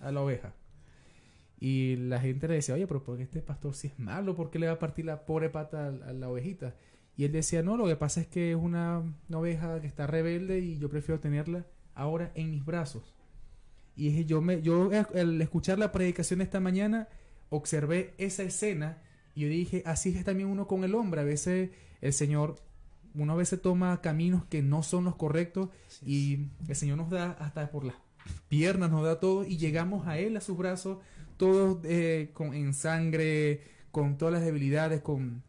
a 0.00 0.12
la 0.12 0.20
oveja. 0.20 0.54
Y 1.58 1.96
la 1.96 2.20
gente 2.20 2.48
le 2.48 2.54
decía, 2.54 2.74
oye, 2.74 2.86
pero 2.86 3.02
¿por 3.02 3.18
qué 3.18 3.24
este 3.24 3.42
pastor 3.42 3.74
si 3.74 3.88
es 3.88 3.98
malo? 3.98 4.34
¿Por 4.34 4.50
qué 4.50 4.58
le 4.58 4.66
va 4.66 4.74
a 4.74 4.78
partir 4.78 5.04
la 5.04 5.26
pobre 5.26 5.50
pata 5.50 5.88
a, 5.88 6.12
la 6.12 6.28
ovejita? 6.30 6.74
Y 7.16 7.24
él 7.24 7.32
decía, 7.32 7.62
no, 7.62 7.76
lo 7.76 7.86
que 7.86 7.96
pasa 7.96 8.22
es 8.22 8.26
que 8.26 8.52
es 8.52 8.56
una, 8.56 9.02
oveja 9.30 9.80
que 9.80 9.86
está 9.86 10.06
rebelde 10.06 10.60
y 10.60 10.78
yo 10.78 10.88
prefiero 10.88 11.20
tenerla 11.20 11.66
ahora 11.94 12.32
en 12.34 12.50
mis 12.50 12.64
brazos. 12.64 13.14
Y 13.94 14.24
yo, 14.24 14.40
me, 14.40 14.62
yo 14.62 14.90
eh, 14.90 15.04
al 15.14 15.42
escuchar 15.42 15.78
la 15.78 15.92
predicación 15.92 16.40
esta 16.40 16.60
mañana, 16.60 17.08
observé 17.50 18.14
esa 18.16 18.42
escena 18.42 19.02
y 19.34 19.42
yo 19.42 19.48
dije, 19.48 19.82
así 19.86 20.16
es 20.16 20.24
también 20.24 20.48
uno 20.48 20.66
con 20.66 20.84
el 20.84 20.94
hombre. 20.94 21.20
A 21.20 21.24
veces 21.24 21.70
el 22.00 22.12
Señor, 22.12 22.56
uno 23.14 23.32
a 23.32 23.36
veces 23.36 23.60
toma 23.60 24.00
caminos 24.00 24.44
que 24.46 24.62
no 24.62 24.82
son 24.82 25.04
los 25.04 25.16
correctos 25.16 25.70
y 26.04 26.46
el 26.68 26.76
Señor 26.76 26.98
nos 26.98 27.10
da 27.10 27.32
hasta 27.32 27.70
por 27.70 27.84
las 27.84 27.96
piernas, 28.48 28.90
nos 28.90 29.04
da 29.04 29.20
todo 29.20 29.44
y 29.44 29.56
llegamos 29.56 30.06
a 30.06 30.18
Él, 30.18 30.36
a 30.36 30.40
sus 30.40 30.56
brazos, 30.56 30.98
todos 31.36 31.78
eh, 31.84 32.30
con, 32.34 32.54
en 32.54 32.74
sangre, 32.74 33.62
con 33.90 34.18
todas 34.18 34.34
las 34.34 34.44
debilidades, 34.44 35.00
con, 35.00 35.42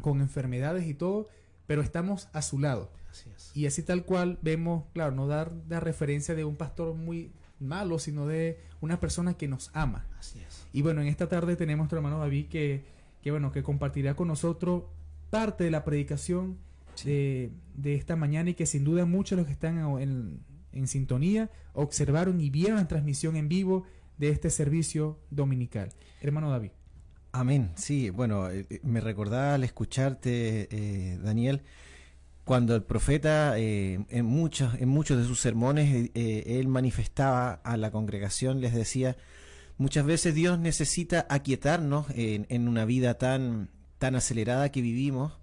con 0.00 0.20
enfermedades 0.20 0.86
y 0.86 0.94
todo, 0.94 1.28
pero 1.66 1.82
estamos 1.82 2.28
a 2.32 2.42
su 2.42 2.58
lado. 2.58 2.90
Así 3.10 3.30
es. 3.34 3.50
Y 3.54 3.66
así 3.66 3.82
tal 3.82 4.04
cual 4.04 4.38
vemos, 4.42 4.84
claro, 4.92 5.12
no 5.12 5.26
dar 5.26 5.52
la 5.68 5.80
referencia 5.80 6.34
de 6.34 6.44
un 6.44 6.56
pastor 6.56 6.94
muy 6.94 7.32
malo, 7.58 7.98
sino 7.98 8.26
de 8.26 8.60
una 8.80 9.00
persona 9.00 9.34
que 9.34 9.48
nos 9.48 9.70
ama. 9.74 10.06
Así 10.18 10.40
es. 10.40 10.66
Y 10.72 10.82
bueno, 10.82 11.00
en 11.00 11.08
esta 11.08 11.28
tarde 11.28 11.56
tenemos 11.56 11.80
a 11.80 11.84
nuestro 11.84 11.98
hermano 11.98 12.20
David 12.20 12.48
que, 12.48 12.84
que 13.28 13.32
bueno, 13.32 13.52
que 13.52 13.62
compartirá 13.62 14.16
con 14.16 14.28
nosotros 14.28 14.84
parte 15.28 15.64
de 15.64 15.70
la 15.70 15.84
predicación 15.84 16.56
de, 17.04 17.52
de 17.74 17.94
esta 17.94 18.16
mañana 18.16 18.48
y 18.48 18.54
que 18.54 18.64
sin 18.64 18.84
duda 18.84 19.04
muchos 19.04 19.36
de 19.36 19.42
los 19.42 19.46
que 19.46 19.52
están 19.52 19.78
en, 20.00 20.40
en 20.72 20.86
sintonía 20.86 21.50
observaron 21.74 22.40
y 22.40 22.48
vieron 22.48 22.78
la 22.78 22.88
transmisión 22.88 23.36
en 23.36 23.50
vivo 23.50 23.84
de 24.16 24.30
este 24.30 24.48
servicio 24.48 25.18
dominical. 25.30 25.90
Hermano 26.22 26.50
David. 26.50 26.70
Amén. 27.32 27.70
Sí, 27.74 28.08
bueno, 28.08 28.48
eh, 28.48 28.64
eh, 28.70 28.80
me 28.82 29.02
recordaba 29.02 29.56
al 29.56 29.64
escucharte, 29.64 30.68
eh, 30.70 31.18
Daniel, 31.22 31.60
cuando 32.46 32.74
el 32.74 32.82
profeta 32.82 33.58
eh, 33.58 34.06
en 34.08 34.24
muchos 34.24 34.72
en 34.80 34.88
muchos 34.88 35.18
de 35.18 35.24
sus 35.24 35.38
sermones 35.38 36.10
eh, 36.14 36.58
él 36.58 36.66
manifestaba 36.66 37.52
a 37.52 37.76
la 37.76 37.90
congregación, 37.90 38.62
les 38.62 38.72
decía, 38.72 39.18
muchas 39.78 40.04
veces 40.04 40.34
Dios 40.34 40.58
necesita 40.58 41.26
aquietarnos 41.30 42.06
en, 42.10 42.46
en 42.48 42.68
una 42.68 42.84
vida 42.84 43.14
tan 43.14 43.70
tan 43.98 44.14
acelerada 44.14 44.70
que 44.70 44.80
vivimos 44.82 45.38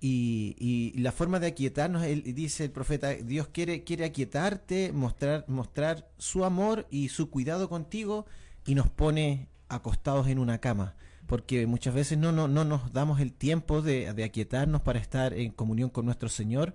y, 0.00 0.56
y 0.58 0.98
la 0.98 1.12
forma 1.12 1.38
de 1.38 1.46
aquietarnos, 1.46 2.02
él 2.02 2.22
dice 2.34 2.64
el 2.64 2.70
profeta, 2.70 3.10
Dios 3.14 3.48
quiere 3.48 3.84
quiere 3.84 4.04
aquietarte, 4.04 4.92
mostrar 4.92 5.44
mostrar 5.48 6.08
su 6.18 6.44
amor 6.44 6.86
y 6.90 7.08
su 7.08 7.30
cuidado 7.30 7.68
contigo 7.68 8.26
y 8.66 8.74
nos 8.74 8.88
pone 8.88 9.48
acostados 9.68 10.28
en 10.28 10.38
una 10.38 10.58
cama 10.58 10.94
porque 11.26 11.66
muchas 11.66 11.94
veces 11.94 12.18
no, 12.18 12.32
no, 12.32 12.48
no 12.48 12.64
nos 12.64 12.92
damos 12.92 13.20
el 13.20 13.32
tiempo 13.32 13.82
de, 13.82 14.12
de 14.12 14.24
aquietarnos 14.24 14.82
para 14.82 14.98
estar 14.98 15.32
en 15.32 15.52
comunión 15.52 15.90
con 15.90 16.04
nuestro 16.04 16.28
Señor 16.28 16.74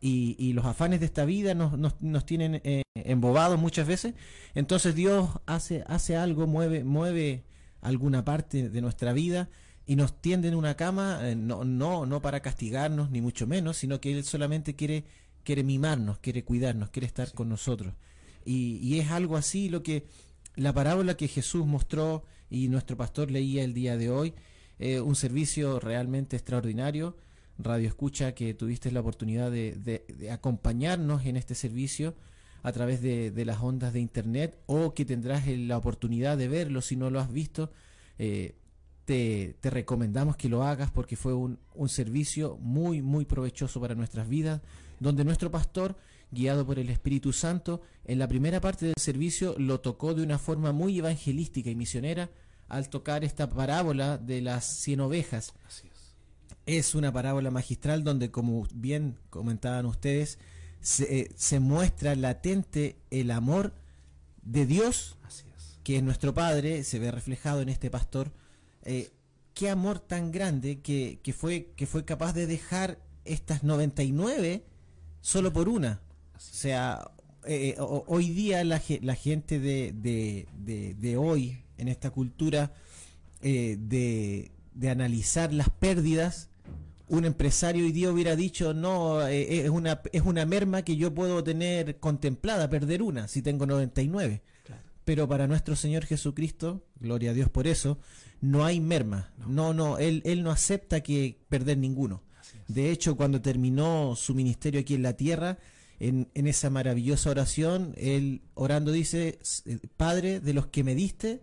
y, 0.00 0.36
y 0.38 0.52
los 0.52 0.64
afanes 0.64 1.00
de 1.00 1.06
esta 1.06 1.24
vida 1.24 1.54
nos, 1.54 1.78
nos, 1.78 2.00
nos 2.00 2.24
tienen 2.26 2.60
eh, 2.64 2.82
embobados 2.94 3.58
muchas 3.58 3.86
veces. 3.86 4.14
Entonces 4.54 4.94
Dios 4.94 5.30
hace, 5.46 5.84
hace 5.86 6.16
algo, 6.16 6.46
mueve, 6.46 6.84
mueve 6.84 7.44
alguna 7.80 8.24
parte 8.24 8.68
de 8.68 8.80
nuestra 8.80 9.12
vida 9.12 9.48
y 9.86 9.96
nos 9.96 10.20
tiende 10.20 10.48
en 10.48 10.54
una 10.54 10.76
cama, 10.76 11.20
eh, 11.22 11.34
no, 11.34 11.64
no, 11.64 12.06
no 12.06 12.20
para 12.20 12.40
castigarnos, 12.40 13.10
ni 13.10 13.20
mucho 13.20 13.46
menos, 13.46 13.78
sino 13.78 14.00
que 14.00 14.12
Él 14.12 14.24
solamente 14.24 14.76
quiere, 14.76 15.04
quiere 15.44 15.64
mimarnos, 15.64 16.18
quiere 16.18 16.44
cuidarnos, 16.44 16.90
quiere 16.90 17.06
estar 17.06 17.32
con 17.32 17.48
nosotros. 17.48 17.94
Y, 18.44 18.78
y 18.82 19.00
es 19.00 19.10
algo 19.10 19.36
así 19.36 19.68
lo 19.68 19.82
que 19.82 20.06
la 20.56 20.72
parábola 20.72 21.16
que 21.16 21.28
Jesús 21.28 21.66
mostró 21.66 22.24
y 22.50 22.68
nuestro 22.68 22.96
pastor 22.96 23.30
leía 23.30 23.62
el 23.64 23.74
día 23.74 23.96
de 23.96 24.10
hoy, 24.10 24.34
eh, 24.78 25.00
un 25.00 25.14
servicio 25.14 25.80
realmente 25.80 26.36
extraordinario. 26.36 27.16
Radio 27.58 27.88
Escucha, 27.88 28.32
que 28.34 28.54
tuviste 28.54 28.90
la 28.92 29.00
oportunidad 29.00 29.50
de, 29.50 29.74
de- 29.74 30.30
acompañarnos 30.30 31.24
en 31.26 31.36
este 31.36 31.54
servicio 31.54 32.14
a 32.62 32.72
través 32.72 33.00
de, 33.02 33.32
las 33.44 33.60
ondas 33.60 33.92
de 33.92 34.00
internet 34.00 34.58
o 34.66 34.94
que 34.94 35.04
tendrás 35.04 35.46
la 35.46 35.76
oportunidad 35.76 36.36
de 36.38 36.48
verlo 36.48 36.80
si 36.80 36.96
no 36.96 37.10
lo 37.10 37.20
has 37.20 37.32
visto. 37.32 37.70
eh, 38.18 38.54
te, 39.04 39.56
te 39.62 39.70
recomendamos 39.70 40.36
que 40.36 40.50
lo 40.50 40.64
hagas 40.64 40.90
porque 40.90 41.16
fue 41.16 41.32
un, 41.32 41.58
un 41.74 41.88
servicio 41.88 42.58
muy, 42.60 43.00
muy 43.00 43.24
provechoso 43.24 43.80
para 43.80 43.94
nuestras 43.94 44.28
vidas, 44.28 44.60
donde 45.00 45.24
nuestro 45.24 45.50
pastor, 45.50 45.96
guiado 46.30 46.66
por 46.66 46.78
el 46.78 46.90
Espíritu 46.90 47.32
Santo, 47.32 47.80
en 48.04 48.18
la 48.18 48.28
primera 48.28 48.60
parte 48.60 48.84
del 48.84 48.94
servicio 48.98 49.54
lo 49.56 49.80
tocó 49.80 50.12
de 50.12 50.22
una 50.22 50.38
forma 50.38 50.72
muy 50.72 50.98
evangelística 50.98 51.70
y 51.70 51.74
misionera 51.74 52.28
al 52.68 52.90
tocar 52.90 53.24
esta 53.24 53.48
parábola 53.48 54.18
de 54.18 54.42
las 54.42 54.66
cien 54.66 55.00
ovejas. 55.00 55.54
Es. 56.68 56.94
Una 56.94 57.12
parábola 57.12 57.50
magistral 57.50 58.04
donde, 58.04 58.30
como 58.30 58.66
bien 58.74 59.16
comentaban 59.30 59.86
ustedes, 59.86 60.38
se, 60.80 61.20
eh, 61.20 61.30
se 61.36 61.60
muestra 61.60 62.14
latente 62.14 62.96
el 63.10 63.30
amor 63.30 63.74
de 64.42 64.66
Dios, 64.66 65.16
Así 65.24 65.44
es. 65.56 65.78
que 65.82 65.96
es 65.96 66.02
nuestro 66.02 66.34
Padre, 66.34 66.84
se 66.84 66.98
ve 66.98 67.10
reflejado 67.10 67.60
en 67.62 67.68
este 67.68 67.90
pastor. 67.90 68.32
Eh, 68.84 69.10
qué 69.54 69.70
amor 69.70 69.98
tan 69.98 70.30
grande 70.30 70.80
que, 70.80 71.18
que 71.22 71.32
fue, 71.32 71.72
que 71.76 71.86
fue 71.86 72.04
capaz 72.04 72.32
de 72.32 72.46
dejar 72.46 72.98
estas 73.24 73.64
99 73.64 74.62
solo 75.20 75.52
por 75.52 75.68
una. 75.68 76.00
O 76.36 76.40
sea, 76.40 77.10
eh, 77.44 77.74
ho- 77.78 78.04
hoy 78.06 78.30
día 78.30 78.62
la, 78.64 78.80
la 79.02 79.14
gente 79.14 79.58
de, 79.58 79.92
de- 79.92 80.46
de- 80.58 80.94
de 80.94 81.16
hoy, 81.16 81.58
en 81.76 81.88
esta 81.88 82.10
cultura 82.10 82.72
de, 83.40 84.50
de 84.74 84.90
analizar 84.90 85.52
las 85.52 85.70
pérdidas, 85.70 86.48
un 87.08 87.24
empresario 87.24 87.84
hoy 87.84 87.92
día 87.92 88.10
hubiera 88.10 88.36
dicho, 88.36 88.74
no, 88.74 89.26
eh, 89.26 89.60
es, 89.64 89.70
una, 89.70 90.00
es 90.12 90.22
una 90.22 90.44
merma 90.44 90.82
que 90.82 90.96
yo 90.96 91.14
puedo 91.14 91.42
tener 91.42 91.98
contemplada, 91.98 92.68
perder 92.68 93.02
una, 93.02 93.28
si 93.28 93.42
tengo 93.42 93.66
99. 93.66 94.42
Claro. 94.64 94.82
Pero 95.04 95.26
para 95.28 95.46
nuestro 95.46 95.74
Señor 95.76 96.04
Jesucristo, 96.04 96.84
gloria 97.00 97.30
a 97.30 97.34
Dios 97.34 97.48
por 97.48 97.66
eso, 97.66 97.98
no 98.40 98.64
hay 98.64 98.80
merma. 98.80 99.32
No, 99.46 99.72
no, 99.72 99.98
Él, 99.98 100.22
él 100.24 100.42
no 100.42 100.50
acepta 100.50 101.00
que 101.02 101.40
perder 101.48 101.78
ninguno. 101.78 102.22
De 102.68 102.90
hecho, 102.90 103.16
cuando 103.16 103.40
terminó 103.40 104.14
su 104.14 104.34
ministerio 104.34 104.80
aquí 104.80 104.94
en 104.94 105.02
la 105.02 105.14
tierra, 105.16 105.58
en, 106.00 106.28
en 106.34 106.46
esa 106.46 106.68
maravillosa 106.70 107.30
oración, 107.30 107.94
Él 107.96 108.42
orando 108.54 108.92
dice, 108.92 109.38
"S- 109.40 109.80
Padre, 109.96 110.40
de 110.40 110.52
los 110.52 110.66
que 110.66 110.84
me 110.84 110.94
diste, 110.94 111.42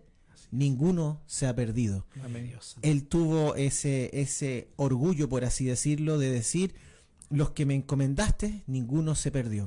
ninguno 0.50 1.22
se 1.26 1.46
ha 1.46 1.54
perdido. 1.54 2.06
Amén. 2.24 2.44
Él 2.82 3.04
tuvo 3.06 3.54
ese, 3.56 4.10
ese 4.12 4.68
orgullo, 4.76 5.28
por 5.28 5.44
así 5.44 5.64
decirlo, 5.64 6.18
de 6.18 6.30
decir, 6.30 6.74
los 7.30 7.50
que 7.50 7.66
me 7.66 7.74
encomendaste, 7.74 8.62
ninguno 8.66 9.14
se 9.14 9.30
perdió. 9.30 9.66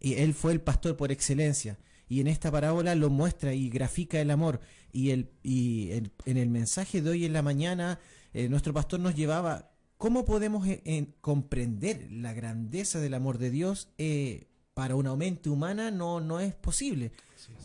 Y 0.00 0.14
él 0.14 0.34
fue 0.34 0.52
el 0.52 0.60
pastor 0.60 0.96
por 0.96 1.12
excelencia. 1.12 1.78
Y 2.08 2.20
en 2.20 2.26
esta 2.26 2.50
parábola 2.50 2.94
lo 2.94 3.08
muestra 3.10 3.54
y 3.54 3.68
grafica 3.70 4.20
el 4.20 4.30
amor. 4.30 4.60
Y, 4.92 5.10
el, 5.10 5.30
y 5.42 5.90
el- 5.92 6.10
en 6.26 6.36
el 6.38 6.48
mensaje 6.50 7.00
de 7.02 7.10
hoy 7.10 7.24
en 7.24 7.32
la 7.32 7.42
mañana, 7.42 8.00
eh, 8.32 8.48
nuestro 8.48 8.72
pastor 8.72 8.98
nos 9.00 9.14
llevaba, 9.14 9.70
¿cómo 9.96 10.24
podemos 10.24 10.66
eh, 10.66 10.82
en- 10.84 11.14
comprender 11.20 12.08
la 12.10 12.32
grandeza 12.32 12.98
del 13.00 13.14
amor 13.14 13.38
de 13.38 13.50
Dios? 13.50 13.88
Eh, 13.98 14.48
para 14.74 14.94
una 14.96 15.14
mente 15.16 15.50
humana 15.50 15.90
no, 15.90 16.20
no 16.20 16.40
es 16.40 16.54
posible. 16.54 17.12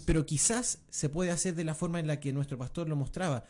Pero 0.06 0.26
quizás 0.26 0.80
se 0.90 1.10
puede 1.10 1.32
hacer 1.32 1.56
de 1.56 1.64
la 1.64 1.76
forma 1.76 2.00
en 2.00 2.08
la 2.08 2.20
que 2.20 2.34
nuestro 2.34 2.58
pastor 2.58 2.88
lo 2.88 2.96
mostraba. 2.96 3.46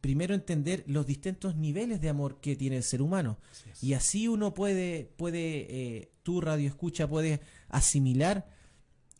Primero 0.00 0.34
entender 0.34 0.82
los 0.86 1.06
distintos 1.06 1.56
niveles 1.56 2.00
de 2.00 2.08
amor 2.08 2.40
que 2.40 2.56
tiene 2.56 2.76
el 2.76 2.82
ser 2.82 3.02
humano. 3.02 3.38
Y 3.82 3.92
así 3.92 4.28
uno 4.28 4.54
puede, 4.54 5.12
puede 5.16 5.66
eh, 5.68 6.12
tu 6.22 6.40
radio 6.40 6.68
escucha, 6.68 7.08
puede 7.08 7.40
asimilar 7.68 8.48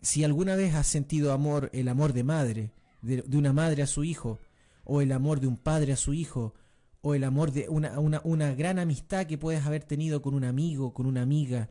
si 0.02 0.24
alguna 0.24 0.56
vez 0.56 0.74
has 0.74 0.86
sentido 0.86 1.32
amor, 1.32 1.70
el 1.74 1.88
amor 1.88 2.12
de 2.12 2.24
madre, 2.24 2.72
de, 3.02 3.22
de 3.22 3.36
una 3.36 3.52
madre 3.52 3.82
a 3.82 3.86
su 3.86 4.04
hijo, 4.04 4.38
o 4.84 5.02
el 5.02 5.12
amor 5.12 5.40
de 5.40 5.46
un 5.46 5.58
padre 5.58 5.92
a 5.92 5.96
su 5.96 6.14
hijo, 6.14 6.54
o 7.02 7.14
el 7.14 7.24
amor 7.24 7.52
de 7.52 7.68
una, 7.68 7.98
una, 7.98 8.20
una 8.24 8.54
gran 8.54 8.78
amistad 8.78 9.26
que 9.26 9.38
puedes 9.38 9.64
haber 9.64 9.84
tenido 9.84 10.22
con 10.22 10.34
un 10.34 10.44
amigo, 10.44 10.92
con 10.92 11.06
una 11.06 11.22
amiga. 11.22 11.70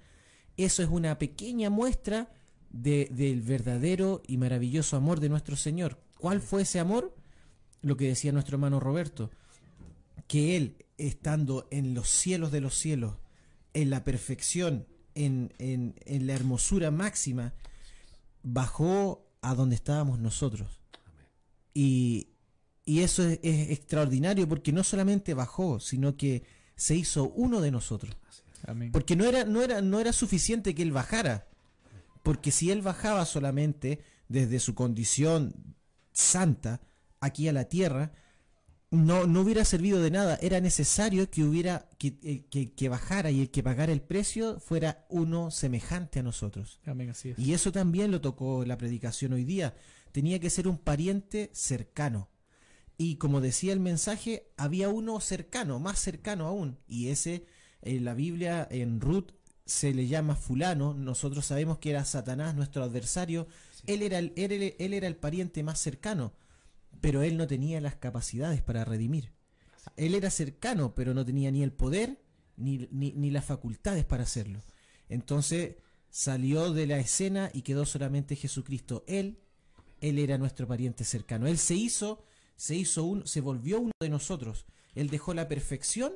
Eso 0.57 0.83
es 0.83 0.89
una 0.89 1.17
pequeña 1.19 1.69
muestra 1.69 2.29
de- 2.69 3.09
del 3.11 3.41
verdadero 3.41 4.21
y 4.27 4.37
maravilloso 4.37 4.95
amor 4.97 5.19
de 5.19 5.29
nuestro 5.29 5.55
Señor. 5.55 5.99
¿Cuál 6.17 6.41
fue 6.41 6.63
ese 6.63 6.79
amor? 6.79 7.15
Lo 7.81 7.95
que 7.97 8.07
decía 8.07 8.31
nuestro 8.31 8.55
hermano 8.55 8.79
Roberto, 8.79 9.31
que 10.27 10.55
Él, 10.57 10.75
estando 10.97 11.67
en 11.71 11.93
los 11.93 12.09
cielos 12.09 12.51
de 12.51 12.61
los 12.61 12.75
cielos, 12.75 13.15
en 13.73 13.89
la 13.89 14.03
perfección, 14.03 14.85
en, 15.15 15.53
en- 15.57 15.95
en 16.05 16.27
la 16.27 16.33
hermosura 16.33 16.91
máxima, 16.91 17.53
bajó 18.43 19.25
a 19.41 19.55
donde 19.55 19.75
estábamos 19.75 20.19
nosotros. 20.19 20.79
Y, 21.73 22.29
y 22.85 22.99
eso 23.01 23.23
es, 23.27 23.39
es 23.43 23.69
extraordinario 23.71 24.47
porque 24.47 24.71
no 24.73 24.83
solamente 24.83 25.33
bajó, 25.33 25.79
sino 25.79 26.17
que 26.17 26.43
se 26.75 26.95
hizo 26.95 27.29
uno 27.29 27.61
de 27.61 27.71
nosotros. 27.71 28.15
Porque 28.91 29.15
no 29.15 29.25
era, 29.25 29.45
no 29.45 29.61
era, 29.61 29.81
no 29.81 29.99
era 29.99 30.11
suficiente 30.13 30.75
que 30.75 30.81
él 30.83 30.91
bajara. 30.91 31.47
Porque 32.23 32.51
si 32.51 32.71
él 32.71 32.81
bajaba 32.81 33.25
solamente 33.25 34.01
desde 34.27 34.59
su 34.59 34.75
condición 34.75 35.75
santa 36.11 36.81
aquí 37.19 37.47
a 37.47 37.53
la 37.53 37.65
tierra, 37.65 38.11
no, 38.91 39.27
no 39.27 39.41
hubiera 39.41 39.65
servido 39.65 40.01
de 40.01 40.11
nada. 40.11 40.37
Era 40.41 40.59
necesario 40.61 41.29
que 41.29 41.43
hubiera, 41.43 41.89
que, 41.97 42.19
eh, 42.23 42.45
que, 42.49 42.73
que 42.73 42.89
bajara 42.89 43.31
y 43.31 43.41
el 43.41 43.51
que 43.51 43.63
pagara 43.63 43.91
el 43.91 44.01
precio 44.01 44.59
fuera 44.59 45.05
uno 45.09 45.51
semejante 45.51 46.19
a 46.19 46.23
nosotros. 46.23 46.79
Amén, 46.85 47.09
así 47.09 47.29
es. 47.29 47.39
Y 47.39 47.53
eso 47.53 47.71
también 47.71 48.11
lo 48.11 48.21
tocó 48.21 48.65
la 48.65 48.77
predicación 48.77 49.33
hoy 49.33 49.43
día. 49.43 49.75
Tenía 50.11 50.39
que 50.39 50.49
ser 50.49 50.67
un 50.67 50.77
pariente 50.77 51.51
cercano. 51.53 52.29
Y 52.97 53.15
como 53.15 53.41
decía 53.41 53.71
el 53.73 53.79
mensaje, 53.79 54.51
había 54.57 54.89
uno 54.89 55.19
cercano, 55.21 55.79
más 55.79 55.99
cercano 55.99 56.47
aún. 56.47 56.79
Y 56.87 57.07
ese, 57.09 57.45
en 57.81 58.03
la 58.03 58.13
Biblia, 58.13 58.67
en 58.69 58.99
Ruth, 58.99 59.31
se 59.69 59.93
le 59.93 60.07
llama 60.07 60.35
fulano. 60.35 60.93
Nosotros 60.93 61.45
sabemos 61.45 61.77
que 61.77 61.91
era 61.91 62.03
Satanás, 62.05 62.55
nuestro 62.55 62.83
adversario. 62.83 63.47
Él, 63.87 64.01
era 64.01 64.19
el, 64.19 64.33
él, 64.35 64.51
era- 64.51 64.75
él 64.79 64.93
era 64.93 65.07
el 65.07 65.15
pariente 65.15 65.63
más 65.63 65.79
cercano. 65.79 66.33
Pero 67.01 67.21
él 67.21 67.37
no 67.37 67.47
tenía 67.47 67.79
las 67.79 67.95
capacidades 67.95 68.61
para 68.61 68.83
redimir. 68.83 69.31
Él 69.95 70.15
era 70.15 70.29
cercano, 70.29 70.93
pero 70.95 71.13
no 71.13 71.23
tenía 71.25 71.51
ni 71.51 71.63
el 71.63 71.71
poder 71.71 72.21
ni, 72.57 72.87
ni, 72.91 73.13
ni 73.13 73.31
las 73.31 73.45
facultades 73.45 74.03
para 74.05 74.23
hacerlo. 74.23 74.59
Entonces 75.07 75.75
salió 76.09 76.73
de 76.73 76.87
la 76.87 76.97
escena 76.99 77.49
y 77.53 77.61
quedó 77.61 77.85
solamente 77.85 78.35
Jesucristo. 78.35 79.03
Él, 79.07 79.39
él 80.01 80.19
era 80.19 80.37
nuestro 80.37 80.67
pariente 80.67 81.03
cercano. 81.05 81.47
Él 81.47 81.57
se 81.57 81.75
hizo, 81.75 82.23
se 82.55 82.75
hizo 82.75 83.03
un, 83.03 83.25
se 83.27 83.39
volvió 83.41 83.79
uno 83.79 83.91
de 83.99 84.09
nosotros. 84.09 84.65
Él 84.95 85.09
dejó 85.09 85.33
la 85.33 85.47
perfección 85.47 86.11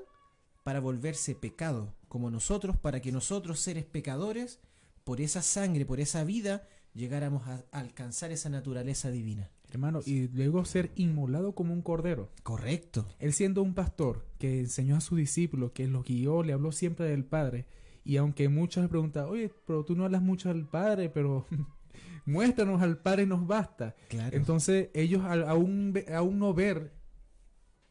para 0.64 0.80
volverse 0.80 1.36
pecado, 1.36 1.94
como 2.14 2.30
nosotros, 2.30 2.78
para 2.78 3.02
que 3.02 3.12
nosotros, 3.12 3.60
seres 3.60 3.86
pecadores, 3.86 4.60
por 5.04 5.20
esa 5.20 5.42
sangre, 5.42 5.84
por 5.84 6.00
esa 6.00 6.24
vida, 6.24 6.68
llegáramos 6.94 7.48
a, 7.48 7.66
alcanzar 7.72 8.32
esa 8.32 8.52
naturaleza 8.52 9.10
divina. 9.10 9.50
Hermano, 9.72 10.02
y 10.06 10.28
luego 10.28 10.64
ser 10.64 10.92
inmolado 10.96 11.56
como 11.56 11.74
un 11.74 11.82
cordero. 11.82 12.30
Correcto. 12.44 13.08
Él 13.18 13.34
siendo 13.34 13.64
un 13.64 13.74
pastor 13.74 14.28
que 14.38 14.60
enseñó 14.60 14.96
a 14.96 15.02
sus 15.02 15.18
discípulos, 15.18 15.72
que 15.72 15.88
los 15.88 16.06
guió, 16.06 16.44
le 16.44 16.54
habló 16.54 16.72
siempre 16.72 17.08
del 17.08 17.26
Padre. 17.26 17.66
Y 18.06 18.18
aunque 18.18 18.48
muchos 18.48 18.84
le 18.84 18.90
preguntan, 18.90 19.26
oye, 19.26 19.52
pero 19.66 19.84
tú 19.84 19.96
no 19.96 20.06
hablas 20.06 20.22
mucho 20.22 20.50
del 20.50 20.68
Padre, 20.68 21.10
pero 21.10 21.48
muéstranos 22.28 22.84
al 22.84 23.00
Padre 23.00 23.26
nos 23.26 23.48
basta. 23.48 23.96
Claro. 24.10 24.38
Entonces 24.38 24.92
ellos 24.94 25.24
al 25.26 25.50
aún, 25.50 25.96
aún 26.14 26.38
no 26.38 26.54
ver 26.54 26.94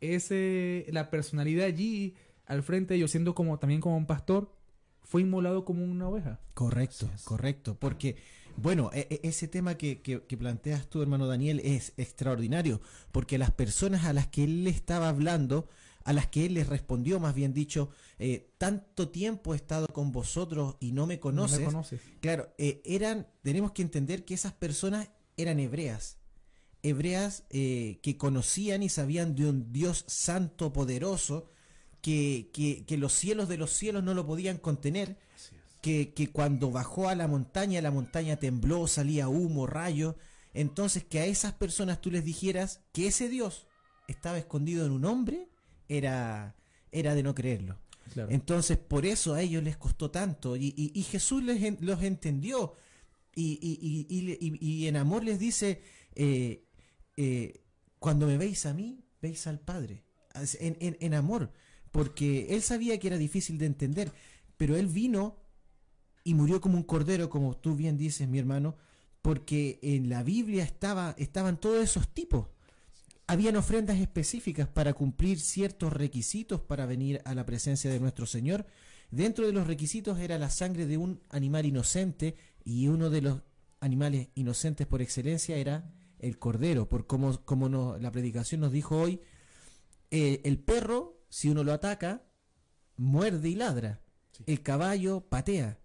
ese, 0.00 0.86
la 0.90 1.10
personalidad 1.10 1.66
allí 1.66 2.14
al 2.46 2.62
frente 2.62 2.94
de 2.94 2.98
ellos, 2.98 3.10
siendo 3.10 3.34
como 3.34 3.58
también 3.58 3.80
como 3.80 3.96
un 3.96 4.06
pastor, 4.06 4.52
fue 5.02 5.22
inmolado 5.22 5.64
como 5.64 5.84
una 5.84 6.08
oveja. 6.08 6.40
Correcto, 6.54 7.10
correcto. 7.24 7.76
Porque, 7.78 8.16
bueno, 8.56 8.90
e- 8.92 9.06
e- 9.10 9.28
ese 9.28 9.48
tema 9.48 9.76
que, 9.76 10.00
que- 10.00 10.22
que 10.24 10.36
planteas 10.36 10.88
tú, 10.88 11.02
hermano 11.02 11.26
Daniel, 11.26 11.60
es 11.64 11.92
extraordinario. 11.96 12.80
Porque 13.10 13.38
las 13.38 13.50
personas 13.50 14.04
a 14.04 14.12
las 14.12 14.28
que 14.28 14.44
él 14.44 14.64
le 14.64 14.70
estaba 14.70 15.08
hablando, 15.08 15.68
a 16.04 16.12
las 16.12 16.26
que 16.28 16.46
él 16.46 16.54
les 16.54 16.68
respondió, 16.68 17.20
más 17.20 17.34
bien 17.34 17.52
dicho, 17.52 17.90
eh, 18.18 18.50
tanto 18.58 19.08
tiempo 19.10 19.52
he 19.54 19.56
estado 19.56 19.86
con 19.88 20.12
vosotros 20.12 20.76
y 20.80 20.92
no 20.92 21.06
me 21.06 21.20
conoces. 21.20 21.58
No 21.60 21.66
me 21.66 21.72
conoces. 21.72 22.00
Claro, 22.20 22.52
eh, 22.58 22.80
eran, 22.84 23.26
tenemos 23.42 23.72
que 23.72 23.82
entender 23.82 24.24
que 24.24 24.34
esas 24.34 24.52
personas 24.52 25.10
eran 25.36 25.60
hebreas. 25.60 26.18
Hebreas 26.82 27.44
eh, 27.50 28.00
que 28.02 28.16
conocían 28.16 28.82
y 28.82 28.88
sabían 28.88 29.34
de 29.36 29.46
un 29.48 29.72
Dios 29.72 30.04
santo, 30.08 30.72
poderoso, 30.72 31.48
que, 32.02 32.50
que, 32.52 32.84
que 32.84 32.98
los 32.98 33.12
cielos 33.14 33.48
de 33.48 33.56
los 33.56 33.70
cielos 33.70 34.04
no 34.04 34.12
lo 34.12 34.26
podían 34.26 34.58
contener, 34.58 35.16
que, 35.80 36.12
que 36.12 36.28
cuando 36.30 36.70
bajó 36.70 37.08
a 37.08 37.14
la 37.14 37.26
montaña, 37.28 37.80
la 37.80 37.90
montaña 37.90 38.36
tembló, 38.36 38.86
salía 38.86 39.28
humo, 39.28 39.66
rayo. 39.66 40.16
Entonces, 40.54 41.02
que 41.04 41.20
a 41.20 41.26
esas 41.26 41.54
personas 41.54 42.00
tú 42.00 42.10
les 42.10 42.24
dijeras 42.24 42.80
que 42.92 43.06
ese 43.06 43.28
Dios 43.28 43.66
estaba 44.06 44.36
escondido 44.38 44.84
en 44.84 44.92
un 44.92 45.04
hombre, 45.06 45.48
era, 45.88 46.54
era 46.90 47.14
de 47.14 47.22
no 47.22 47.34
creerlo. 47.34 47.78
Claro. 48.12 48.30
Entonces, 48.30 48.76
por 48.76 49.06
eso 49.06 49.34
a 49.34 49.40
ellos 49.40 49.62
les 49.62 49.76
costó 49.76 50.10
tanto. 50.10 50.56
Y, 50.56 50.74
y- 50.76 50.92
y 50.94 51.02
Jesús 51.04 51.42
les, 51.42 51.80
los 51.80 52.02
entendió. 52.02 52.74
Y, 53.34 53.58
y- 54.60 54.86
en 54.86 54.96
amor 54.96 55.24
les 55.24 55.38
dice, 55.38 55.82
eh, 56.14 56.64
eh, 57.16 57.62
cuando 57.98 58.26
me 58.26 58.36
veis 58.36 58.66
a 58.66 58.74
mí, 58.74 59.00
veis 59.22 59.46
al 59.46 59.58
Padre. 59.60 60.04
En, 60.60 60.76
en- 60.80 60.96
en 61.00 61.14
amor. 61.14 61.52
Porque 61.92 62.48
él 62.50 62.62
sabía 62.62 62.98
que 62.98 63.06
era 63.06 63.18
difícil 63.18 63.58
de 63.58 63.66
entender. 63.66 64.12
Pero 64.56 64.76
él 64.76 64.88
vino 64.88 65.36
y 66.24 66.34
murió 66.34 66.60
como 66.60 66.76
un 66.76 66.82
cordero, 66.82 67.30
como 67.30 67.56
tú 67.56 67.76
bien 67.76 67.96
dices, 67.96 68.28
mi 68.28 68.38
hermano. 68.38 68.76
Porque 69.20 69.78
en 69.82 70.08
la 70.08 70.24
Biblia 70.24 70.64
estaba, 70.64 71.14
estaban 71.18 71.60
todos 71.60 71.82
esos 71.82 72.08
tipos. 72.08 72.48
habían 73.28 73.56
ofrendas 73.56 73.98
específicas 74.00 74.68
para 74.68 74.92
cumplir 74.92 75.38
ciertos 75.38 75.92
requisitos 75.92 76.60
para 76.60 76.86
venir 76.86 77.22
a 77.24 77.34
la 77.34 77.46
presencia 77.46 77.90
de 77.90 78.00
nuestro 78.00 78.26
Señor. 78.26 78.66
Dentro 79.10 79.46
de 79.46 79.52
los 79.52 79.66
requisitos 79.66 80.18
era 80.18 80.38
la 80.38 80.50
sangre 80.50 80.86
de 80.86 80.96
un 80.96 81.20
animal 81.28 81.66
inocente 81.66 82.34
y 82.64 82.88
uno 82.88 83.10
de 83.10 83.20
los 83.20 83.42
animales 83.80 84.28
inocentes 84.34 84.86
por 84.86 85.02
excelencia 85.02 85.56
era 85.56 85.92
el 86.18 86.38
cordero, 86.38 86.88
por 86.88 87.06
como, 87.06 87.44
como 87.44 87.98
la 87.98 88.10
predicación 88.12 88.60
nos 88.60 88.72
dijo 88.72 88.96
hoy, 88.96 89.20
eh, 90.10 90.40
el 90.44 90.58
perro, 90.58 91.11
si 91.32 91.48
uno 91.48 91.64
lo 91.64 91.72
ataca, 91.72 92.22
muerde 92.98 93.48
y 93.48 93.54
ladra. 93.54 94.02
El 94.44 94.62
caballo 94.62 95.22
patea. 95.30 95.78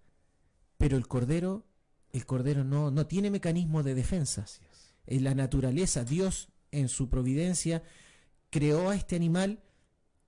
Pero 0.77 0.97
el 0.97 1.07
cordero, 1.07 1.65
el 2.11 2.25
cordero 2.25 2.65
no, 2.65 2.91
no 2.91 3.07
tiene 3.07 3.31
mecanismo 3.31 3.81
de 3.81 3.95
defensa. 3.95 4.45
En 5.05 5.23
la 5.23 5.33
naturaleza, 5.35 6.03
Dios 6.03 6.49
en 6.71 6.89
su 6.89 7.07
providencia 7.09 7.81
creó 8.49 8.89
a 8.89 8.95
este 8.95 9.15
animal. 9.15 9.63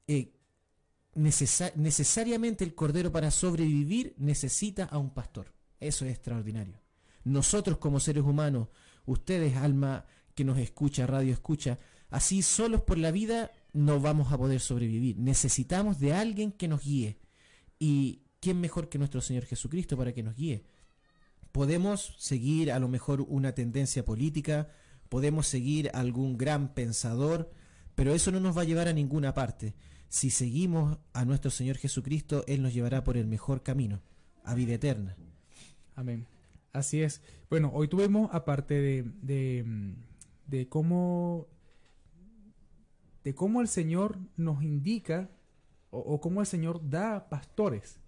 eh, 0.08 0.34
necesa- 1.16 1.74
necesariamente 1.76 2.64
el 2.64 2.74
cordero 2.74 3.12
para 3.12 3.30
sobrevivir 3.30 4.16
necesita 4.18 4.86
a 4.86 4.98
un 5.00 5.10
pastor. 5.14 5.54
Eso 5.82 6.06
es 6.06 6.12
extraordinario. 6.12 6.80
Nosotros 7.26 7.78
como 7.78 8.00
seres 8.00 8.24
humanos, 8.24 8.70
ustedes, 9.06 9.58
alma 9.58 10.06
que 10.34 10.46
nos 10.46 10.58
escucha, 10.60 11.06
radio 11.06 11.34
escucha, 11.34 11.78
así 12.10 12.42
solos 12.42 12.82
por 12.84 12.98
la 12.98 13.12
vida 13.12 13.52
no 13.74 14.00
vamos 14.00 14.32
a 14.32 14.38
poder 14.38 14.60
sobrevivir. 14.60 15.18
Necesitamos 15.18 16.00
de 16.00 16.14
alguien 16.14 16.52
que 16.52 16.68
nos 16.68 16.84
guíe. 16.84 17.20
¿Y 17.78 18.24
quién 18.40 18.60
mejor 18.60 18.90
que 18.90 18.98
nuestro 18.98 19.22
Señor 19.22 19.46
Jesucristo 19.46 19.98
para 19.98 20.14
que 20.14 20.24
nos 20.24 20.36
guíe? 20.36 20.64
Podemos 21.52 22.16
seguir 22.20 22.72
a 22.72 22.80
lo 22.80 22.88
mejor 22.88 23.22
una 23.22 23.54
tendencia 23.54 24.06
política, 24.06 24.70
podemos 25.10 25.48
seguir 25.48 25.90
algún 25.94 26.38
gran 26.38 26.74
pensador, 26.74 27.52
pero 27.96 28.14
eso 28.14 28.32
no 28.32 28.40
nos 28.40 28.58
va 28.58 28.62
a 28.62 28.66
llevar 28.66 28.88
a 28.88 28.94
ninguna 28.94 29.34
parte. 29.34 29.76
Si 30.08 30.30
seguimos 30.30 30.98
a 31.14 31.26
nuestro 31.26 31.52
Señor 31.52 31.78
Jesucristo, 31.78 32.44
Él 32.48 32.62
nos 32.62 32.74
llevará 32.74 33.04
por 33.04 33.18
el 33.18 33.28
mejor 33.28 33.64
camino, 33.64 34.02
a 34.44 34.56
vida 34.56 34.74
eterna. 34.74 35.16
Amén. 35.96 36.28
Así 36.72 37.02
es. 37.02 37.22
Bueno, 37.50 37.72
hoy 37.74 37.88
tuvimos, 37.88 38.30
aparte 38.32 38.76
de, 38.76 39.04
de, 39.22 39.96
de 40.48 40.70
cómo 40.70 41.48
de 43.24 43.36
cómo 43.36 43.62
el 43.62 43.68
Señor 43.68 44.18
nos 44.38 44.64
indica 44.64 45.30
o, 45.92 46.00
o 46.00 46.20
cómo 46.22 46.42
el 46.42 46.48
Señor 46.48 46.90
da 46.90 47.30
pastores. 47.30 48.00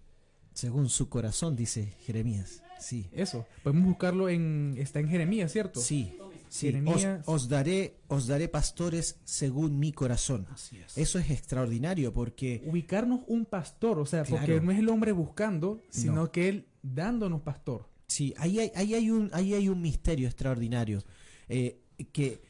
Según 0.52 0.88
su 0.88 1.08
corazón, 1.08 1.56
dice 1.56 1.94
Jeremías. 2.04 2.62
Sí. 2.78 3.08
Eso. 3.12 3.46
Podemos 3.62 3.86
buscarlo 3.86 4.28
en 4.28 4.74
está 4.76 5.00
en 5.00 5.08
Jeremías, 5.08 5.50
¿cierto? 5.52 5.80
Sí. 5.80 6.18
sí. 6.48 6.66
Jeremías. 6.66 7.22
Os, 7.26 7.44
os 7.44 7.48
daré, 7.48 8.00
os 8.08 8.26
daré 8.26 8.48
pastores 8.48 9.18
según 9.24 9.78
mi 9.78 9.92
corazón. 9.92 10.46
Así 10.50 10.78
es. 10.78 10.98
Eso 10.98 11.18
es 11.18 11.30
extraordinario 11.30 12.12
porque 12.12 12.62
Ubicarnos 12.66 13.20
un 13.28 13.46
pastor, 13.46 13.98
o 13.98 14.04
sea, 14.04 14.24
porque 14.24 14.60
no 14.60 14.72
es 14.72 14.78
el 14.78 14.88
hombre 14.88 15.12
buscando, 15.12 15.80
sino 15.88 16.30
que 16.30 16.48
él 16.48 16.68
dándonos 16.82 17.40
pastor. 17.42 17.88
Sí, 18.08 18.34
ahí 18.36 18.58
hay, 18.58 18.72
ahí 18.74 18.94
hay, 18.94 19.10
un, 19.10 19.30
ahí 19.32 19.54
hay 19.54 19.68
un 19.70 19.80
misterio 19.80 20.26
extraordinario. 20.28 21.02
eh, 21.48 21.80
que 22.12 22.42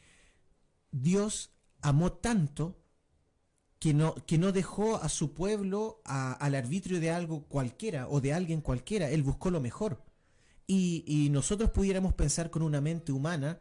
Dios 0.90 1.51
amó 1.82 2.12
tanto 2.12 2.78
que 3.78 3.94
no, 3.94 4.14
que 4.26 4.38
no 4.38 4.52
dejó 4.52 4.96
a 4.96 5.08
su 5.08 5.34
pueblo 5.34 6.00
a- 6.04 6.32
al 6.34 6.54
arbitrio 6.54 7.00
de 7.00 7.10
algo 7.10 7.44
cualquiera 7.48 8.08
o 8.08 8.20
de 8.20 8.32
alguien 8.32 8.60
cualquiera. 8.60 9.10
Él 9.10 9.22
buscó 9.22 9.50
lo 9.50 9.60
mejor. 9.60 10.02
Y, 10.66 11.04
y 11.06 11.30
nosotros 11.30 11.70
pudiéramos 11.70 12.14
pensar 12.14 12.50
con 12.50 12.62
una 12.62 12.80
mente 12.80 13.12
humana, 13.12 13.60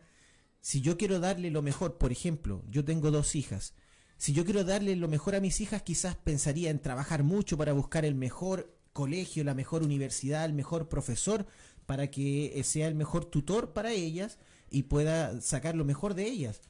si 0.61 0.81
yo 0.81 0.97
quiero 0.97 1.19
darle 1.19 1.51
lo 1.51 1.61
mejor, 1.61 1.97
por 1.97 2.11
ejemplo, 2.11 2.63
yo 2.69 2.85
tengo 2.85 3.11
dos 3.11 3.35
hijas, 3.35 3.73
si 4.17 4.33
yo 4.33 4.45
quiero 4.45 4.63
darle 4.63 4.95
lo 4.95 5.07
mejor 5.07 5.35
a 5.35 5.39
mis 5.41 5.61
hijas, 5.61 5.81
quizás 5.81 6.15
pensaría 6.15 6.69
en 6.69 6.79
trabajar 6.79 7.23
mucho 7.23 7.57
para 7.57 7.73
buscar 7.73 8.05
el 8.05 8.13
mejor 8.15 8.77
colegio, 8.93 9.43
la 9.43 9.55
mejor 9.55 9.81
universidad, 9.83 10.45
el 10.45 10.53
mejor 10.53 10.89
profesor, 10.89 11.47
para 11.87 12.11
que 12.11 12.59
eh, 12.59 12.63
sea 12.63 12.87
el 12.87 12.95
mejor 12.95 13.25
tutor 13.25 13.73
para 13.73 13.91
ellas 13.91 14.37
y 14.69 14.83
pueda 14.83 15.41
sacar 15.41 15.75
lo 15.75 15.85
mejor 15.85 16.13
de 16.13 16.27
ellas. 16.27 16.61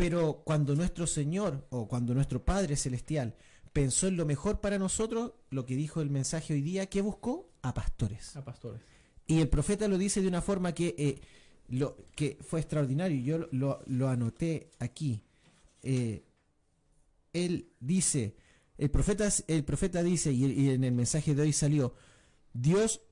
Pero 0.00 0.40
cuando 0.46 0.74
nuestro 0.74 1.06
Señor 1.06 1.66
o 1.68 1.86
cuando 1.86 2.14
nuestro 2.14 2.42
Padre 2.42 2.74
Celestial 2.76 3.36
pensó 3.74 4.08
en 4.08 4.16
lo 4.16 4.24
mejor 4.24 4.62
para 4.62 4.78
nosotros, 4.78 5.34
lo 5.50 5.66
que 5.66 5.76
dijo 5.76 6.00
el 6.00 6.08
mensaje 6.08 6.54
hoy 6.54 6.62
día, 6.62 6.86
¿qué 6.86 7.02
buscó? 7.02 7.50
A 7.60 7.74
pastores. 7.74 8.34
A 8.34 8.42
pastores. 8.42 8.80
Y 9.26 9.40
el 9.40 9.50
profeta 9.50 9.88
lo 9.88 9.98
dice 9.98 10.22
de 10.22 10.28
una 10.28 10.40
forma 10.40 10.72
que, 10.72 10.94
eh, 10.96 11.20
lo, 11.68 11.98
que 12.14 12.38
fue 12.40 12.60
extraordinario. 12.60 13.20
Yo 13.20 13.46
lo, 13.52 13.82
lo 13.88 14.08
anoté 14.08 14.70
aquí. 14.78 15.22
Eh, 15.82 16.24
él 17.34 17.68
dice, 17.78 18.36
el 18.78 18.90
profeta, 18.90 19.28
el 19.48 19.64
profeta 19.64 20.02
dice, 20.02 20.32
y, 20.32 20.46
y 20.46 20.70
en 20.70 20.82
el 20.82 20.92
mensaje 20.92 21.34
de 21.34 21.42
hoy 21.42 21.52
salió, 21.52 21.94
Dios, 22.54 23.02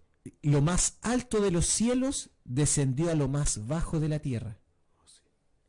lo 0.41 0.63
más 0.63 0.97
alto 1.03 1.43
de 1.43 1.51
los 1.51 1.67
cielos, 1.67 2.31
descendió 2.47 3.11
a 3.11 3.15
lo 3.15 3.29
más 3.29 3.67
bajo 3.67 4.01
de 4.01 4.09
la 4.09 4.21
tierra. 4.21 4.59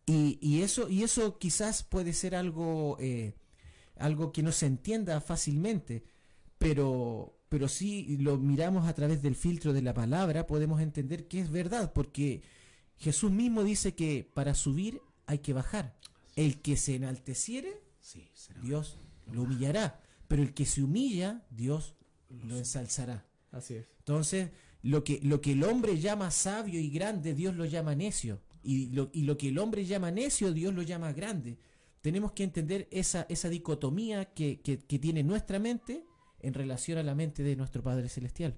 Y, 0.10 0.40
y 0.42 0.64
eso, 0.64 0.90
y 0.90 1.04
eso 1.04 1.38
quizás 1.38 1.84
puede 1.84 2.14
ser 2.14 2.34
algo, 2.34 2.98
eh, 3.00 3.36
algo 3.96 4.32
que 4.32 4.42
no 4.42 4.52
se 4.52 4.66
entienda 4.66 5.22
fácilmente, 5.22 6.04
pero, 6.58 7.38
pero 7.48 7.68
si 7.68 8.18
lo 8.18 8.38
miramos 8.38 8.88
a 8.88 8.96
través 8.96 9.22
del 9.22 9.36
filtro 9.36 9.72
de 9.72 9.84
la 9.84 9.94
palabra, 9.94 10.48
podemos 10.48 10.82
entender 10.82 11.28
que 11.28 11.40
es 11.40 11.52
verdad, 11.52 11.94
porque 11.94 12.42
Jesús 12.98 13.32
mismo 13.32 13.64
dice 13.64 13.94
que 13.94 14.28
para 14.34 14.56
subir 14.56 15.00
hay 15.28 15.40
que 15.40 15.54
bajar. 15.54 15.96
El 16.36 16.60
que 16.60 16.76
se 16.76 16.96
enalteciere, 16.96 17.80
Sí, 18.00 18.32
será. 18.34 18.62
Dios 18.62 18.98
lo 19.32 19.44
humillará, 19.44 20.02
pero 20.28 20.42
el 20.42 20.56
que 20.56 20.66
se 20.66 20.82
humilla, 20.82 21.46
Dios 21.52 21.94
lo 22.48 22.58
ensalzará. 22.58 23.28
Así 23.52 23.76
es. 23.76 23.86
Entonces, 24.00 24.50
lo 24.82 25.04
que, 25.04 25.20
lo 25.22 25.40
que 25.40 25.52
el 25.52 25.64
hombre 25.64 26.00
llama 26.00 26.32
sabio 26.32 26.80
y 26.80 26.90
grande, 26.90 27.36
Dios 27.36 27.56
lo 27.56 27.66
llama 27.66 27.94
necio. 27.94 28.42
Y 28.64 28.90
lo, 28.92 29.10
y 29.14 29.24
lo 29.24 29.38
que 29.38 29.50
el 29.50 29.58
hombre 29.60 29.86
llama 29.86 30.12
necio, 30.12 30.52
Dios 30.54 30.74
lo 30.74 30.82
llama 30.82 31.14
grande. 31.14 31.58
Tenemos 32.02 32.32
que 32.34 32.44
entender 32.44 32.88
esa, 32.92 33.26
esa 33.30 33.50
dicotomía 33.50 34.26
que, 34.34 34.62
que- 34.62 34.80
que 34.80 35.00
tiene 35.00 35.24
nuestra 35.24 35.60
mente 35.60 36.06
en 36.42 36.54
relación 36.54 36.98
a 36.98 37.04
la 37.04 37.16
mente 37.16 37.44
de 37.44 37.56
nuestro 37.56 37.84
Padre 37.84 38.08
Celestial. 38.10 38.56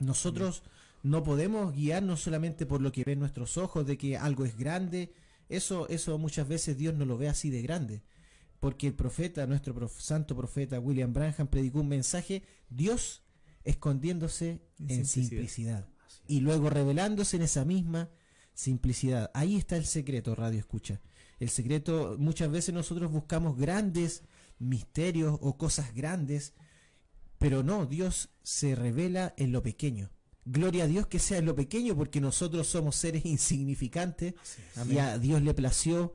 Nosotros 0.00 0.62
no 1.02 1.22
podemos 1.22 1.74
guiarnos 1.74 2.20
solamente 2.20 2.66
por 2.66 2.80
lo 2.80 2.92
que 2.92 3.04
ven 3.04 3.18
nuestros 3.18 3.56
ojos, 3.56 3.86
de 3.86 3.98
que 3.98 4.16
algo 4.16 4.44
es 4.44 4.56
grande. 4.56 5.12
Eso, 5.48 5.88
eso 5.88 6.16
muchas 6.18 6.48
veces 6.48 6.76
Dios 6.78 6.94
no 6.94 7.04
lo 7.04 7.18
ve 7.18 7.28
así 7.28 7.50
de 7.50 7.62
grande. 7.62 8.02
Porque 8.60 8.86
el 8.88 8.94
profeta, 8.94 9.46
nuestro 9.46 9.74
prof- 9.74 10.00
santo 10.00 10.36
profeta 10.36 10.78
William 10.80 11.12
Branham, 11.12 11.48
predicó 11.48 11.80
un 11.80 11.88
mensaje, 11.88 12.42
Dios 12.68 13.22
escondiéndose 13.64 14.60
En 14.78 14.90
en, 14.90 15.06
simplicidad. 15.06 15.28
simplicidad. 15.28 15.88
Y 16.28 16.40
luego 16.40 16.70
revelándose 16.70 17.36
en 17.36 17.42
esa 17.42 17.64
misma 17.64 18.10
simplicidad. 18.60 19.30
Ahí 19.34 19.56
está 19.56 19.76
el 19.76 19.86
secreto, 19.86 20.34
Radio 20.34 20.58
Escucha. 20.58 21.00
El 21.38 21.48
secreto, 21.48 22.16
muchas 22.18 22.50
veces 22.50 22.74
nosotros 22.74 23.10
buscamos 23.10 23.56
grandes 23.56 24.22
misterios 24.58 25.38
o 25.40 25.56
cosas 25.56 25.94
grandes, 25.94 26.52
pero 27.38 27.62
no, 27.62 27.86
Dios 27.86 28.28
se 28.42 28.74
revela 28.74 29.34
en 29.38 29.52
lo 29.52 29.62
pequeño. 29.62 30.10
Gloria 30.44 30.84
a 30.84 30.86
Dios 30.86 31.06
que 31.06 31.18
sea 31.18 31.38
en 31.38 31.46
lo 31.46 31.54
pequeño, 31.54 31.96
porque 31.96 32.20
nosotros 32.20 32.66
somos 32.66 32.96
seres 32.96 33.24
insignificantes 33.24 34.34
y 34.88 34.98
a 34.98 35.18
Dios 35.18 35.40
le 35.42 35.54
plació 35.54 36.14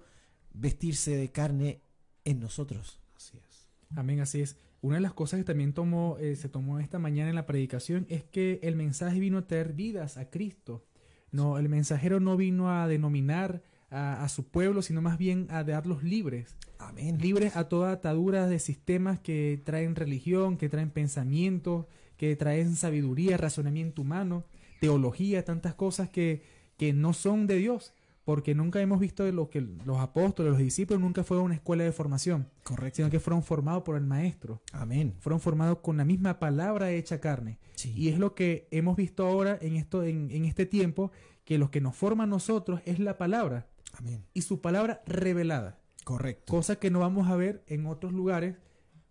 vestirse 0.54 1.16
de 1.16 1.32
carne 1.32 1.82
en 2.24 2.40
nosotros. 2.40 3.00
Así 3.16 3.38
es. 3.38 3.68
Amén, 3.96 4.20
así 4.20 4.42
es. 4.42 4.58
Una 4.82 4.98
de 4.98 5.02
las 5.02 5.14
cosas 5.14 5.40
que 5.40 5.46
también 5.46 5.74
tomó, 5.74 6.18
eh, 6.20 6.36
se 6.36 6.48
tomó 6.48 6.78
esta 6.78 7.00
mañana 7.00 7.30
en 7.30 7.36
la 7.36 7.48
predicación 7.48 8.06
es 8.08 8.24
que 8.24 8.60
el 8.62 8.76
mensaje 8.76 9.20
vino 9.20 9.40
a 9.40 9.48
traer 9.48 9.74
vidas 9.74 10.18
a 10.18 10.30
Cristo. 10.30 10.86
No, 11.32 11.58
el 11.58 11.70
mensajero 11.70 12.20
no 12.20 12.38
vino 12.38 12.72
a 12.72 12.88
denominar 12.88 13.62
a, 13.90 14.24
a 14.24 14.30
su 14.30 14.48
pueblo, 14.48 14.82
sino 14.82 15.02
más 15.02 15.18
bien 15.18 15.48
a 15.50 15.64
darlos 15.64 16.04
libres. 16.04 16.56
Amén. 16.80 17.18
Libres 17.20 17.56
a 17.56 17.68
toda 17.70 17.92
atadura 17.92 18.48
de 18.48 18.60
sistemas 18.60 19.20
que 19.20 19.62
traen 19.64 19.96
religión, 19.96 20.58
que 20.58 20.70
traen 20.70 20.92
pensamientos, 20.92 21.86
que 22.18 22.36
traen 22.36 22.76
sabiduría, 22.76 23.38
razonamiento 23.38 24.02
humano, 24.02 24.46
teología, 24.80 25.44
tantas 25.44 25.74
cosas 25.74 26.10
que, 26.10 26.44
que 26.78 26.94
no 26.94 27.14
son 27.14 27.48
de 27.48 27.58
Dios. 27.58 27.94
Porque 28.26 28.56
nunca 28.56 28.82
hemos 28.82 29.00
visto 29.00 29.24
de 29.24 29.32
lo 29.32 29.50
que 29.50 29.62
los 29.62 30.00
apóstoles, 30.00 30.52
los 30.52 30.60
discípulos, 30.60 31.00
nunca 31.02 31.24
fue 31.24 31.38
a 31.38 31.42
una 31.42 31.54
escuela 31.56 31.84
de 31.84 31.92
formación 31.92 32.50
Correcto. 32.64 32.98
sino 32.98 33.10
que 33.12 33.20
fueron 33.20 33.44
formados 33.44 33.84
por 33.84 33.96
el 33.96 34.06
maestro, 34.06 34.62
Amén. 34.74 35.16
fueron 35.20 35.40
formados 35.40 35.78
con 35.80 35.98
la 35.98 36.06
misma 36.06 36.40
palabra 36.40 36.92
hecha 36.92 37.22
carne. 37.22 37.60
Sí. 37.76 37.94
Y 37.96 38.10
es 38.10 38.18
lo 38.20 38.34
que 38.36 38.68
hemos 38.72 38.98
visto 38.98 39.26
ahora 39.28 39.58
en 39.62 39.76
esto, 39.76 40.04
en, 40.04 40.32
en 40.32 40.46
este 40.46 40.66
tiempo, 40.66 41.12
que 41.46 41.58
lo 41.60 41.70
que 41.70 41.82
nos 41.82 41.96
forma 41.96 42.24
a 42.24 42.28
nosotros 42.28 42.82
es 42.86 43.00
la 43.00 43.18
palabra 43.18 43.68
Amén. 43.94 44.26
y 44.34 44.42
su 44.42 44.60
palabra 44.60 45.04
revelada, 45.06 45.78
Correcto. 46.04 46.52
cosa 46.52 46.78
que 46.78 46.90
no 46.90 47.00
vamos 47.00 47.30
a 47.30 47.36
ver 47.36 47.64
en 47.68 47.86
otros 47.86 48.12
lugares 48.12 48.56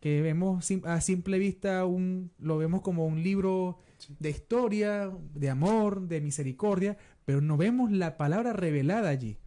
que 0.00 0.20
vemos 0.20 0.70
a 0.84 1.00
simple 1.00 1.38
vista 1.38 1.86
un 1.86 2.30
lo 2.38 2.58
vemos 2.58 2.82
como 2.82 3.06
un 3.06 3.22
libro 3.22 3.78
de 4.18 4.28
historia, 4.28 5.10
de 5.34 5.48
amor, 5.48 6.02
de 6.08 6.20
misericordia, 6.20 6.98
pero 7.24 7.40
no 7.40 7.56
vemos 7.56 7.90
la 7.92 8.16
palabra 8.16 8.52
revelada 8.52 9.08
allí. 9.08 9.38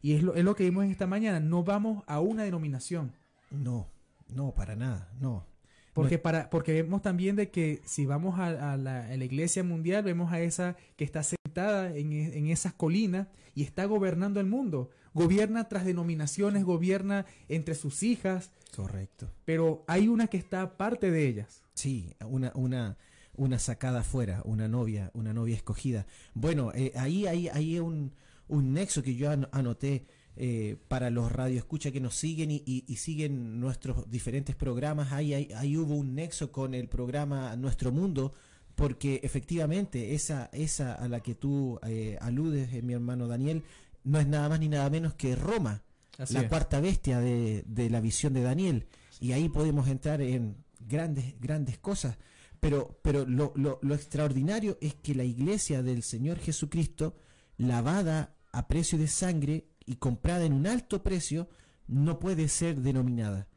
Y 0.00 0.14
es 0.14 0.22
lo, 0.22 0.34
es 0.34 0.44
lo 0.44 0.56
que 0.56 0.64
vimos 0.64 0.84
esta 0.86 1.06
mañana, 1.06 1.40
no 1.40 1.62
vamos 1.64 2.02
a 2.06 2.20
una 2.20 2.42
denominación. 2.44 3.12
No, 3.50 3.88
no, 4.28 4.52
para 4.54 4.74
nada, 4.76 5.10
no. 5.20 5.46
Porque, 5.94 6.18
para, 6.18 6.48
porque 6.48 6.72
vemos 6.72 7.02
también 7.02 7.36
de 7.36 7.50
que 7.50 7.82
si 7.84 8.06
vamos 8.06 8.38
a, 8.38 8.72
a 8.72 8.76
la, 8.78 9.06
a 9.06 9.16
la 9.16 9.24
iglesia 9.24 9.62
mundial, 9.62 10.02
vemos 10.02 10.32
a 10.32 10.40
esa 10.40 10.74
que 10.96 11.04
está 11.04 11.22
sentada 11.22 11.94
en, 11.94 12.12
e- 12.14 12.38
en 12.38 12.46
esas 12.46 12.72
colinas 12.72 13.28
y 13.54 13.62
está 13.62 13.84
gobernando 13.84 14.40
el 14.40 14.46
mundo. 14.46 14.88
Gobierna 15.12 15.68
tras 15.68 15.84
denominaciones, 15.84 16.64
gobierna 16.64 17.26
entre 17.50 17.74
sus 17.74 18.02
hijas, 18.02 18.50
Correcto. 18.74 19.30
pero 19.44 19.84
hay 19.86 20.08
una 20.08 20.28
que 20.28 20.38
está 20.38 20.62
aparte 20.62 21.10
de 21.10 21.28
ellas. 21.28 21.62
Sí, 21.74 22.14
una, 22.26 22.50
una, 22.54 22.96
una 23.42 23.58
sacada 23.58 24.00
afuera, 24.00 24.42
una 24.44 24.68
novia, 24.68 25.10
una 25.14 25.32
novia 25.32 25.56
escogida. 25.56 26.06
Bueno, 26.34 26.72
eh, 26.74 26.92
ahí 26.96 27.26
hay, 27.26 27.48
hay 27.48 27.78
un, 27.78 28.12
un 28.48 28.72
nexo 28.72 29.02
que 29.02 29.14
yo 29.14 29.30
an- 29.30 29.48
anoté 29.52 30.06
eh, 30.36 30.76
para 30.88 31.10
los 31.10 31.30
radioescucha 31.30 31.90
que 31.90 32.00
nos 32.00 32.14
siguen 32.14 32.50
y, 32.50 32.62
y- 32.66 32.84
y 32.86 32.96
siguen 32.96 33.60
nuestros 33.60 34.08
diferentes 34.10 34.54
programas. 34.56 35.12
Ahí, 35.12 35.34
ahí, 35.34 35.48
ahí 35.56 35.76
hubo 35.76 35.94
un 35.94 36.14
nexo 36.14 36.50
con 36.52 36.72
el 36.74 36.88
programa 36.88 37.54
Nuestro 37.56 37.92
Mundo, 37.92 38.32
porque 38.74 39.20
efectivamente 39.22 40.14
esa, 40.14 40.48
esa 40.52 40.94
a 40.94 41.08
la 41.08 41.20
que 41.20 41.34
tú 41.34 41.78
eh, 41.86 42.16
aludes, 42.20 42.72
eh, 42.72 42.80
mi 42.82 42.94
hermano 42.94 43.26
Daniel, 43.28 43.62
no 44.04 44.18
es 44.18 44.26
nada 44.26 44.48
más 44.48 44.60
ni 44.60 44.68
nada 44.68 44.88
menos 44.90 45.14
que 45.14 45.36
Roma 45.36 45.82
Así 46.18 46.34
la 46.34 46.42
es. 46.42 46.48
cuarta 46.48 46.80
bestia 46.80 47.20
de, 47.20 47.64
de 47.66 47.90
la 47.90 48.00
visión 48.00 48.32
de 48.32 48.42
Daniel. 48.42 48.86
Y 49.20 49.32
ahí 49.32 49.48
podemos 49.48 49.88
entrar 49.88 50.20
en 50.22 50.56
grandes, 50.80 51.38
grandes 51.40 51.78
cosas. 51.78 52.16
Pero, 52.62 53.00
pero 53.02 53.26
lo, 53.26 53.52
lo- 53.56 53.80
lo 53.82 53.94
extraordinario 53.94 54.78
es 54.80 54.94
que 54.94 55.16
la 55.16 55.24
iglesia 55.24 55.82
del 55.82 56.02
Señor 56.04 56.38
Jesucristo, 56.38 57.16
lavada 57.58 58.36
a 58.52 58.68
precio 58.68 58.96
de 58.98 59.08
sangre 59.08 59.66
y 59.84 59.96
comprada 59.96 60.44
en 60.44 60.52
un 60.52 60.68
alto 60.68 61.02
precio, 61.02 61.48
no 61.88 62.20
puede 62.20 62.46
ser 62.48 62.80
denominada. 62.80 63.48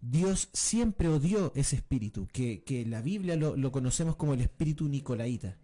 Dios 0.00 0.48
siempre 0.54 1.08
odió 1.08 1.52
ese 1.54 1.76
espíritu, 1.76 2.26
que, 2.32 2.62
que 2.64 2.86
la 2.86 3.02
Biblia 3.02 3.36
lo, 3.36 3.54
lo 3.56 3.70
conocemos 3.70 4.16
como 4.16 4.32
el 4.32 4.40
espíritu 4.40 4.88
nicolaíta 4.88 5.58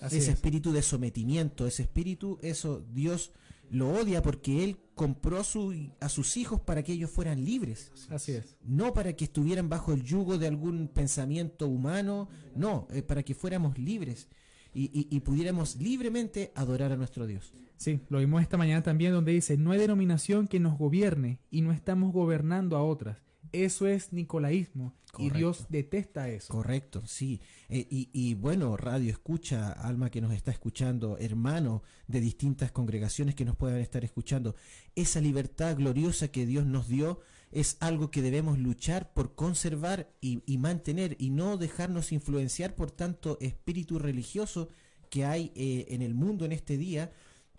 Así 0.00 0.16
ese 0.16 0.30
es. 0.30 0.34
espíritu 0.36 0.72
de 0.72 0.82
sometimiento, 0.82 1.66
ese 1.66 1.82
espíritu, 1.82 2.38
eso 2.42 2.84
Dios 2.92 3.30
lo 3.70 3.90
odia 3.92 4.22
porque 4.22 4.64
Él 4.64 4.78
compró 4.94 5.38
a, 5.40 5.44
su- 5.44 5.90
a 6.00 6.08
sus 6.08 6.36
hijos 6.36 6.60
para 6.60 6.82
que 6.82 6.92
ellos 6.92 7.10
fueran 7.10 7.44
libres, 7.44 7.90
Así 8.10 8.32
es. 8.32 8.56
no 8.64 8.92
para 8.94 9.12
que 9.14 9.24
estuvieran 9.24 9.68
bajo 9.68 9.92
el 9.92 10.02
yugo 10.04 10.38
de 10.38 10.46
algún 10.46 10.88
pensamiento 10.88 11.66
humano, 11.68 12.28
no, 12.54 12.86
eh, 12.90 13.02
para 13.02 13.22
que 13.22 13.34
fuéramos 13.34 13.78
libres 13.78 14.28
y, 14.72 14.84
y- 14.98 15.08
y 15.10 15.20
pudiéramos 15.20 15.76
libremente 15.76 16.52
adorar 16.54 16.92
a 16.92 16.96
nuestro 16.96 17.26
Dios. 17.26 17.52
Sí, 17.76 18.00
lo 18.08 18.18
vimos 18.20 18.40
esta 18.40 18.56
mañana 18.56 18.82
también 18.82 19.12
donde 19.12 19.32
dice, 19.32 19.56
no 19.56 19.72
hay 19.72 19.78
denominación 19.78 20.46
que 20.46 20.60
nos 20.60 20.78
gobierne 20.78 21.40
y 21.50 21.60
no 21.62 21.72
estamos 21.72 22.12
gobernando 22.12 22.76
a 22.76 22.82
otras. 22.84 23.18
Eso 23.52 23.86
es 23.86 24.12
nicolaísmo 24.12 24.94
y. 25.18 25.30
Dios 25.30 25.66
detesta 25.68 26.28
eso. 26.28 26.52
Correcto, 26.52 27.02
sí. 27.06 27.40
Eh, 27.68 27.86
y, 27.90 28.08
y 28.12 28.34
bueno, 28.34 28.76
radio 28.76 29.10
escucha, 29.10 29.72
alma 29.72 30.10
que 30.10 30.20
nos 30.20 30.32
está 30.32 30.50
escuchando, 30.50 31.16
hermano 31.18 31.82
de 32.08 32.20
distintas 32.20 32.72
congregaciones 32.72 33.34
que 33.34 33.44
nos 33.44 33.56
puedan 33.56 33.78
estar 33.78 34.04
escuchando, 34.04 34.56
esa 34.94 35.20
libertad 35.20 35.76
gloriosa 35.76 36.28
que 36.28 36.46
Dios 36.46 36.66
nos 36.66 36.88
dio 36.88 37.20
es 37.54 37.76
algo 37.78 38.10
que 38.10 38.20
debemos 38.20 38.58
luchar 38.58 39.12
por 39.14 39.36
conservar 39.36 40.10
y, 40.20 40.42
y 40.44 40.58
mantener 40.58 41.16
y 41.20 41.30
no 41.30 41.56
dejarnos 41.56 42.10
influenciar 42.10 42.74
por 42.74 42.90
tanto 42.90 43.38
espíritu 43.40 44.00
religioso 44.00 44.68
que 45.08 45.24
hay 45.24 45.52
eh, 45.54 45.86
en 45.90 46.02
el 46.02 46.14
mundo 46.14 46.44
en 46.44 46.50
este 46.50 46.76
día, 46.76 47.12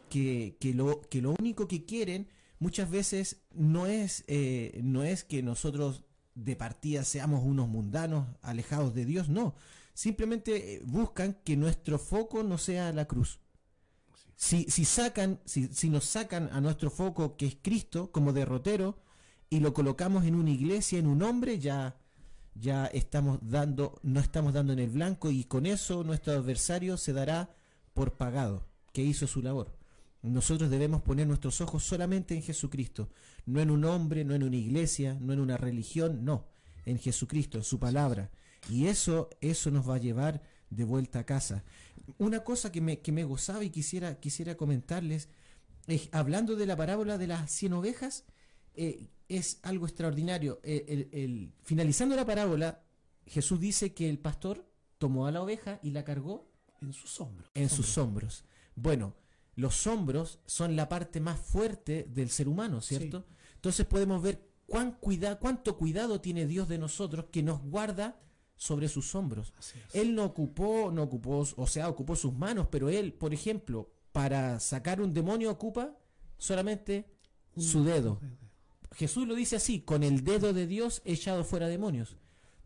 que, 0.10 0.58
que, 0.60 0.74
lo, 0.74 1.00
que 1.02 1.22
lo 1.22 1.34
único 1.40 1.70
que 1.70 1.86
quieren 1.86 2.28
muchas 2.60 2.90
veces 2.90 3.44
no 3.52 3.88
es, 3.88 4.24
eh, 4.28 4.80
no 4.84 5.04
es 5.04 5.24
que 5.24 5.44
nosotros 5.44 6.04
de 6.36 6.56
partida 6.56 7.04
seamos 7.04 7.44
unos 7.44 7.68
mundanos 7.68 8.28
alejados 8.42 8.94
de 8.94 9.06
Dios, 9.06 9.30
no. 9.30 9.56
Simplemente 9.94 10.76
eh, 10.76 10.82
buscan 10.86 11.38
que 11.44 11.56
nuestro 11.56 11.98
foco 11.98 12.44
no 12.44 12.58
sea 12.58 12.92
la 12.92 13.06
cruz. 13.06 13.40
Si, 14.36 14.66
si 14.66 14.84
sacan, 14.84 15.40
si, 15.46 15.68
si 15.68 15.90
nos 15.90 16.04
sacan 16.06 16.50
a 16.52 16.60
nuestro 16.60 16.90
foco 16.90 17.38
que 17.38 17.46
es 17.46 17.58
Cristo 17.62 18.12
como 18.12 18.34
derrotero 18.34 19.00
y 19.50 19.62
lo 19.62 19.74
colocamos 19.74 20.26
en 20.26 20.36
una 20.36 20.50
iglesia, 20.50 21.00
en 21.00 21.08
un 21.08 21.24
hombre, 21.24 21.60
ya, 21.60 21.96
ya 22.54 22.86
estamos 22.88 23.40
dando, 23.42 24.00
no 24.04 24.20
estamos 24.20 24.54
dando 24.54 24.74
en 24.74 24.80
el 24.80 24.90
blanco 24.90 25.32
y 25.32 25.46
con 25.46 25.66
eso 25.66 26.04
nuestro 26.04 26.34
adversario 26.34 26.98
se 26.98 27.14
dará 27.14 27.56
por 27.94 28.18
pagado, 28.18 28.68
que 28.92 29.04
hizo 29.04 29.28
su 29.28 29.42
labor. 29.42 29.74
Nosotros 30.26 30.70
debemos 30.70 31.02
poner 31.02 31.28
nuestros 31.28 31.62
ojos 31.62 31.84
solamente 31.84 32.36
en 32.36 32.42
Jesucristo, 32.42 33.10
no 33.46 33.60
en 33.62 33.70
un 33.72 33.86
hombre, 33.86 34.24
no 34.26 34.34
en 34.34 34.44
una 34.44 34.56
iglesia, 34.56 35.18
no 35.22 35.34
en 35.34 35.40
una 35.40 35.58
religión, 35.58 36.26
no, 36.26 36.48
en 36.86 36.98
Jesucristo, 37.00 37.58
en 37.58 37.64
su 37.64 37.80
palabra. 37.80 38.32
Y 38.70 38.88
eso, 38.88 39.30
eso 39.42 39.70
nos 39.72 39.88
va 39.88 39.96
a 39.96 40.00
llevar 40.00 40.42
de 40.70 40.84
vuelta 40.84 41.20
a 41.20 41.26
casa. 41.26 41.64
Una 42.18 42.44
cosa 42.44 42.72
que 42.72 42.82
me, 42.82 43.00
que 43.00 43.12
me 43.12 43.24
gozaba 43.24 43.64
y 43.64 43.70
quisiera, 43.70 44.20
quisiera 44.20 44.56
comentarles, 44.56 45.30
es, 45.88 46.10
hablando 46.12 46.56
de 46.56 46.66
la 46.66 46.76
parábola 46.76 47.18
de 47.18 47.28
las 47.28 47.52
cien 47.52 47.74
ovejas, 47.74 48.24
eh, 48.76 49.08
es 49.30 49.60
algo 49.64 49.86
extraordinario. 49.86 50.60
Eh, 50.64 50.86
el- 50.88 51.10
el- 51.12 51.54
finalizando 51.64 52.16
la 52.16 52.26
parábola, 52.26 52.82
Jesús 53.28 53.60
dice 53.60 53.94
que 53.94 54.10
el 54.10 54.20
pastor 54.20 54.66
tomó 54.98 55.28
a 55.28 55.32
la 55.32 55.42
oveja 55.42 55.80
y 55.84 55.92
la 55.92 56.04
cargó 56.04 56.50
en 56.82 56.94
sus 56.94 57.20
hombros. 57.22 57.50
en 57.54 57.70
sus 57.70 57.98
hombros. 57.98 58.44
Bueno, 58.76 59.14
los 59.56 59.88
hombros 59.88 60.40
son 60.46 60.76
la 60.76 60.90
parte 60.90 61.20
más 61.20 61.40
fuerte 61.40 62.08
del 62.10 62.30
ser 62.30 62.48
humano, 62.48 62.82
¿cierto? 62.82 63.26
Entonces 63.56 63.86
podemos 63.86 64.22
ver 64.22 64.42
cuán 64.68 64.92
cuida, 65.00 65.40
cuánto 65.40 65.78
cuidado 65.78 66.20
tiene 66.22 66.46
Dios 66.46 66.68
de 66.68 66.78
nosotros 66.78 67.26
que 67.32 67.42
nos 67.44 67.62
guarda 67.64 68.20
sobre 68.58 68.88
sus 68.88 69.14
hombros. 69.16 69.54
Él 69.94 70.16
no 70.16 70.24
ocupó, 70.26 70.92
no 70.92 71.04
ocupó, 71.04 71.46
o 71.56 71.68
sea, 71.68 71.90
ocupó 71.90 72.16
sus 72.16 72.34
manos, 72.34 72.68
pero 72.70 72.90
él, 72.90 73.14
por 73.14 73.34
ejemplo, 73.34 73.92
para 74.12 74.60
sacar 74.60 75.02
un 75.02 75.14
demonio 75.14 75.52
ocupa 75.52 75.98
solamente 76.38 77.06
su 77.58 77.84
dedo. 77.84 78.20
Jesús 78.94 79.28
lo 79.28 79.36
dice 79.36 79.58
así, 79.58 79.82
con 79.82 80.04
el 80.04 80.24
dedo 80.24 80.54
de 80.54 80.68
Dios 80.68 81.02
he 81.06 81.14
echado 81.14 81.44
fuera 81.44 81.68
demonios. 81.68 82.18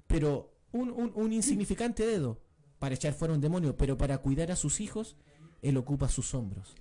Pero 0.08 0.54
un, 0.72 0.92
un- 0.92 1.12
un 1.16 1.34
insignificante 1.34 2.06
dedo 2.06 2.40
para 2.78 2.96
echar 2.96 3.14
fuera 3.14 3.34
un 3.34 3.42
demonio, 3.42 3.76
pero 3.78 3.98
para 3.98 4.20
cuidar 4.20 4.52
a 4.52 4.56
sus 4.56 4.80
hijos, 4.80 5.16
Él 5.62 5.78
ocupa 5.78 6.08
sus 6.10 6.34
hombros. 6.34 6.76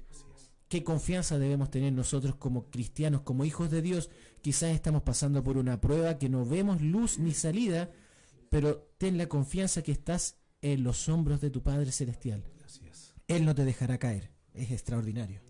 ¿Qué 0.69 0.85
confianza 0.85 1.39
debemos 1.39 1.71
tener 1.71 1.93
nosotros 1.93 2.37
como 2.37 2.71
cristianos, 2.71 3.23
como 3.23 3.45
hijos 3.45 3.71
de 3.71 3.81
Dios? 3.81 4.11
Quizás 4.43 4.75
estamos 4.75 5.03
pasando 5.03 5.43
por 5.43 5.57
una 5.57 5.81
prueba 5.81 6.19
que 6.19 6.29
no 6.29 6.45
vemos 6.45 6.83
luz 6.83 7.19
ni 7.19 7.33
salida, 7.33 7.91
pero 8.51 8.89
ten 8.99 9.17
la 9.17 9.29
confianza 9.29 9.83
que 9.83 9.93
estás 9.93 10.37
en 10.61 10.85
los 10.85 11.09
hombros 11.09 11.41
de 11.41 11.51
tu 11.51 11.63
Padre 11.63 11.91
Celestial. 11.91 12.45
Él 13.27 13.45
no 13.45 13.55
te 13.55 13.65
dejará 13.65 13.99
caer. 13.99 14.31
Es 14.53 14.71
extraordinario. 14.71 15.41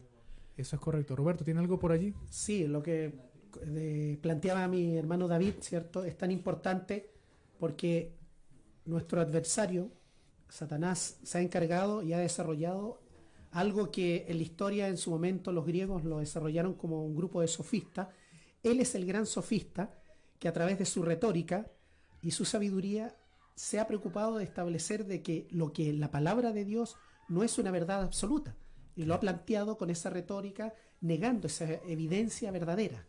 Eso 0.57 0.77
es 0.77 0.83
correcto. 0.83 1.17
Roberto, 1.17 1.45
¿tiene 1.45 1.61
algo 1.61 1.79
por 1.79 1.93
allí? 1.93 2.15
Sí, 2.31 2.67
lo 2.67 2.83
que 2.83 3.13
planteaba 4.21 4.69
mi 4.69 4.97
hermano 4.97 5.27
David, 5.27 5.55
¿cierto? 5.61 6.05
Es 6.05 6.17
tan 6.17 6.31
importante 6.31 7.11
porque 7.59 8.15
nuestro 8.85 9.21
adversario, 9.21 9.91
Satanás, 10.49 11.19
se 11.23 11.39
ha 11.39 11.41
encargado 11.41 12.03
y 12.03 12.13
ha 12.13 12.19
desarrollado 12.19 13.01
algo 13.51 13.91
que 13.91 14.27
en 14.29 14.37
la 14.37 14.43
historia 14.43 14.89
en 14.89 14.97
su 14.97 15.11
momento 15.11 15.53
los 15.53 15.67
griegos 15.67 16.05
lo 16.05 16.19
desarrollaron 16.19 16.75
como 16.75 17.05
un 17.05 17.17
grupo 17.17 17.41
de 17.41 17.49
sofistas. 17.49 18.09
Él 18.63 18.81
es 18.81 18.95
el 18.95 19.07
gran 19.07 19.27
sofista 19.27 19.95
que 20.39 20.49
a 20.49 20.53
través 20.53 20.79
de 20.79 20.85
su 20.85 21.03
retórica 21.03 21.71
y 22.23 22.31
su 22.33 22.45
sabiduría 22.45 23.17
se 23.55 23.81
ha 23.81 23.87
preocupado 23.87 24.39
de 24.39 24.45
establecer 24.45 25.07
de 25.07 25.23
que 25.23 25.49
lo 25.51 25.73
que 25.73 25.93
la 25.93 26.11
palabra 26.11 26.53
de 26.53 26.65
Dios 26.65 26.97
no 27.29 27.43
es 27.43 27.59
una 27.59 27.71
verdad 27.71 28.03
absoluta. 28.03 28.57
Y 28.95 29.05
lo 29.05 29.15
ha 29.15 29.21
planteado 29.21 29.79
con 29.79 29.91
esa 29.91 30.11
retórica 30.11 30.75
negando 31.01 31.47
esa 31.47 31.65
evidencia 31.87 32.51
verdadera. 32.51 33.07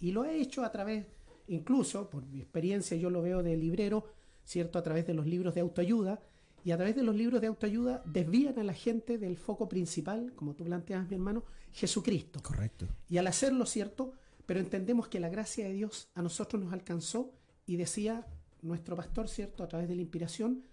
Y 0.00 0.12
lo 0.12 0.22
ha 0.22 0.32
hecho 0.32 0.64
a 0.64 0.72
través 0.72 1.06
incluso 1.48 2.10
por 2.10 2.26
mi 2.26 2.40
experiencia 2.40 2.96
yo 2.96 3.10
lo 3.10 3.22
veo 3.22 3.42
de 3.42 3.56
librero 3.56 4.04
cierto 4.44 4.78
a 4.78 4.82
través 4.82 5.06
de 5.06 5.14
los 5.14 5.26
libros 5.26 5.54
de 5.54 5.62
autoayuda 5.62 6.20
y 6.64 6.70
a 6.72 6.76
través 6.76 6.96
de 6.96 7.02
los 7.02 7.14
libros 7.14 7.40
de 7.40 7.46
autoayuda 7.46 8.02
desvían 8.04 8.58
a 8.58 8.64
la 8.64 8.74
gente 8.74 9.18
del 9.18 9.36
foco 9.36 9.68
principal 9.68 10.32
como 10.34 10.54
tú 10.54 10.64
planteas 10.64 11.08
mi 11.08 11.14
hermano 11.14 11.44
Jesucristo 11.72 12.42
Correcto. 12.42 12.86
y 13.08 13.18
al 13.18 13.26
hacerlo, 13.26 13.66
¿cierto? 13.66 14.12
Pero 14.46 14.60
entendemos 14.60 15.08
que 15.08 15.20
la 15.20 15.28
gracia 15.28 15.66
de 15.66 15.74
Dios 15.74 16.08
a 16.14 16.22
nosotros 16.22 16.62
nos 16.62 16.72
alcanzó 16.72 17.32
y 17.66 17.76
decía 17.76 18.26
nuestro 18.62 18.96
pastor, 18.96 19.28
¿cierto? 19.28 19.62
A 19.62 19.68
través 19.68 19.88
de 19.88 19.94
la 19.94 20.02
inspiración, 20.02 20.64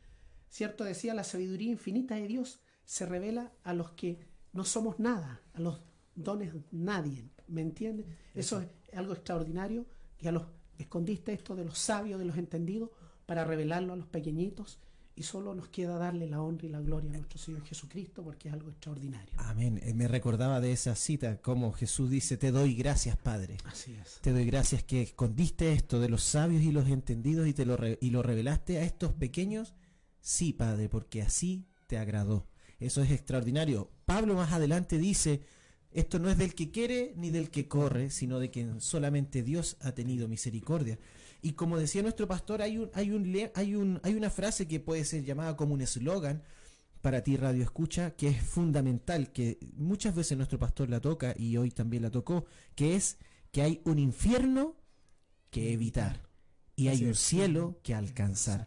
¿cierto? 0.49 0.83
Decía, 0.83 1.13
la 1.13 1.23
sabiduría 1.23 1.71
infinita 1.71 2.15
de 2.15 2.27
Dios 2.27 2.61
se 2.85 3.05
revela 3.05 3.51
a 3.63 3.73
los 3.73 3.91
que 3.91 4.19
no 4.53 4.63
somos 4.63 4.99
nada, 4.99 5.41
a 5.53 5.59
los 5.59 5.81
dones 6.15 6.53
nadie, 6.71 7.29
¿me 7.47 7.61
entiendes? 7.61 8.05
Eso 8.33 8.61
es 8.61 8.69
algo 8.97 9.13
extraordinario, 9.13 9.85
que 10.17 10.29
a 10.29 10.31
los 10.31 10.43
escondiste 10.77 11.33
esto 11.33 11.55
de 11.55 11.65
los 11.65 11.77
sabios, 11.77 12.19
de 12.19 12.25
los 12.25 12.37
entendidos, 12.37 12.89
para 13.25 13.43
revelarlo 13.43 13.93
a 13.93 13.97
los 13.97 14.07
pequeñitos 14.07 14.79
y 15.15 15.23
solo 15.23 15.55
nos 15.55 15.69
queda 15.69 15.97
darle 15.97 16.27
la 16.27 16.41
honra 16.41 16.67
y 16.67 16.69
la 16.69 16.81
gloria 16.81 17.09
a 17.09 17.13
nuestro 17.13 17.39
Señor 17.39 17.63
Jesucristo 17.63 18.21
porque 18.23 18.49
es 18.49 18.53
algo 18.53 18.69
extraordinario. 18.69 19.33
Amén. 19.37 19.79
Eh, 19.81 19.93
Me 19.93 20.07
recordaba 20.07 20.59
de 20.59 20.73
esa 20.73 20.95
cita, 20.95 21.41
como 21.41 21.71
Jesús 21.71 22.09
dice, 22.09 22.35
te 22.37 22.51
doy 22.51 22.75
gracias, 22.75 23.15
Padre. 23.17 23.57
Así 23.63 23.93
es. 23.93 24.19
Te 24.21 24.31
doy 24.33 24.45
gracias 24.45 24.83
que 24.83 25.01
escondiste 25.01 25.71
esto 25.71 25.99
de 25.99 26.09
los 26.09 26.23
sabios 26.23 26.63
y 26.63 26.71
los 26.71 26.89
entendidos 26.89 27.47
y 27.47 27.53
te 27.53 27.65
lo, 27.65 27.77
y 27.99 28.09
lo 28.09 28.23
revelaste 28.23 28.77
a 28.77 28.83
estos 28.83 29.13
pequeños. 29.13 29.73
Sí, 30.19 30.51
Padre, 30.51 30.89
porque 30.89 31.21
así 31.21 31.65
te 31.87 31.97
agradó. 31.97 32.47
Eso 32.79 33.01
es 33.01 33.11
extraordinario. 33.11 33.91
Pablo 34.05 34.35
más 34.35 34.51
adelante 34.51 34.97
dice, 34.97 35.43
esto 35.91 36.19
no 36.19 36.29
es 36.29 36.37
del 36.37 36.55
que 36.55 36.71
quiere 36.71 37.13
ni 37.15 37.29
del 37.29 37.49
que 37.49 37.69
corre, 37.69 38.09
sino 38.09 38.39
de 38.39 38.51
quien 38.51 38.81
solamente 38.81 39.43
Dios 39.43 39.77
ha 39.79 39.93
tenido 39.93 40.27
misericordia. 40.27 40.99
Y 41.45 41.53
como 41.53 41.77
decía 41.77 42.01
nuestro 42.01 42.27
pastor, 42.27 42.63
hay, 42.63 42.79
un, 42.79 42.89
hay, 42.95 43.11
un, 43.11 43.31
hay, 43.53 43.75
un, 43.75 43.99
hay 44.01 44.15
una 44.15 44.31
frase 44.31 44.67
que 44.67 44.79
puede 44.79 45.05
ser 45.05 45.23
llamada 45.23 45.55
como 45.55 45.75
un 45.75 45.81
eslogan 45.81 46.41
para 47.01 47.21
ti, 47.21 47.37
Radio 47.37 47.61
Escucha, 47.61 48.15
que 48.15 48.29
es 48.29 48.41
fundamental, 48.41 49.31
que 49.31 49.59
muchas 49.77 50.15
veces 50.15 50.35
nuestro 50.37 50.57
pastor 50.57 50.89
la 50.89 50.99
toca 51.01 51.35
y 51.37 51.55
hoy 51.57 51.69
también 51.69 52.01
la 52.01 52.09
tocó, 52.09 52.45
que 52.73 52.95
es 52.95 53.19
que 53.51 53.61
hay 53.61 53.79
un 53.85 53.99
infierno 53.99 54.75
que 55.51 55.71
evitar 55.71 56.19
y 56.75 56.87
hay 56.87 57.05
un 57.05 57.13
cielo 57.13 57.79
que 57.83 57.93
alcanzar. 57.93 58.65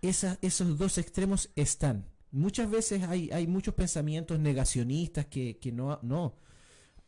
Esa- 0.00 0.38
esos 0.42 0.78
dos 0.78 0.98
extremos 0.98 1.50
están. 1.56 2.06
Muchas 2.30 2.70
veces 2.70 3.02
hay, 3.02 3.30
hay 3.32 3.48
muchos 3.48 3.74
pensamientos 3.74 4.38
negacionistas 4.38 5.26
que, 5.26 5.58
que 5.58 5.72
no, 5.72 5.98
no. 6.02 6.36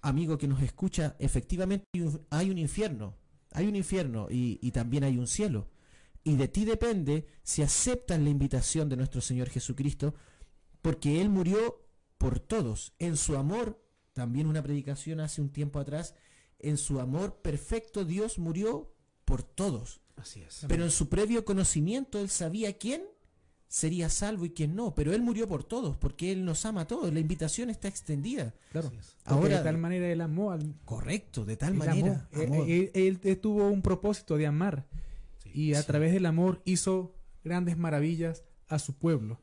Amigo 0.02 0.36
que 0.38 0.48
nos 0.48 0.60
escucha, 0.60 1.14
efectivamente 1.20 1.84
hay 1.94 2.00
un, 2.00 2.20
hay 2.30 2.50
un 2.50 2.58
infierno, 2.58 3.14
hay 3.55 3.66
un 3.66 3.76
infierno 3.76 4.28
y, 4.30 4.59
y 4.61 4.72
también 4.72 5.05
hay 5.05 5.16
un 5.16 5.26
cielo. 5.26 5.68
Y 6.22 6.36
de 6.36 6.48
ti 6.48 6.64
depende 6.64 7.26
si 7.42 7.62
aceptas 7.62 8.20
la 8.20 8.28
invitación 8.28 8.88
de 8.88 8.96
nuestro 8.96 9.20
Señor 9.20 9.48
Jesucristo, 9.48 10.14
porque 10.82 11.20
Él 11.20 11.30
murió 11.30 11.86
por 12.18 12.40
todos, 12.40 12.94
en 12.98 13.16
su 13.16 13.36
amor, 13.36 13.82
también 14.12 14.46
una 14.46 14.62
predicación 14.62 15.20
hace 15.20 15.40
un 15.40 15.50
tiempo 15.50 15.78
atrás, 15.78 16.14
en 16.59 16.78
su 16.78 17.00
amor 17.00 17.42
perfecto 17.42 18.05
Dios 18.05 18.38
murió 18.38 18.94
por 19.24 19.42
todos. 19.42 20.00
Así 20.16 20.40
es. 20.40 20.64
Pero 20.68 20.84
en 20.84 20.90
su 20.90 21.09
previo 21.09 21.44
conocimiento 21.44 22.18
él 22.20 22.30
sabía 22.30 22.78
quién 22.78 23.02
sería 23.75 24.09
salvo 24.09 24.45
y 24.45 24.51
quién 24.51 24.77
no. 24.77 24.95
Pero 24.95 25.12
él 25.12 25.20
murió 25.20 25.49
por 25.49 25.64
todos, 25.64 25.97
porque 25.97 26.31
él 26.31 26.45
nos 26.45 26.64
ama 26.64 26.83
a 26.83 26.87
todos. 26.87 27.12
La 27.12 27.18
invitación 27.18 27.70
está 27.70 27.89
extendida. 27.89 28.55
Claro. 28.70 28.93
Ahora, 29.25 29.59
de 29.59 29.64
tal 29.64 29.79
manera 29.79 30.09
él 30.09 30.20
amó 30.20 30.53
al 30.53 30.77
correcto, 30.85 31.45
de 31.45 31.57
tal 31.57 31.72
él 31.72 31.79
manera. 31.81 32.29
amó. 32.33 32.64
Eh, 32.64 32.91
eh, 32.95 33.09
Él, 33.09 33.18
él 33.25 33.39
tuvo 33.41 33.68
un 33.68 33.83
propósito 33.83 34.37
de 34.37 34.47
amar 34.47 34.87
y 35.53 35.75
a 35.75 35.81
sí. 35.81 35.87
través 35.89 36.12
del 36.12 36.27
amor 36.27 36.62
hizo 36.64 37.16
grandes 37.43 37.77
maravillas 37.77 38.45
a 38.68 38.79
su 38.79 38.95
pueblo. 38.95 39.41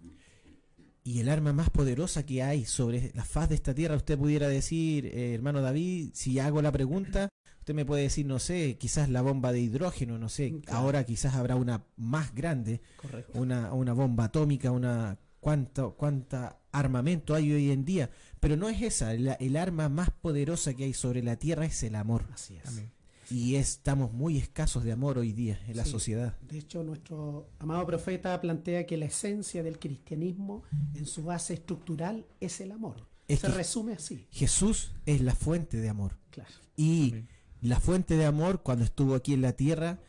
y 1.03 1.19
el 1.19 1.27
arma 1.27 1.51
más 1.51 1.69
poderosa 1.69 2.25
que 2.25 2.41
hay 2.41 2.63
sobre 2.63 3.11
la 3.15 3.25
faz 3.25 3.49
de 3.49 3.55
esta 3.55 3.73
tierra, 3.73 3.95
usted 3.97 4.17
pudiera 4.17 4.47
decir, 4.47 5.07
eh, 5.07 5.33
hermano 5.33 5.59
David, 5.61 6.11
si 6.13 6.39
hago 6.39 6.61
la 6.61 6.71
pregunta, 6.71 7.27
usted 7.71 7.75
me 7.75 7.85
puede 7.85 8.03
decir, 8.03 8.25
no 8.25 8.37
sé, 8.39 8.77
quizás 8.77 9.07
la 9.09 9.21
bomba 9.21 9.51
de 9.53 9.61
hidrógeno, 9.61 10.17
no 10.17 10.27
sé, 10.27 10.59
Claro. 10.61 10.77
ahora 10.79 11.05
quizás 11.05 11.35
habrá 11.35 11.55
una 11.55 11.85
más 11.95 12.35
grande, 12.35 12.81
Correcto. 13.01 13.39
una, 13.39 13.73
una 13.73 13.93
bomba 13.93 14.25
atómica, 14.25 14.71
una 14.71 15.17
cuánto, 15.39 15.95
cuánta 15.95 16.59
armamento 16.73 17.33
hay 17.33 17.51
hoy 17.53 17.71
en 17.71 17.85
día, 17.85 18.09
pero 18.41 18.57
no 18.57 18.67
es 18.67 18.81
esa, 18.81 19.13
la- 19.13 19.33
el 19.35 19.55
arma 19.55 19.87
más 19.89 20.09
poderosa 20.09 20.73
que 20.73 20.83
hay 20.83 20.93
sobre 20.93 21.23
la 21.23 21.37
tierra 21.37 21.65
es 21.65 21.81
el 21.83 21.95
amor, 21.95 22.25
Así 22.33 22.57
es. 22.57 22.65
Amén. 22.67 22.91
y 23.29 23.55
estamos 23.55 24.11
muy 24.11 24.37
escasos 24.37 24.83
de 24.83 24.91
amor 24.91 25.17
hoy 25.17 25.31
día 25.31 25.57
en 25.67 25.77
la 25.77 25.85
Sí. 25.85 25.91
sociedad. 25.91 26.37
De 26.41 26.57
hecho, 26.57 26.83
nuestro 26.83 27.47
amado 27.59 27.85
profeta 27.85 28.39
plantea 28.41 28.85
que 28.85 28.97
la 28.97 29.05
esencia 29.05 29.63
del 29.63 29.79
cristianismo 29.79 30.63
en 30.93 31.05
su 31.05 31.23
base 31.23 31.53
estructural 31.53 32.25
es 32.41 32.59
el 32.59 32.73
amor. 32.73 33.07
Es 33.29 33.39
Se 33.39 33.47
resume 33.47 33.93
así. 33.93 34.27
Jesús 34.29 34.91
es 35.05 35.21
la 35.21 35.33
fuente 35.35 35.77
de 35.77 35.87
amor. 35.87 36.17
Claro. 36.31 36.51
Y 36.75 37.11
Amén. 37.11 37.29
La 37.61 37.79
fuente 37.79 38.15
de 38.17 38.25
amor, 38.25 38.61
cuando 38.63 38.83
estuvo 38.85 39.15
aquí 39.15 39.33
en 39.33 39.41
la 39.41 39.53
tierra, 39.53 39.99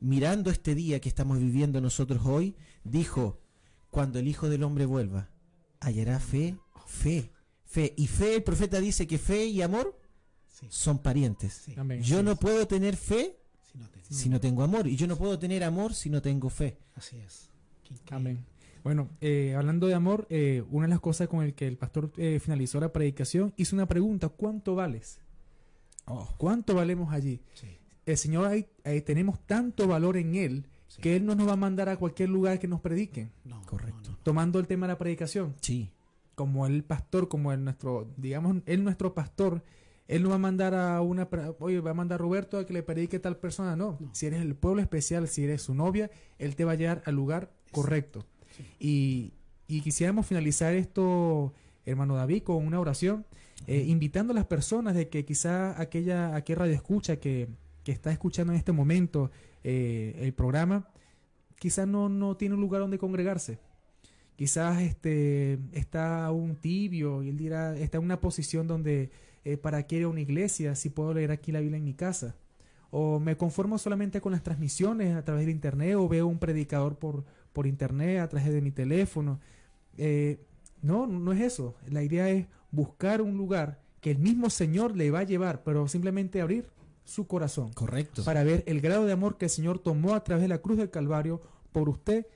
mirando 0.00 0.50
este 0.50 0.74
día 0.74 1.00
que 1.00 1.08
estamos 1.08 1.38
viviendo 1.38 1.80
nosotros 1.80 2.22
hoy, 2.24 2.54
dijo, 2.84 3.40
cuando 3.90 4.18
el 4.18 4.28
Hijo 4.28 4.48
del 4.48 4.62
Hombre 4.62 4.86
vuelva, 4.86 5.28
hallará 5.80 6.20
fe, 6.20 6.56
fe, 6.86 7.30
fe. 7.64 7.94
Y 7.96 8.06
fe, 8.06 8.36
el 8.36 8.42
profeta 8.42 8.80
dice 8.80 9.06
que 9.06 9.18
fe 9.18 9.46
y 9.46 9.62
amor 9.62 9.98
Sí. 10.48 10.66
son 10.68 10.98
parientes. 10.98 11.54
Sí. 11.64 11.74
Yo 12.02 12.22
no 12.22 12.36
puedo 12.36 12.66
tener 12.66 12.96
fe 12.96 13.36
Si 13.72 13.78
no 13.78 13.88
te- 13.88 14.00
si 14.14 14.28
no 14.28 14.40
tengo 14.40 14.62
amor. 14.62 14.86
Y 14.88 14.96
yo 14.96 15.06
no 15.06 15.16
puedo 15.16 15.38
tener 15.38 15.64
amor 15.64 15.94
si 15.94 16.10
no 16.10 16.20
tengo 16.20 16.50
fe. 16.50 16.76
Así 16.96 17.16
es. 17.16 17.48
Amén. 18.10 18.44
Bueno, 18.84 19.08
eh, 19.20 19.54
hablando 19.56 19.86
de 19.86 19.94
amor, 19.94 20.26
eh, 20.30 20.62
una 20.70 20.86
de 20.86 20.90
las 20.90 21.00
cosas 21.00 21.28
con 21.28 21.42
el 21.44 21.54
que 21.54 21.66
el 21.66 21.76
pastor 21.76 22.12
eh, 22.16 22.40
finalizó 22.42 22.78
la 22.80 22.92
predicación 22.92 23.52
hizo 23.56 23.74
una 23.76 23.86
pregunta: 23.86 24.28
¿cuánto 24.28 24.74
vales? 24.74 25.20
¿Cuánto 26.36 26.74
valemos 26.74 27.12
allí? 27.12 27.40
Sí. 27.54 27.66
El 28.06 28.16
Señor, 28.16 28.46
ahí, 28.46 28.66
ahí 28.84 29.00
tenemos 29.02 29.38
tanto 29.46 29.86
valor 29.86 30.16
en 30.16 30.34
Él 30.34 30.66
Sí. 30.88 31.00
que 31.02 31.14
Él 31.14 31.24
no 31.24 31.36
nos 31.36 31.46
va 31.46 31.52
a 31.52 31.56
mandar 31.56 31.88
a 31.88 31.96
cualquier 31.96 32.28
lugar 32.30 32.58
que 32.58 32.66
nos 32.66 32.80
prediquen. 32.80 33.30
No, 33.44 33.62
Correcto. 33.62 34.00
no, 34.10 34.10
no. 34.10 34.18
Tomando 34.24 34.58
el 34.58 34.66
tema 34.66 34.86
de 34.86 34.94
la 34.94 34.98
predicación, 34.98 35.54
Sí, 35.60 35.92
como 36.34 36.66
el 36.66 36.82
pastor, 36.82 37.28
como 37.28 37.52
el 37.52 37.62
nuestro, 37.62 38.08
digamos, 38.16 38.56
Él 38.66 38.82
nuestro 38.82 39.14
pastor, 39.14 39.62
Él 40.08 40.24
no 40.24 40.30
va 40.30 40.34
a 40.34 40.38
mandar 40.38 40.74
a 40.74 41.00
una, 41.00 41.28
oye, 41.60 41.78
va 41.78 41.92
a 41.92 41.94
mandar 41.94 42.16
a 42.16 42.22
Roberto 42.22 42.58
a 42.58 42.66
que 42.66 42.72
le 42.72 42.82
predique 42.82 43.18
a 43.18 43.22
tal 43.22 43.36
persona, 43.36 43.76
no. 43.76 43.98
No. 44.00 44.10
Si 44.14 44.26
eres 44.26 44.40
el 44.40 44.56
pueblo 44.56 44.82
especial, 44.82 45.28
si 45.28 45.44
eres 45.44 45.62
su 45.62 45.74
novia, 45.74 46.10
Él 46.38 46.56
te 46.56 46.64
va 46.64 46.72
a 46.72 46.74
llevar 46.74 47.02
al 47.06 47.14
lugar 47.14 47.52
correcto. 47.70 48.26
Sí. 48.56 48.64
Y, 48.80 49.32
y 49.76 49.82
quisiéramos 49.82 50.26
finalizar 50.26 50.74
esto, 50.74 51.52
hermano 51.86 52.16
David, 52.16 52.42
con 52.42 52.66
una 52.66 52.80
oración, 52.80 53.24
eh, 53.66 53.84
invitando 53.86 54.32
a 54.32 54.34
las 54.34 54.46
personas 54.46 54.94
de 54.94 55.08
que 55.08 55.24
quizá 55.24 55.80
aquella, 55.80 56.34
aquel 56.34 56.56
radio 56.56 56.74
escucha 56.74 57.16
que, 57.16 57.48
que 57.84 57.92
está 57.92 58.10
escuchando 58.12 58.52
en 58.52 58.58
este 58.58 58.72
momento 58.72 59.30
eh, 59.64 60.18
el 60.20 60.32
programa, 60.32 60.88
quizás 61.56 61.86
no, 61.86 62.08
no 62.08 62.36
tiene 62.36 62.54
un 62.54 62.60
lugar 62.60 62.80
donde 62.80 62.98
congregarse. 62.98 63.58
Quizás 64.36 64.80
este, 64.80 65.58
está 65.72 66.24
aún 66.24 66.56
tibio 66.56 67.22
y 67.22 67.28
él 67.28 67.36
dirá, 67.36 67.76
está 67.76 67.98
en 67.98 68.04
una 68.04 68.20
posición 68.20 68.66
donde, 68.66 69.10
eh, 69.44 69.58
¿para 69.58 69.86
qué 69.86 69.96
ir 69.96 70.04
a 70.04 70.08
una 70.08 70.22
iglesia 70.22 70.74
si 70.74 70.88
puedo 70.88 71.12
leer 71.12 71.30
aquí 71.30 71.52
la 71.52 71.60
Biblia 71.60 71.76
en 71.76 71.84
mi 71.84 71.94
casa? 71.94 72.36
O 72.90 73.20
me 73.20 73.36
conformo 73.36 73.76
solamente 73.76 74.20
con 74.20 74.32
las 74.32 74.42
transmisiones 74.42 75.14
a 75.14 75.24
través 75.24 75.44
de 75.44 75.52
internet 75.52 75.94
o 75.96 76.08
veo 76.08 76.26
un 76.26 76.38
predicador 76.38 76.98
por, 76.98 77.24
por 77.52 77.66
internet 77.66 78.20
a 78.20 78.28
través 78.28 78.50
de 78.50 78.62
mi 78.62 78.70
teléfono. 78.70 79.38
No, 80.82 81.06
no 81.06 81.32
es 81.32 81.40
eso. 81.40 81.74
La 81.88 82.02
idea 82.02 82.28
es 82.30 82.46
buscar 82.70 83.20
un 83.22 83.36
lugar 83.36 83.80
que 84.00 84.10
el 84.10 84.18
mismo 84.18 84.48
Señor 84.50 84.96
le 84.96 85.10
va 85.10 85.20
a 85.20 85.24
llevar, 85.24 85.62
pero 85.62 85.86
simplemente 85.88 86.40
abrir 86.40 86.68
su 87.04 87.26
corazón 87.26 87.72
correcto. 87.72 88.24
para 88.24 88.44
ver 88.44 88.62
el 88.66 88.80
grado 88.80 89.04
de 89.04 89.12
amor 89.12 89.36
que 89.36 89.46
el 89.46 89.50
Señor 89.50 89.78
tomó 89.80 90.14
a 90.14 90.22
través 90.22 90.42
de 90.42 90.48
la 90.48 90.58
cruz 90.58 90.78
del 90.78 90.90
Calvario 90.90 91.42
por 91.72 91.88
usted, 91.88 92.26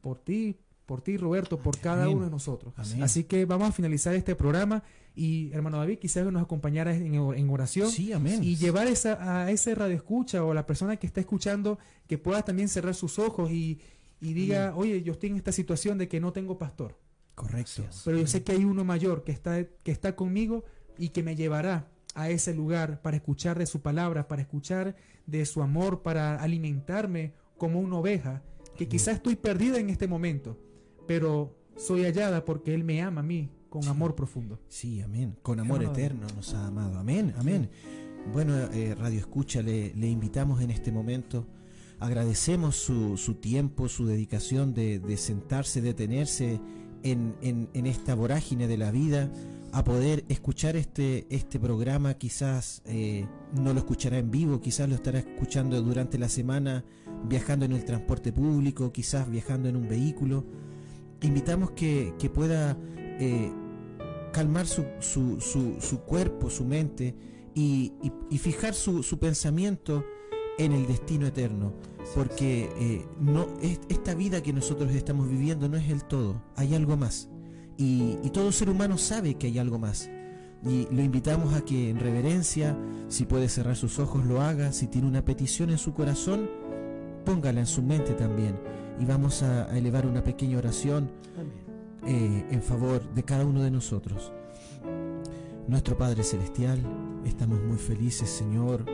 por 0.00 0.18
ti, 0.18 0.56
por 0.86 1.00
ti 1.00 1.16
Roberto, 1.16 1.58
por 1.58 1.78
cada 1.78 2.08
uno 2.08 2.24
de 2.24 2.30
nosotros. 2.30 2.72
Amén. 2.76 3.02
Así 3.02 3.24
que 3.24 3.44
vamos 3.46 3.68
a 3.70 3.72
finalizar 3.72 4.14
este 4.14 4.34
programa 4.34 4.82
y 5.14 5.50
hermano 5.52 5.78
David 5.78 5.98
quizás 5.98 6.30
nos 6.30 6.42
acompañara 6.42 6.94
en, 6.94 7.14
en 7.14 7.50
oración 7.50 7.90
Sí, 7.90 8.12
amén. 8.12 8.42
y 8.44 8.56
llevar 8.56 8.86
esa, 8.86 9.42
a 9.44 9.50
ese 9.50 9.74
radio 9.74 9.96
escucha 9.96 10.44
o 10.44 10.52
a 10.52 10.54
la 10.54 10.66
persona 10.66 10.96
que 10.96 11.06
está 11.06 11.20
escuchando 11.20 11.78
que 12.06 12.18
pueda 12.18 12.42
también 12.42 12.68
cerrar 12.68 12.94
sus 12.94 13.18
ojos 13.18 13.50
y, 13.50 13.80
y 14.20 14.32
diga, 14.34 14.74
oye, 14.76 15.02
yo 15.02 15.12
estoy 15.14 15.30
en 15.30 15.36
esta 15.36 15.52
situación 15.52 15.98
de 15.98 16.06
que 16.08 16.20
no 16.20 16.32
tengo 16.32 16.56
pastor, 16.58 16.96
Correcto. 17.38 17.84
pero 18.04 18.18
yo 18.18 18.26
sé 18.26 18.42
que 18.42 18.50
hay 18.50 18.64
uno 18.64 18.84
mayor 18.84 19.22
que 19.22 19.30
está, 19.30 19.64
que 19.64 19.92
está 19.92 20.16
conmigo 20.16 20.64
y 20.98 21.10
que 21.10 21.22
me 21.22 21.36
llevará 21.36 21.88
a 22.16 22.30
ese 22.30 22.52
lugar 22.52 23.00
para 23.00 23.16
escuchar 23.16 23.58
de 23.60 23.66
su 23.66 23.80
palabra, 23.80 24.26
para 24.26 24.42
escuchar 24.42 24.96
de 25.26 25.46
su 25.46 25.62
amor, 25.62 26.02
para 26.02 26.42
alimentarme 26.42 27.34
como 27.56 27.78
una 27.78 27.98
oveja, 27.98 28.42
que 28.76 28.88
quizás 28.88 29.16
estoy 29.16 29.36
perdida 29.36 29.78
en 29.78 29.88
este 29.88 30.08
momento, 30.08 30.58
pero 31.06 31.56
soy 31.76 32.02
hallada 32.02 32.44
porque 32.44 32.74
Él 32.74 32.82
me 32.82 33.02
ama 33.02 33.20
a 33.20 33.24
mí 33.24 33.50
con 33.68 33.86
amor 33.86 34.16
profundo. 34.16 34.58
Sí, 34.68 35.00
amén. 35.00 35.36
Con 35.42 35.60
amor 35.60 35.84
eterno 35.84 36.26
nos 36.34 36.54
ha 36.54 36.66
amado. 36.66 36.98
Amén, 36.98 37.34
amén. 37.38 37.70
Bueno, 38.32 38.56
eh, 38.56 38.96
Radio 38.96 39.20
Escucha, 39.20 39.62
le, 39.62 39.94
le 39.94 40.08
invitamos 40.08 40.60
en 40.60 40.72
este 40.72 40.90
momento. 40.90 41.46
Agradecemos 42.00 42.74
su, 42.76 43.16
su 43.16 43.34
tiempo, 43.34 43.88
su 43.88 44.06
dedicación 44.06 44.74
de, 44.74 44.98
de 44.98 45.16
sentarse, 45.16 45.80
detenerse 45.80 46.60
en, 47.02 47.34
en, 47.42 47.86
esta 47.86 48.14
vorágine 48.14 48.66
de 48.66 48.76
la 48.76 48.90
vida, 48.90 49.30
a 49.72 49.84
poder 49.84 50.24
escuchar 50.28 50.76
este, 50.76 51.26
este 51.30 51.58
programa. 51.60 52.14
Quizás 52.14 52.82
eh, 52.86 53.26
no 53.60 53.72
lo 53.72 53.78
escuchará 53.80 54.18
en 54.18 54.30
vivo, 54.30 54.60
quizás 54.60 54.88
lo 54.88 54.94
estará 54.94 55.18
escuchando 55.18 55.80
durante 55.82 56.18
la 56.18 56.28
semana, 56.28 56.84
viajando 57.28 57.64
en 57.64 57.72
el 57.72 57.84
transporte 57.84 58.32
público, 58.32 58.92
quizás 58.92 59.30
viajando 59.30 59.68
en 59.68 59.76
un 59.76 59.88
vehículo. 59.88 60.44
Invitamos 61.22 61.72
que, 61.72 62.14
que 62.18 62.30
pueda 62.30 62.76
eh, 63.20 63.50
calmar 64.32 64.66
su, 64.66 64.84
su, 65.00 65.40
su, 65.40 65.76
su 65.80 66.00
cuerpo, 66.00 66.48
su 66.50 66.64
mente 66.64 67.14
y, 67.54 67.92
y- 68.02 68.12
y 68.30 68.38
fijar 68.38 68.74
su 68.74 69.18
pensamiento 69.18 70.04
en 70.58 70.72
el 70.72 70.86
destino 70.86 71.26
eterno, 71.26 71.72
porque 72.14 72.70
eh, 72.78 73.06
no 73.20 73.46
es- 73.62 73.80
esta 73.88 74.14
vida 74.14 74.42
que 74.42 74.52
nosotros 74.52 74.92
estamos 74.92 75.28
viviendo 75.28 75.68
no 75.68 75.76
es 75.76 75.88
el 75.90 76.04
todo, 76.04 76.42
hay 76.56 76.74
algo 76.74 76.96
más. 76.96 77.28
Y, 77.76 78.18
y 78.24 78.30
todo 78.30 78.50
ser 78.52 78.68
humano 78.70 78.98
sabe 78.98 79.34
que 79.36 79.46
hay 79.46 79.58
algo 79.58 79.78
más. 79.78 80.10
Y 80.64 80.88
lo 80.92 81.02
invitamos 81.02 81.54
a 81.54 81.60
que 81.64 81.90
en 81.90 82.00
reverencia, 82.00 82.76
si 83.08 83.24
puede 83.24 83.48
cerrar 83.48 83.76
sus 83.76 84.00
ojos, 84.00 84.26
lo 84.26 84.40
haga, 84.42 84.72
si 84.72 84.88
tiene 84.88 85.06
una 85.06 85.24
petición 85.24 85.70
en 85.70 85.78
su 85.78 85.94
corazón, 85.94 86.50
póngala 87.24 87.60
en 87.60 87.66
su 87.66 87.80
mente 87.82 88.14
también. 88.14 88.58
Y 89.00 89.04
vamos 89.04 89.44
a, 89.44 89.66
a 89.70 89.78
elevar 89.78 90.04
una 90.06 90.24
pequeña 90.24 90.58
oración 90.58 91.08
eh, 92.04 92.44
en 92.50 92.62
favor 92.62 93.02
de 93.14 93.22
cada 93.22 93.44
uno 93.46 93.62
de 93.62 93.70
nosotros. 93.70 94.32
Nuestro 95.68 95.96
Padre 95.96 96.24
Celestial, 96.24 96.80
estamos 97.24 97.62
muy 97.62 97.76
felices, 97.76 98.28
Señor, 98.28 98.84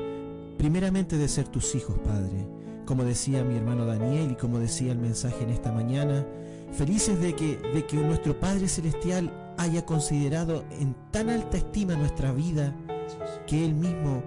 primeramente 0.59 1.17
de 1.17 1.29
ser 1.29 1.49
tus 1.49 1.75
hijos, 1.75 1.99
Padre. 2.05 2.47
Como 2.87 3.05
decía 3.05 3.45
mi 3.45 3.57
hermano 3.57 3.87
Daniel 3.87 4.33
y 4.33 4.37
como 4.37 4.59
decía 4.59 4.93
el 4.93 4.99
mensaje 4.99 5.45
en 5.45 5.51
esta 5.51 5.73
mañana, 5.73 6.27
felices 6.73 7.21
de 7.21 7.35
que, 7.35 7.57
de 7.57 7.87
que 7.87 7.97
nuestro 7.97 8.39
Padre 8.39 8.69
Celestial 8.69 9.55
haya 9.59 9.87
considerado 9.87 10.65
en 10.71 10.95
tan 11.11 11.31
alta 11.31 11.57
estima 11.57 11.95
nuestra 11.95 12.33
vida 12.33 12.75
que 13.47 13.65
Él 13.65 13.75
mismo 13.75 14.23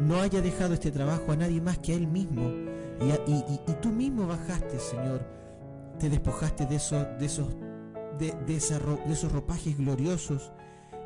no 0.00 0.20
haya 0.20 0.40
dejado 0.40 0.74
este 0.74 0.90
trabajo 0.90 1.32
a 1.32 1.36
nadie 1.36 1.60
más 1.60 1.78
que 1.78 1.92
a 1.92 1.96
Él 1.96 2.06
mismo. 2.06 2.50
Y, 3.26 3.72
tú 3.80 3.90
mismo 3.90 4.26
bajaste, 4.26 4.78
Señor, 4.78 5.24
te 5.98 6.08
despojaste 6.08 6.66
de 6.66 6.76
esos, 6.76 7.06
de 7.18 7.26
esos, 7.26 7.48
de, 8.18 8.34
de 8.46 8.56
esos 8.56 9.32
ropajes 9.32 9.76
gloriosos 9.76 10.52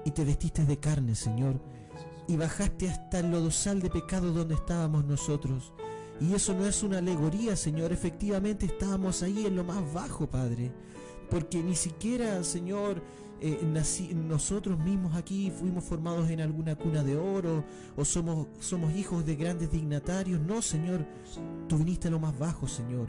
y 0.05 0.11
te 0.11 0.25
vestiste 0.25 0.65
de 0.65 0.79
carne, 0.79 1.15
Señor, 1.15 1.61
y 2.33 2.37
bajaste 2.37 2.89
hasta 2.89 3.19
el 3.21 3.31
lodosal 3.31 3.81
de 3.83 3.91
pecado 3.91 4.33
donde 4.33 4.55
estábamos 4.55 5.05
nosotros. 5.05 5.73
Y 6.21 6.33
eso 6.35 6.55
no 6.55 6.65
es 6.67 6.83
una 6.83 6.99
alegoría, 6.99 7.57
Señor, 7.57 7.93
efectivamente 7.93 8.65
estábamos 8.67 9.23
ahí 9.23 9.45
en 9.47 9.57
lo 9.57 9.65
más 9.65 9.93
bajo, 9.93 10.29
Padre, 10.29 10.73
porque 11.29 11.63
ni 11.63 11.75
siquiera, 11.75 12.43
Señor, 12.45 13.03
eh, 13.41 13.59
nosotros 14.15 14.79
mismos 14.79 15.17
aquí 15.17 15.51
fuimos 15.51 15.83
formados 15.83 16.31
en 16.31 16.41
alguna 16.41 16.77
cuna 16.77 17.03
de 17.03 17.17
oro 17.17 17.65
o 17.97 18.05
somos, 18.05 18.47
somos 18.61 18.95
hijos 18.95 19.27
de 19.27 19.35
grandes 19.35 19.71
dignatarios. 19.73 20.41
No, 20.41 20.63
Señor, 20.63 21.05
tú 21.69 21.77
viniste 21.79 22.07
a 22.09 22.13
lo 22.13 22.21
más 22.21 22.39
bajo, 22.39 22.67
Señor 22.69 23.09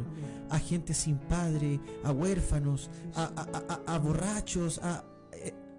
a 0.49 0.59
gente 0.59 0.93
sin 0.93 1.17
padre, 1.17 1.80
a 2.03 2.11
huérfanos, 2.11 2.89
a, 3.15 3.24
a- 3.24 3.82
a- 3.88 3.95
a 3.95 3.97
borrachos, 3.99 4.80
a, 4.84 5.03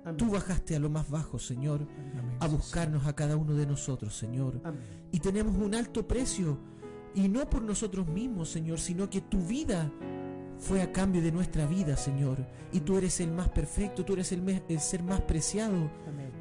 Amén. 0.05 0.17
tú 0.17 0.31
bajaste 0.31 0.77
a 0.77 0.79
lo 0.79 0.91
más 0.91 1.11
bajo, 1.11 1.39
Señor, 1.39 1.87
Amén. 2.13 2.37
a 2.41 2.47
buscarnos 2.47 3.07
a 3.07 3.15
cada 3.15 3.37
uno 3.37 3.55
de 3.55 3.67
nosotros, 3.67 4.17
Señor. 4.17 4.61
Amén. 4.65 4.81
Y 5.13 5.21
tenemos 5.21 5.57
un 5.57 5.75
alto 5.75 6.07
precio, 6.07 6.59
y 7.15 7.29
no 7.29 7.49
por 7.49 7.63
nosotros 7.63 8.07
mismos, 8.09 8.49
Señor, 8.49 8.79
sino 8.81 9.09
que 9.09 9.21
tu 9.21 9.39
vida 9.39 9.91
fue 10.59 10.83
a 10.83 10.93
cambio 10.93 11.23
de 11.23 11.33
nuestra 11.33 11.67
vida, 11.67 11.97
Señor. 11.97 12.45
Y 12.73 12.81
tú 12.81 12.97
eres 12.97 13.21
el 13.21 13.31
más 13.31 13.49
perfecto, 13.49 14.05
tú 14.05 14.15
eres 14.15 14.33
el, 14.33 14.81
ser 14.81 15.03
más 15.03 15.21
preciado, 15.21 15.91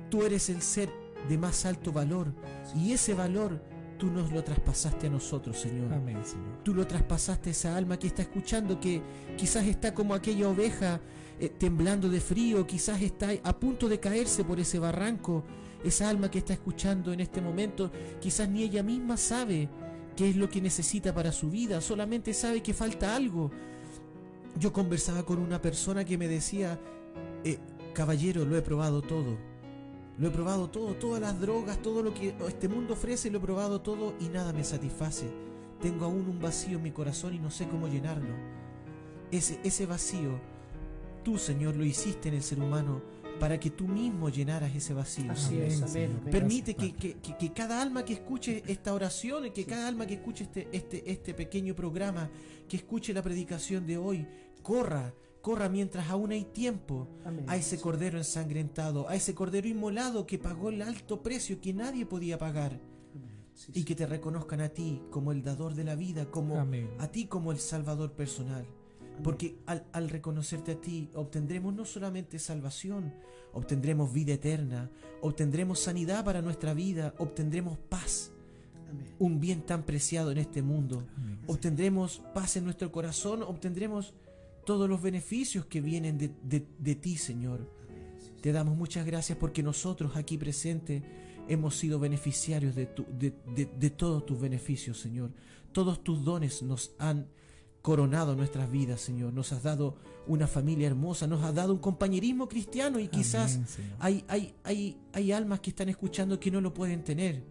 tú 0.09 0.23
eres 0.23 0.49
el 0.49 0.61
ser 0.61 0.89
de 1.29 1.37
más 1.37 1.65
alto 1.65 1.91
valor. 1.91 2.33
Y 2.75 2.91
ese 2.91 3.13
valor 3.13 3.61
tú 3.97 4.09
nos 4.09 4.31
lo 4.31 4.43
traspasaste 4.43 5.07
a 5.07 5.09
nosotros, 5.09 5.59
Señor. 5.59 5.93
Amén, 5.93 6.19
Señor. 6.23 6.63
Tú 6.63 6.73
lo 6.73 6.87
traspasaste 6.87 7.49
a 7.49 7.51
esa 7.51 7.77
alma 7.77 7.97
que 7.97 8.07
está 8.07 8.21
escuchando, 8.23 8.79
que 8.79 9.01
quizás 9.37 9.65
está 9.65 9.93
como 9.93 10.13
aquella 10.13 10.49
oveja 10.49 10.99
eh, 11.43 11.49
temblando 11.49 12.07
de 12.07 12.21
frío, 12.21 12.65
quizás 12.65 13.01
está 13.01 13.31
a 13.43 13.59
punto 13.59 13.89
de 13.89 13.99
caerse 13.99 14.45
por 14.45 14.61
ese 14.61 14.79
barranco. 14.79 15.43
Esa 15.83 16.07
alma 16.07 16.31
que 16.31 16.37
está 16.37 16.53
escuchando 16.53 17.11
en 17.11 17.19
este 17.19 17.41
momento, 17.41 17.91
quizás 18.21 18.47
ni 18.47 18.63
ella 18.63 18.81
misma 18.81 19.17
sabe 19.17 19.67
qué 20.15 20.29
es 20.29 20.37
lo 20.37 20.49
que 20.49 20.61
necesita 20.61 21.13
para 21.13 21.33
su 21.33 21.49
vida, 21.49 21.81
solamente 21.81 22.33
sabe 22.33 22.63
que 22.63 22.73
falta 22.73 23.13
algo. 23.13 23.51
Yo 24.57 24.71
conversaba 24.71 25.23
con 25.23 25.37
una 25.39 25.61
persona 25.61 26.05
que 26.05 26.17
me 26.17 26.29
decía, 26.29 26.79
eh, 27.43 27.57
caballero, 27.93 28.45
lo 28.45 28.55
he 28.55 28.61
probado 28.61 29.01
todo. 29.01 29.37
Lo 30.17 30.29
he 30.29 30.31
probado 30.31 30.69
todo, 30.69 30.93
todas 30.93 31.19
las 31.19 31.41
drogas, 31.41 31.81
todo 31.81 32.03
lo 32.03 32.13
que 32.13 32.33
este 32.47 32.69
mundo 32.69 32.93
ofrece, 32.93 33.29
lo 33.29 33.39
he 33.39 33.41
probado 33.41 33.81
todo 33.81 34.13
y 34.21 34.29
nada 34.29 34.53
me 34.53 34.63
satisface. 34.63 35.29
Tengo 35.81 36.05
aún 36.05 36.25
un 36.29 36.39
vacío 36.39 36.77
en 36.77 36.83
mi 36.83 36.91
corazón 36.91 37.33
y 37.33 37.39
no 37.39 37.51
sé 37.51 37.67
cómo 37.67 37.89
llenarlo. 37.89 38.33
Ese, 39.29 39.59
ese 39.65 39.85
vacío, 39.85 40.52
tú 41.23 41.37
Señor 41.37 41.75
lo 41.75 41.85
hiciste 41.85 42.29
en 42.29 42.35
el 42.35 42.43
ser 42.43 42.59
humano 42.59 43.01
para 43.39 43.59
que 43.59 43.71
tú 43.71 43.87
mismo 43.87 44.29
llenaras 44.29 44.73
ese 44.75 44.93
vacío. 44.93 45.31
Así 45.31 45.49
Señor. 45.55 45.63
es, 45.65 45.81
Amén. 45.81 46.21
Permite 46.31 46.73
Gracias, 46.73 46.97
que, 46.97 47.35
que- 47.37 47.51
cada 47.53 47.81
alma 47.81 48.05
que 48.05 48.13
escuche 48.13 48.63
esta 48.67 48.93
oración, 48.93 49.47
y 49.47 49.51
que 49.51 49.65
cada 49.65 49.87
alma 49.87 50.05
que 50.05 50.13
escuche 50.15 50.43
este, 50.43 50.67
este, 50.71 51.11
este 51.11 51.33
pequeño 51.33 51.75
programa, 51.75 52.29
que 52.69 52.77
escuche 52.77 53.13
la 53.13 53.21
predicación 53.23 53.85
de 53.87 53.97
hoy, 53.97 54.27
corra, 54.61 55.13
corra 55.41 55.67
mientras 55.67 56.09
aún 56.09 56.31
hay 56.31 56.45
tiempo 56.45 57.07
Amén. 57.25 57.43
a 57.47 57.57
ese 57.57 57.79
cordero 57.81 58.17
ensangrentado, 58.19 59.09
a 59.09 59.15
ese 59.15 59.33
cordero 59.33 59.67
inmolado 59.67 60.25
que 60.27 60.37
pagó 60.37 60.69
el 60.69 60.81
alto 60.81 61.21
precio 61.23 61.59
que 61.59 61.73
nadie 61.73 62.05
podía 62.05 62.37
pagar. 62.37 62.79
Sí, 63.55 63.71
y 63.75 63.79
sí. 63.79 63.85
que 63.85 63.93
te 63.95 64.07
reconozcan 64.07 64.61
a 64.61 64.69
ti 64.69 65.01
como 65.11 65.31
el 65.31 65.43
dador 65.43 65.75
de 65.75 65.83
la 65.83 65.95
vida, 65.95 66.25
como 66.31 66.59
Amén. 66.59 66.89
a 66.97 67.07
ti 67.11 67.25
como 67.27 67.51
el 67.51 67.59
salvador 67.59 68.13
personal. 68.13 68.65
Porque 69.21 69.57
al, 69.65 69.85
al 69.91 70.09
reconocerte 70.09 70.71
a 70.71 70.81
ti 70.81 71.09
obtendremos 71.13 71.73
no 71.73 71.85
solamente 71.85 72.39
salvación, 72.39 73.13
obtendremos 73.53 74.11
vida 74.11 74.33
eterna, 74.33 74.89
obtendremos 75.21 75.79
sanidad 75.79 76.25
para 76.25 76.41
nuestra 76.41 76.73
vida, 76.73 77.13
obtendremos 77.19 77.77
paz, 77.77 78.31
Amén. 78.89 79.05
un 79.19 79.39
bien 79.39 79.61
tan 79.61 79.83
preciado 79.83 80.31
en 80.31 80.39
este 80.39 80.61
mundo. 80.61 81.05
Amén. 81.17 81.39
Obtendremos 81.47 82.21
paz 82.33 82.57
en 82.57 82.63
nuestro 82.65 82.91
corazón, 82.91 83.43
obtendremos 83.43 84.13
todos 84.65 84.89
los 84.89 85.01
beneficios 85.01 85.65
que 85.65 85.81
vienen 85.81 86.17
de, 86.17 86.31
de- 86.41 86.65
de 86.79 86.95
ti, 86.95 87.17
Señor. 87.17 87.69
Te 88.41 88.51
damos 88.51 88.75
muchas 88.75 89.05
gracias 89.05 89.37
porque 89.37 89.61
nosotros 89.61 90.15
aquí 90.15 90.37
presentes 90.37 91.03
hemos 91.47 91.75
sido 91.77 91.99
beneficiarios 91.99 92.73
de, 92.75 92.87
tu- 92.87 93.05
de, 93.17 93.33
de- 93.55 93.65
de 93.77 93.89
todos 93.89 94.25
tus 94.25 94.39
beneficios, 94.39 94.99
Señor. 94.99 95.31
Todos 95.71 96.03
tus 96.03 96.23
dones 96.23 96.61
nos 96.63 96.93
han 96.97 97.27
coronado 97.83 98.33
nuestras 98.33 98.71
vidas, 98.71 99.01
Señor. 99.01 99.33
Nos 99.33 99.51
has 99.51 99.61
dado 99.61 99.95
una 100.25 100.47
familia 100.47 100.87
hermosa, 100.87 101.27
nos 101.27 101.43
has 101.43 101.53
dado 101.53 101.73
un 101.73 101.79
compañerismo 101.79 102.47
cristiano 102.47 102.97
y 102.97 103.09
quizás 103.09 103.55
Amén, 103.55 103.93
hay, 103.99 104.25
hay, 104.29 104.55
hay, 104.63 104.97
hay 105.11 105.31
almas 105.33 105.59
que 105.59 105.71
están 105.71 105.89
escuchando 105.89 106.39
que 106.39 106.49
no 106.49 106.61
lo 106.61 106.73
pueden 106.73 107.03
tener. 107.03 107.43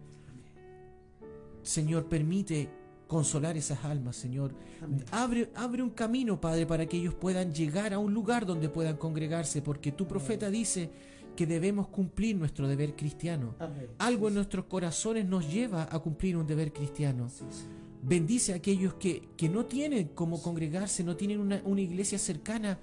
Señor, 1.61 2.09
permite 2.09 2.67
consolar 3.07 3.57
esas 3.57 3.85
almas, 3.85 4.15
Señor. 4.15 4.55
Amén. 4.81 5.05
Abre, 5.11 5.51
abre 5.53 5.83
un 5.83 5.91
camino, 5.91 6.41
Padre, 6.41 6.65
para 6.65 6.87
que 6.87 6.97
ellos 6.97 7.13
puedan 7.13 7.53
llegar 7.53 7.93
a 7.93 7.99
un 7.99 8.11
lugar 8.11 8.47
donde 8.47 8.69
puedan 8.69 8.97
congregarse, 8.97 9.61
porque 9.61 9.91
tu 9.91 10.07
profeta 10.07 10.49
dice 10.49 10.89
que 11.35 11.45
debemos 11.45 11.89
cumplir 11.89 12.35
nuestro 12.35 12.67
deber 12.67 12.95
cristiano. 12.95 13.53
Amén. 13.59 13.87
Algo 13.99 14.29
en 14.29 14.33
nuestros 14.33 14.65
corazones 14.65 15.27
nos 15.27 15.47
lleva 15.53 15.87
a 15.91 15.99
cumplir 15.99 16.35
un 16.37 16.47
deber 16.47 16.73
cristiano. 16.73 17.29
Sí, 17.29 17.45
sí. 17.51 17.65
Bendice 18.03 18.53
a 18.53 18.57
aquellos 18.57 18.95
que, 18.95 19.29
que 19.37 19.49
no 19.49 19.65
tienen 19.65 20.09
cómo 20.09 20.41
congregarse, 20.41 21.03
no 21.03 21.15
tienen 21.15 21.39
una, 21.39 21.61
una 21.65 21.81
iglesia 21.81 22.19
cercana. 22.19 22.79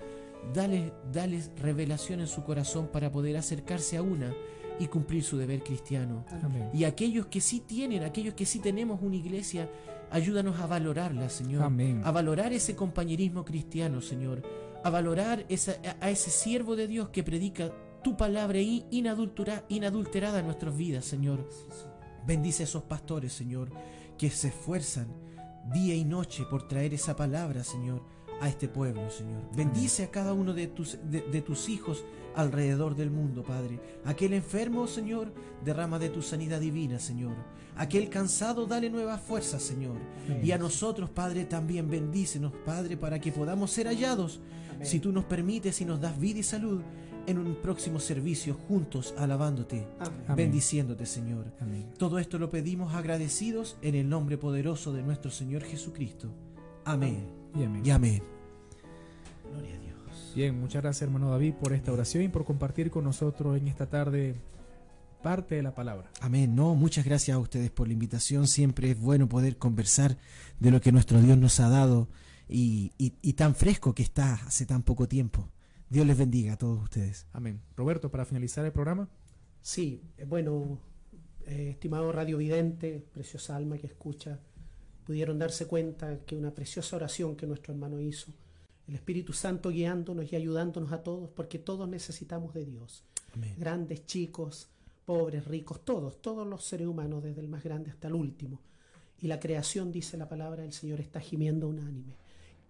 Dale, 0.55 0.95
dales 1.13 1.51
revelación 1.61 2.21
en 2.21 2.27
su 2.27 2.43
corazón 2.43 2.89
para 2.89 3.13
poder 3.13 3.37
acercarse 3.37 3.99
a 3.99 4.03
una 4.03 4.35
y 4.79 4.87
cumplir 4.87 5.23
su 5.23 5.37
deber 5.37 5.63
cristiano. 5.63 6.25
Amén. 6.43 6.71
Y 6.73 6.85
aquellos 6.85 7.27
que 7.27 7.43
sí 7.43 7.61
tienen, 7.61 8.03
aquellos 8.03 8.33
que 8.33 8.47
sí 8.47 8.59
tenemos 8.59 9.01
una 9.03 9.17
iglesia, 9.17 9.69
ayúdanos 10.11 10.59
a 10.59 10.67
valorarla, 10.67 11.29
Señor. 11.29 11.63
Amén. 11.65 12.01
A 12.05 12.11
valorar 12.11 12.55
ese 12.55 12.75
compañerismo 12.75 13.45
cristiano, 13.45 14.01
Señor. 14.01 14.43
A 14.83 14.89
valorar 14.89 15.45
esa, 15.51 15.77
a, 16.01 16.07
a 16.07 16.11
ese 16.11 16.31
siervo 16.31 16.75
de 16.75 16.87
Dios 16.87 17.11
que 17.11 17.23
predica 17.23 17.71
tu 18.03 18.17
palabra 18.17 18.59
inadulterada 18.61 20.39
en 20.39 20.47
nuestras 20.47 20.75
vidas, 20.75 21.05
Señor. 21.05 21.47
Bendice 22.27 22.63
a 22.63 22.65
esos 22.65 22.83
pastores, 22.85 23.33
Señor, 23.33 23.71
que 24.21 24.29
se 24.29 24.49
esfuerzan 24.49 25.07
día 25.73 25.95
y 25.95 26.05
noche 26.05 26.45
por 26.45 26.69
traer 26.69 26.93
esa 26.93 27.17
palabra, 27.17 27.65
Señor, 27.65 28.03
a 28.43 28.51
este 28.51 28.69
pueblo, 28.69 29.09
Señor. 29.09 29.41
Bendice 29.57 30.05
a 30.05 30.11
cada 30.11 30.35
uno 30.35 30.53
de 30.53 30.67
tus, 30.67 30.99
de, 31.11 31.23
de 31.23 31.41
tus 31.41 31.71
hijos 31.71 32.05
alrededor 32.37 32.97
del 32.97 33.11
mundo, 33.11 33.43
Padre. 33.43 33.81
Aquel 34.05 34.35
enfermo, 34.35 34.87
Señor, 34.87 35.33
derrama 35.65 35.99
de 35.99 36.11
tu 36.11 36.21
sanidad 36.21 36.61
divina, 36.61 36.99
Señor. 36.99 37.35
Aquel 37.77 38.11
cansado, 38.11 38.67
dale 38.67 38.91
nuevas 38.91 39.23
fuerzas, 39.23 39.63
Señor. 39.63 39.97
Y 40.43 40.51
a 40.51 40.59
nosotros, 40.59 41.09
Padre, 41.09 41.47
también 41.47 41.89
bendícenos, 41.89 42.53
Padre, 42.67 42.99
para 42.99 43.19
que 43.19 43.33
podamos 43.33 43.71
ser 43.71 43.87
hallados, 43.87 44.39
si 44.83 45.01
tú 45.01 45.13
nos 45.13 45.25
permites 45.25 45.81
y 45.81 45.87
nos 45.87 45.99
das 45.99 46.21
vida 46.21 46.41
y 46.41 46.43
salud, 46.43 46.83
en 47.31 47.39
un 47.39 47.55
próximo 47.57 47.99
servicio 48.01 48.55
juntos 48.55 49.15
alabándote, 49.19 49.87
Amén. 49.99 50.37
Bendiciéndote, 50.37 51.07
Señor. 51.07 51.47
Amén. 51.61 51.87
Todo 51.99 52.19
esto 52.19 52.39
lo 52.39 52.51
pedimos 52.51 52.95
agradecidos 52.95 53.77
en 53.83 53.95
el 53.95 54.09
nombre 54.09 54.37
poderoso 54.39 54.93
de 54.93 55.03
nuestro 55.03 55.31
Señor 55.31 55.63
Jesucristo. 55.65 56.29
Amén. 56.85 57.27
Y 57.59 57.63
amén. 57.65 57.83
Y 57.87 57.91
amén. 57.91 58.23
Gloria 59.51 59.75
a 59.77 59.79
Dios. 59.79 60.33
Bien, 60.35 60.59
muchas 60.61 60.83
gracias 60.83 61.03
hermano 61.03 61.31
David 61.31 61.55
por 61.55 61.73
esta 61.73 61.93
oración 61.93 62.23
y 62.25 62.29
por 62.29 62.45
compartir 62.45 62.91
con 62.91 63.05
nosotros 63.05 63.57
en 63.59 63.69
esta 63.69 63.87
tarde 63.87 64.35
parte 65.23 65.57
de 65.57 65.63
la 65.63 65.75
palabra. 65.75 66.11
Amén. 66.21 66.55
No, 66.55 66.75
muchas 66.75 67.05
gracias 67.05 67.35
a 67.35 67.39
ustedes 67.39 67.71
por 67.71 67.87
la 67.89 67.93
invitación. 67.93 68.47
Siempre 68.47 68.91
es 68.93 68.99
bueno 68.99 69.29
poder 69.29 69.59
conversar 69.59 70.17
de 70.59 70.71
lo 70.71 70.81
que 70.81 70.93
nuestro 70.93 71.21
Dios 71.21 71.37
nos 71.37 71.61
ha 71.61 71.69
dado 71.69 72.09
y, 72.49 72.93
y- 72.99 73.15
y 73.23 73.35
tan 73.35 73.55
fresco 73.55 73.95
que 73.95 74.03
está 74.03 74.35
hace 74.47 74.65
tan 74.67 74.83
poco 74.83 75.07
tiempo. 75.09 75.49
Dios 75.91 76.07
les 76.07 76.17
bendiga 76.17 76.53
a 76.53 76.57
todos 76.57 76.81
ustedes. 76.85 77.27
Amén. 77.33 77.61
Roberto, 77.77 78.13
para 78.13 78.25
finalizar 78.25 78.65
el 78.65 78.71
programa. 78.71 79.09
Sí, 79.61 80.01
eh, 80.17 80.25
bueno, 80.25 80.79
eh, 81.47 81.71
estimado 81.71 82.13
radiovidente, 82.13 83.05
preciosa 83.13 83.57
alma 83.57 83.77
que 83.77 83.89
escucha, 83.89 84.39
pudieron 85.05 85.37
darse 85.41 85.67
cuenta 85.67 86.21
que 86.21 86.37
una 86.37 86.55
preciosa 86.55 86.95
oración 86.95 87.35
que 87.35 87.49
nuestro 87.49 87.75
hermano 87.75 88.01
hizo, 88.01 88.33
el 88.87 88.95
Espíritu 88.95 89.33
Santo 89.33 89.71
guiándonos 89.71 90.33
y 90.33 90.37
ayudándonos 90.37 90.93
a 90.93 91.03
todos, 91.03 91.29
porque 91.31 91.59
todos 91.59 91.89
necesitamos 91.89 92.55
de 92.55 92.65
Dios. 92.65 93.03
Amén. 93.35 93.57
Grandes, 93.59 94.07
chicos, 94.07 94.69
pobres, 95.05 95.45
ricos, 95.45 95.85
todos, 95.85 96.23
todos 96.23 96.47
los 96.47 96.65
seres 96.65 96.87
humanos, 96.87 97.25
desde 97.25 97.41
el 97.41 97.49
más 97.49 97.65
grande 97.65 97.91
hasta 97.91 98.07
el 98.07 98.15
último. 98.15 98.61
Y 99.19 99.27
la 99.27 99.41
creación, 99.41 99.91
dice 99.91 100.17
la 100.17 100.29
palabra 100.29 100.63
del 100.63 100.73
Señor, 100.73 101.01
está 101.01 101.19
gimiendo 101.19 101.69
unánime 101.69 102.15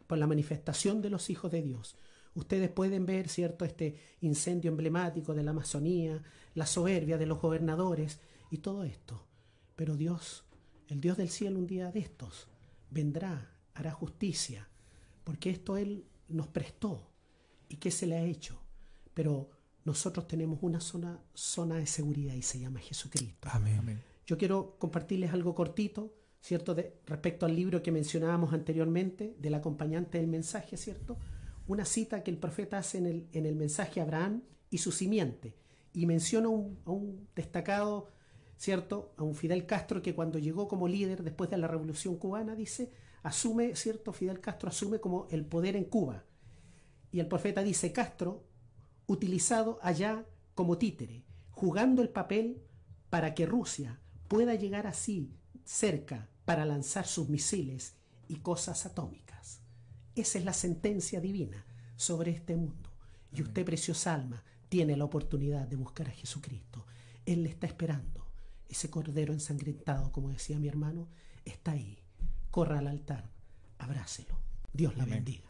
por 0.06 0.16
la 0.16 0.26
manifestación 0.26 1.02
de 1.02 1.10
los 1.10 1.28
hijos 1.28 1.52
de 1.52 1.60
Dios. 1.60 1.96
Ustedes 2.34 2.70
pueden 2.70 3.06
ver, 3.06 3.28
¿cierto?, 3.28 3.64
este 3.64 3.96
incendio 4.20 4.70
emblemático 4.70 5.34
de 5.34 5.42
la 5.42 5.50
Amazonía, 5.50 6.22
la 6.54 6.66
soberbia 6.66 7.18
de 7.18 7.26
los 7.26 7.40
gobernadores 7.40 8.20
y 8.50 8.58
todo 8.58 8.84
esto. 8.84 9.26
Pero 9.76 9.96
Dios, 9.96 10.44
el 10.88 11.00
Dios 11.00 11.16
del 11.16 11.28
cielo 11.28 11.58
un 11.58 11.66
día 11.66 11.90
de 11.90 12.00
estos, 12.00 12.48
vendrá, 12.90 13.52
hará 13.74 13.90
justicia, 13.92 14.68
porque 15.24 15.50
esto 15.50 15.76
Él 15.76 16.06
nos 16.28 16.48
prestó. 16.48 17.10
¿Y 17.68 17.76
qué 17.76 17.90
se 17.90 18.06
le 18.06 18.16
ha 18.16 18.24
hecho? 18.24 18.60
Pero 19.14 19.50
nosotros 19.84 20.26
tenemos 20.26 20.58
una 20.62 20.80
zona, 20.80 21.22
zona 21.34 21.76
de 21.76 21.86
seguridad 21.86 22.34
y 22.34 22.42
se 22.42 22.58
llama 22.58 22.80
Jesucristo. 22.80 23.48
Amén. 23.50 23.78
Amén. 23.78 24.02
Yo 24.26 24.38
quiero 24.38 24.76
compartirles 24.78 25.32
algo 25.32 25.54
cortito, 25.54 26.14
¿cierto? 26.40 26.74
De, 26.74 27.00
respecto 27.06 27.46
al 27.46 27.56
libro 27.56 27.82
que 27.82 27.90
mencionábamos 27.90 28.52
anteriormente, 28.52 29.34
del 29.38 29.54
acompañante 29.54 30.18
del 30.18 30.28
mensaje, 30.28 30.76
¿cierto? 30.76 31.18
Una 31.70 31.84
cita 31.84 32.24
que 32.24 32.32
el 32.32 32.36
profeta 32.36 32.78
hace 32.78 32.98
en 32.98 33.06
el, 33.06 33.28
en 33.30 33.46
el 33.46 33.54
mensaje 33.54 34.00
a 34.00 34.02
Abraham 34.02 34.42
y 34.70 34.78
su 34.78 34.90
simiente. 34.90 35.54
Y 35.92 36.04
menciona 36.04 36.48
a 36.48 36.50
un 36.90 37.28
destacado, 37.36 38.08
¿cierto? 38.56 39.14
A 39.16 39.22
un 39.22 39.36
Fidel 39.36 39.66
Castro 39.66 40.02
que 40.02 40.12
cuando 40.12 40.40
llegó 40.40 40.66
como 40.66 40.88
líder 40.88 41.22
después 41.22 41.48
de 41.48 41.58
la 41.58 41.68
revolución 41.68 42.16
cubana, 42.16 42.56
dice, 42.56 42.90
asume, 43.22 43.76
¿cierto? 43.76 44.12
Fidel 44.12 44.40
Castro 44.40 44.68
asume 44.68 44.98
como 44.98 45.28
el 45.30 45.44
poder 45.44 45.76
en 45.76 45.84
Cuba. 45.84 46.24
Y 47.12 47.20
el 47.20 47.28
profeta 47.28 47.62
dice, 47.62 47.92
Castro, 47.92 48.42
utilizado 49.06 49.78
allá 49.80 50.26
como 50.56 50.76
títere, 50.76 51.24
jugando 51.52 52.02
el 52.02 52.08
papel 52.08 52.64
para 53.10 53.32
que 53.32 53.46
Rusia 53.46 54.00
pueda 54.26 54.56
llegar 54.56 54.88
así 54.88 55.36
cerca 55.62 56.28
para 56.44 56.66
lanzar 56.66 57.06
sus 57.06 57.28
misiles 57.28 57.94
y 58.26 58.38
cosas 58.38 58.86
atómicas. 58.86 59.29
Esa 60.16 60.38
es 60.38 60.44
la 60.44 60.52
sentencia 60.52 61.20
divina 61.20 61.64
sobre 61.96 62.30
este 62.32 62.56
mundo. 62.56 62.90
Y 63.32 63.42
usted, 63.42 63.64
preciosa 63.64 64.14
alma, 64.14 64.42
tiene 64.68 64.96
la 64.96 65.04
oportunidad 65.04 65.68
de 65.68 65.76
buscar 65.76 66.08
a 66.08 66.12
Jesucristo. 66.12 66.86
Él 67.26 67.42
le 67.44 67.50
está 67.50 67.66
esperando. 67.66 68.26
Ese 68.68 68.88
cordero 68.90 69.32
ensangrentado, 69.32 70.10
como 70.12 70.30
decía 70.30 70.58
mi 70.58 70.68
hermano, 70.68 71.08
está 71.44 71.72
ahí. 71.72 71.98
Corra 72.50 72.78
al 72.78 72.86
altar, 72.86 73.30
abrácelo. 73.78 74.36
Dios 74.72 74.94
Amén. 74.94 75.10
bendiga. 75.10 75.44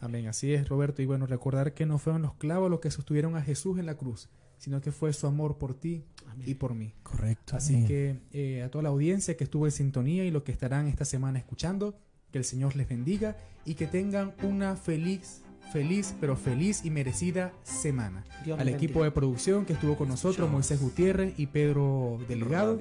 Amén, 0.00 0.26
así 0.28 0.52
es, 0.54 0.68
Roberto. 0.68 1.02
Y 1.02 1.06
bueno, 1.06 1.26
recordar 1.26 1.74
que 1.74 1.84
no 1.84 1.98
fueron 1.98 2.22
los 2.22 2.34
clavos 2.34 2.70
los 2.70 2.80
que 2.80 2.90
sostuvieron 2.90 3.36
a 3.36 3.42
Jesús 3.42 3.78
en 3.78 3.86
la 3.86 3.96
cruz, 3.96 4.28
sino 4.58 4.80
que 4.80 4.92
fue 4.92 5.12
su 5.12 5.26
amor 5.26 5.58
por 5.58 5.74
ti 5.74 6.04
Amén. 6.26 6.48
y 6.48 6.54
por 6.54 6.74
mí. 6.74 6.94
Correcto. 7.02 7.56
Así 7.56 7.74
amén. 7.74 7.86
que 7.86 8.20
eh, 8.32 8.62
a 8.62 8.70
toda 8.70 8.82
la 8.82 8.88
audiencia 8.88 9.36
que 9.36 9.44
estuvo 9.44 9.66
en 9.66 9.72
sintonía 9.72 10.24
y 10.24 10.30
los 10.30 10.42
que 10.42 10.52
estarán 10.52 10.86
esta 10.86 11.04
semana 11.04 11.38
escuchando, 11.38 11.98
que 12.32 12.38
el 12.38 12.44
Señor 12.44 12.76
les 12.76 12.88
bendiga 12.88 13.36
y 13.64 13.74
que 13.74 13.86
tengan 13.86 14.34
una 14.42 14.76
feliz, 14.76 15.42
feliz, 15.72 16.14
pero 16.20 16.36
feliz 16.36 16.84
y 16.84 16.90
merecida 16.90 17.52
semana. 17.62 18.24
Dios 18.44 18.58
Al 18.58 18.66
les 18.66 18.74
equipo 18.74 19.04
de 19.04 19.10
producción 19.10 19.64
que 19.64 19.74
estuvo 19.74 19.96
con 19.96 20.08
nosotros. 20.08 20.50
Moisés 20.50 20.80
Gutiérrez 20.80 21.38
y 21.38 21.46
Pedro 21.46 22.14
Obra 22.14 22.76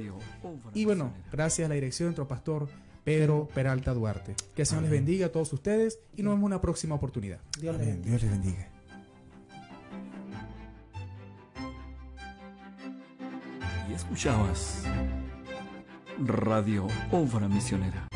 Y 0.73 0.85
bueno, 0.85 1.13
gracias 1.31 1.65
a 1.65 1.69
la 1.69 1.75
dirección 1.75 2.07
de 2.07 2.09
nuestro 2.09 2.27
pastor 2.27 2.69
Pedro 3.03 3.47
Peralta 3.53 3.93
Duarte. 3.93 4.35
Que 4.55 4.63
el 4.63 4.65
Señor 4.67 4.83
les 4.83 4.91
bendiga 4.91 5.27
a 5.27 5.31
todos 5.31 5.51
ustedes 5.53 5.99
y 6.15 6.23
nos 6.23 6.33
vemos 6.33 6.41
en 6.41 6.45
una 6.45 6.61
próxima 6.61 6.95
oportunidad. 6.95 7.39
Dios 7.59 7.75
le 7.75 7.83
Amén. 7.83 8.01
bendiga. 8.01 8.09
Dios 8.09 8.21
les 8.21 8.31
bendiga. 8.31 8.69
Y 13.89 13.93
escuchabas 13.93 14.83
Radio 16.19 16.87
Obra 17.11 17.47
Misionera. 17.47 18.07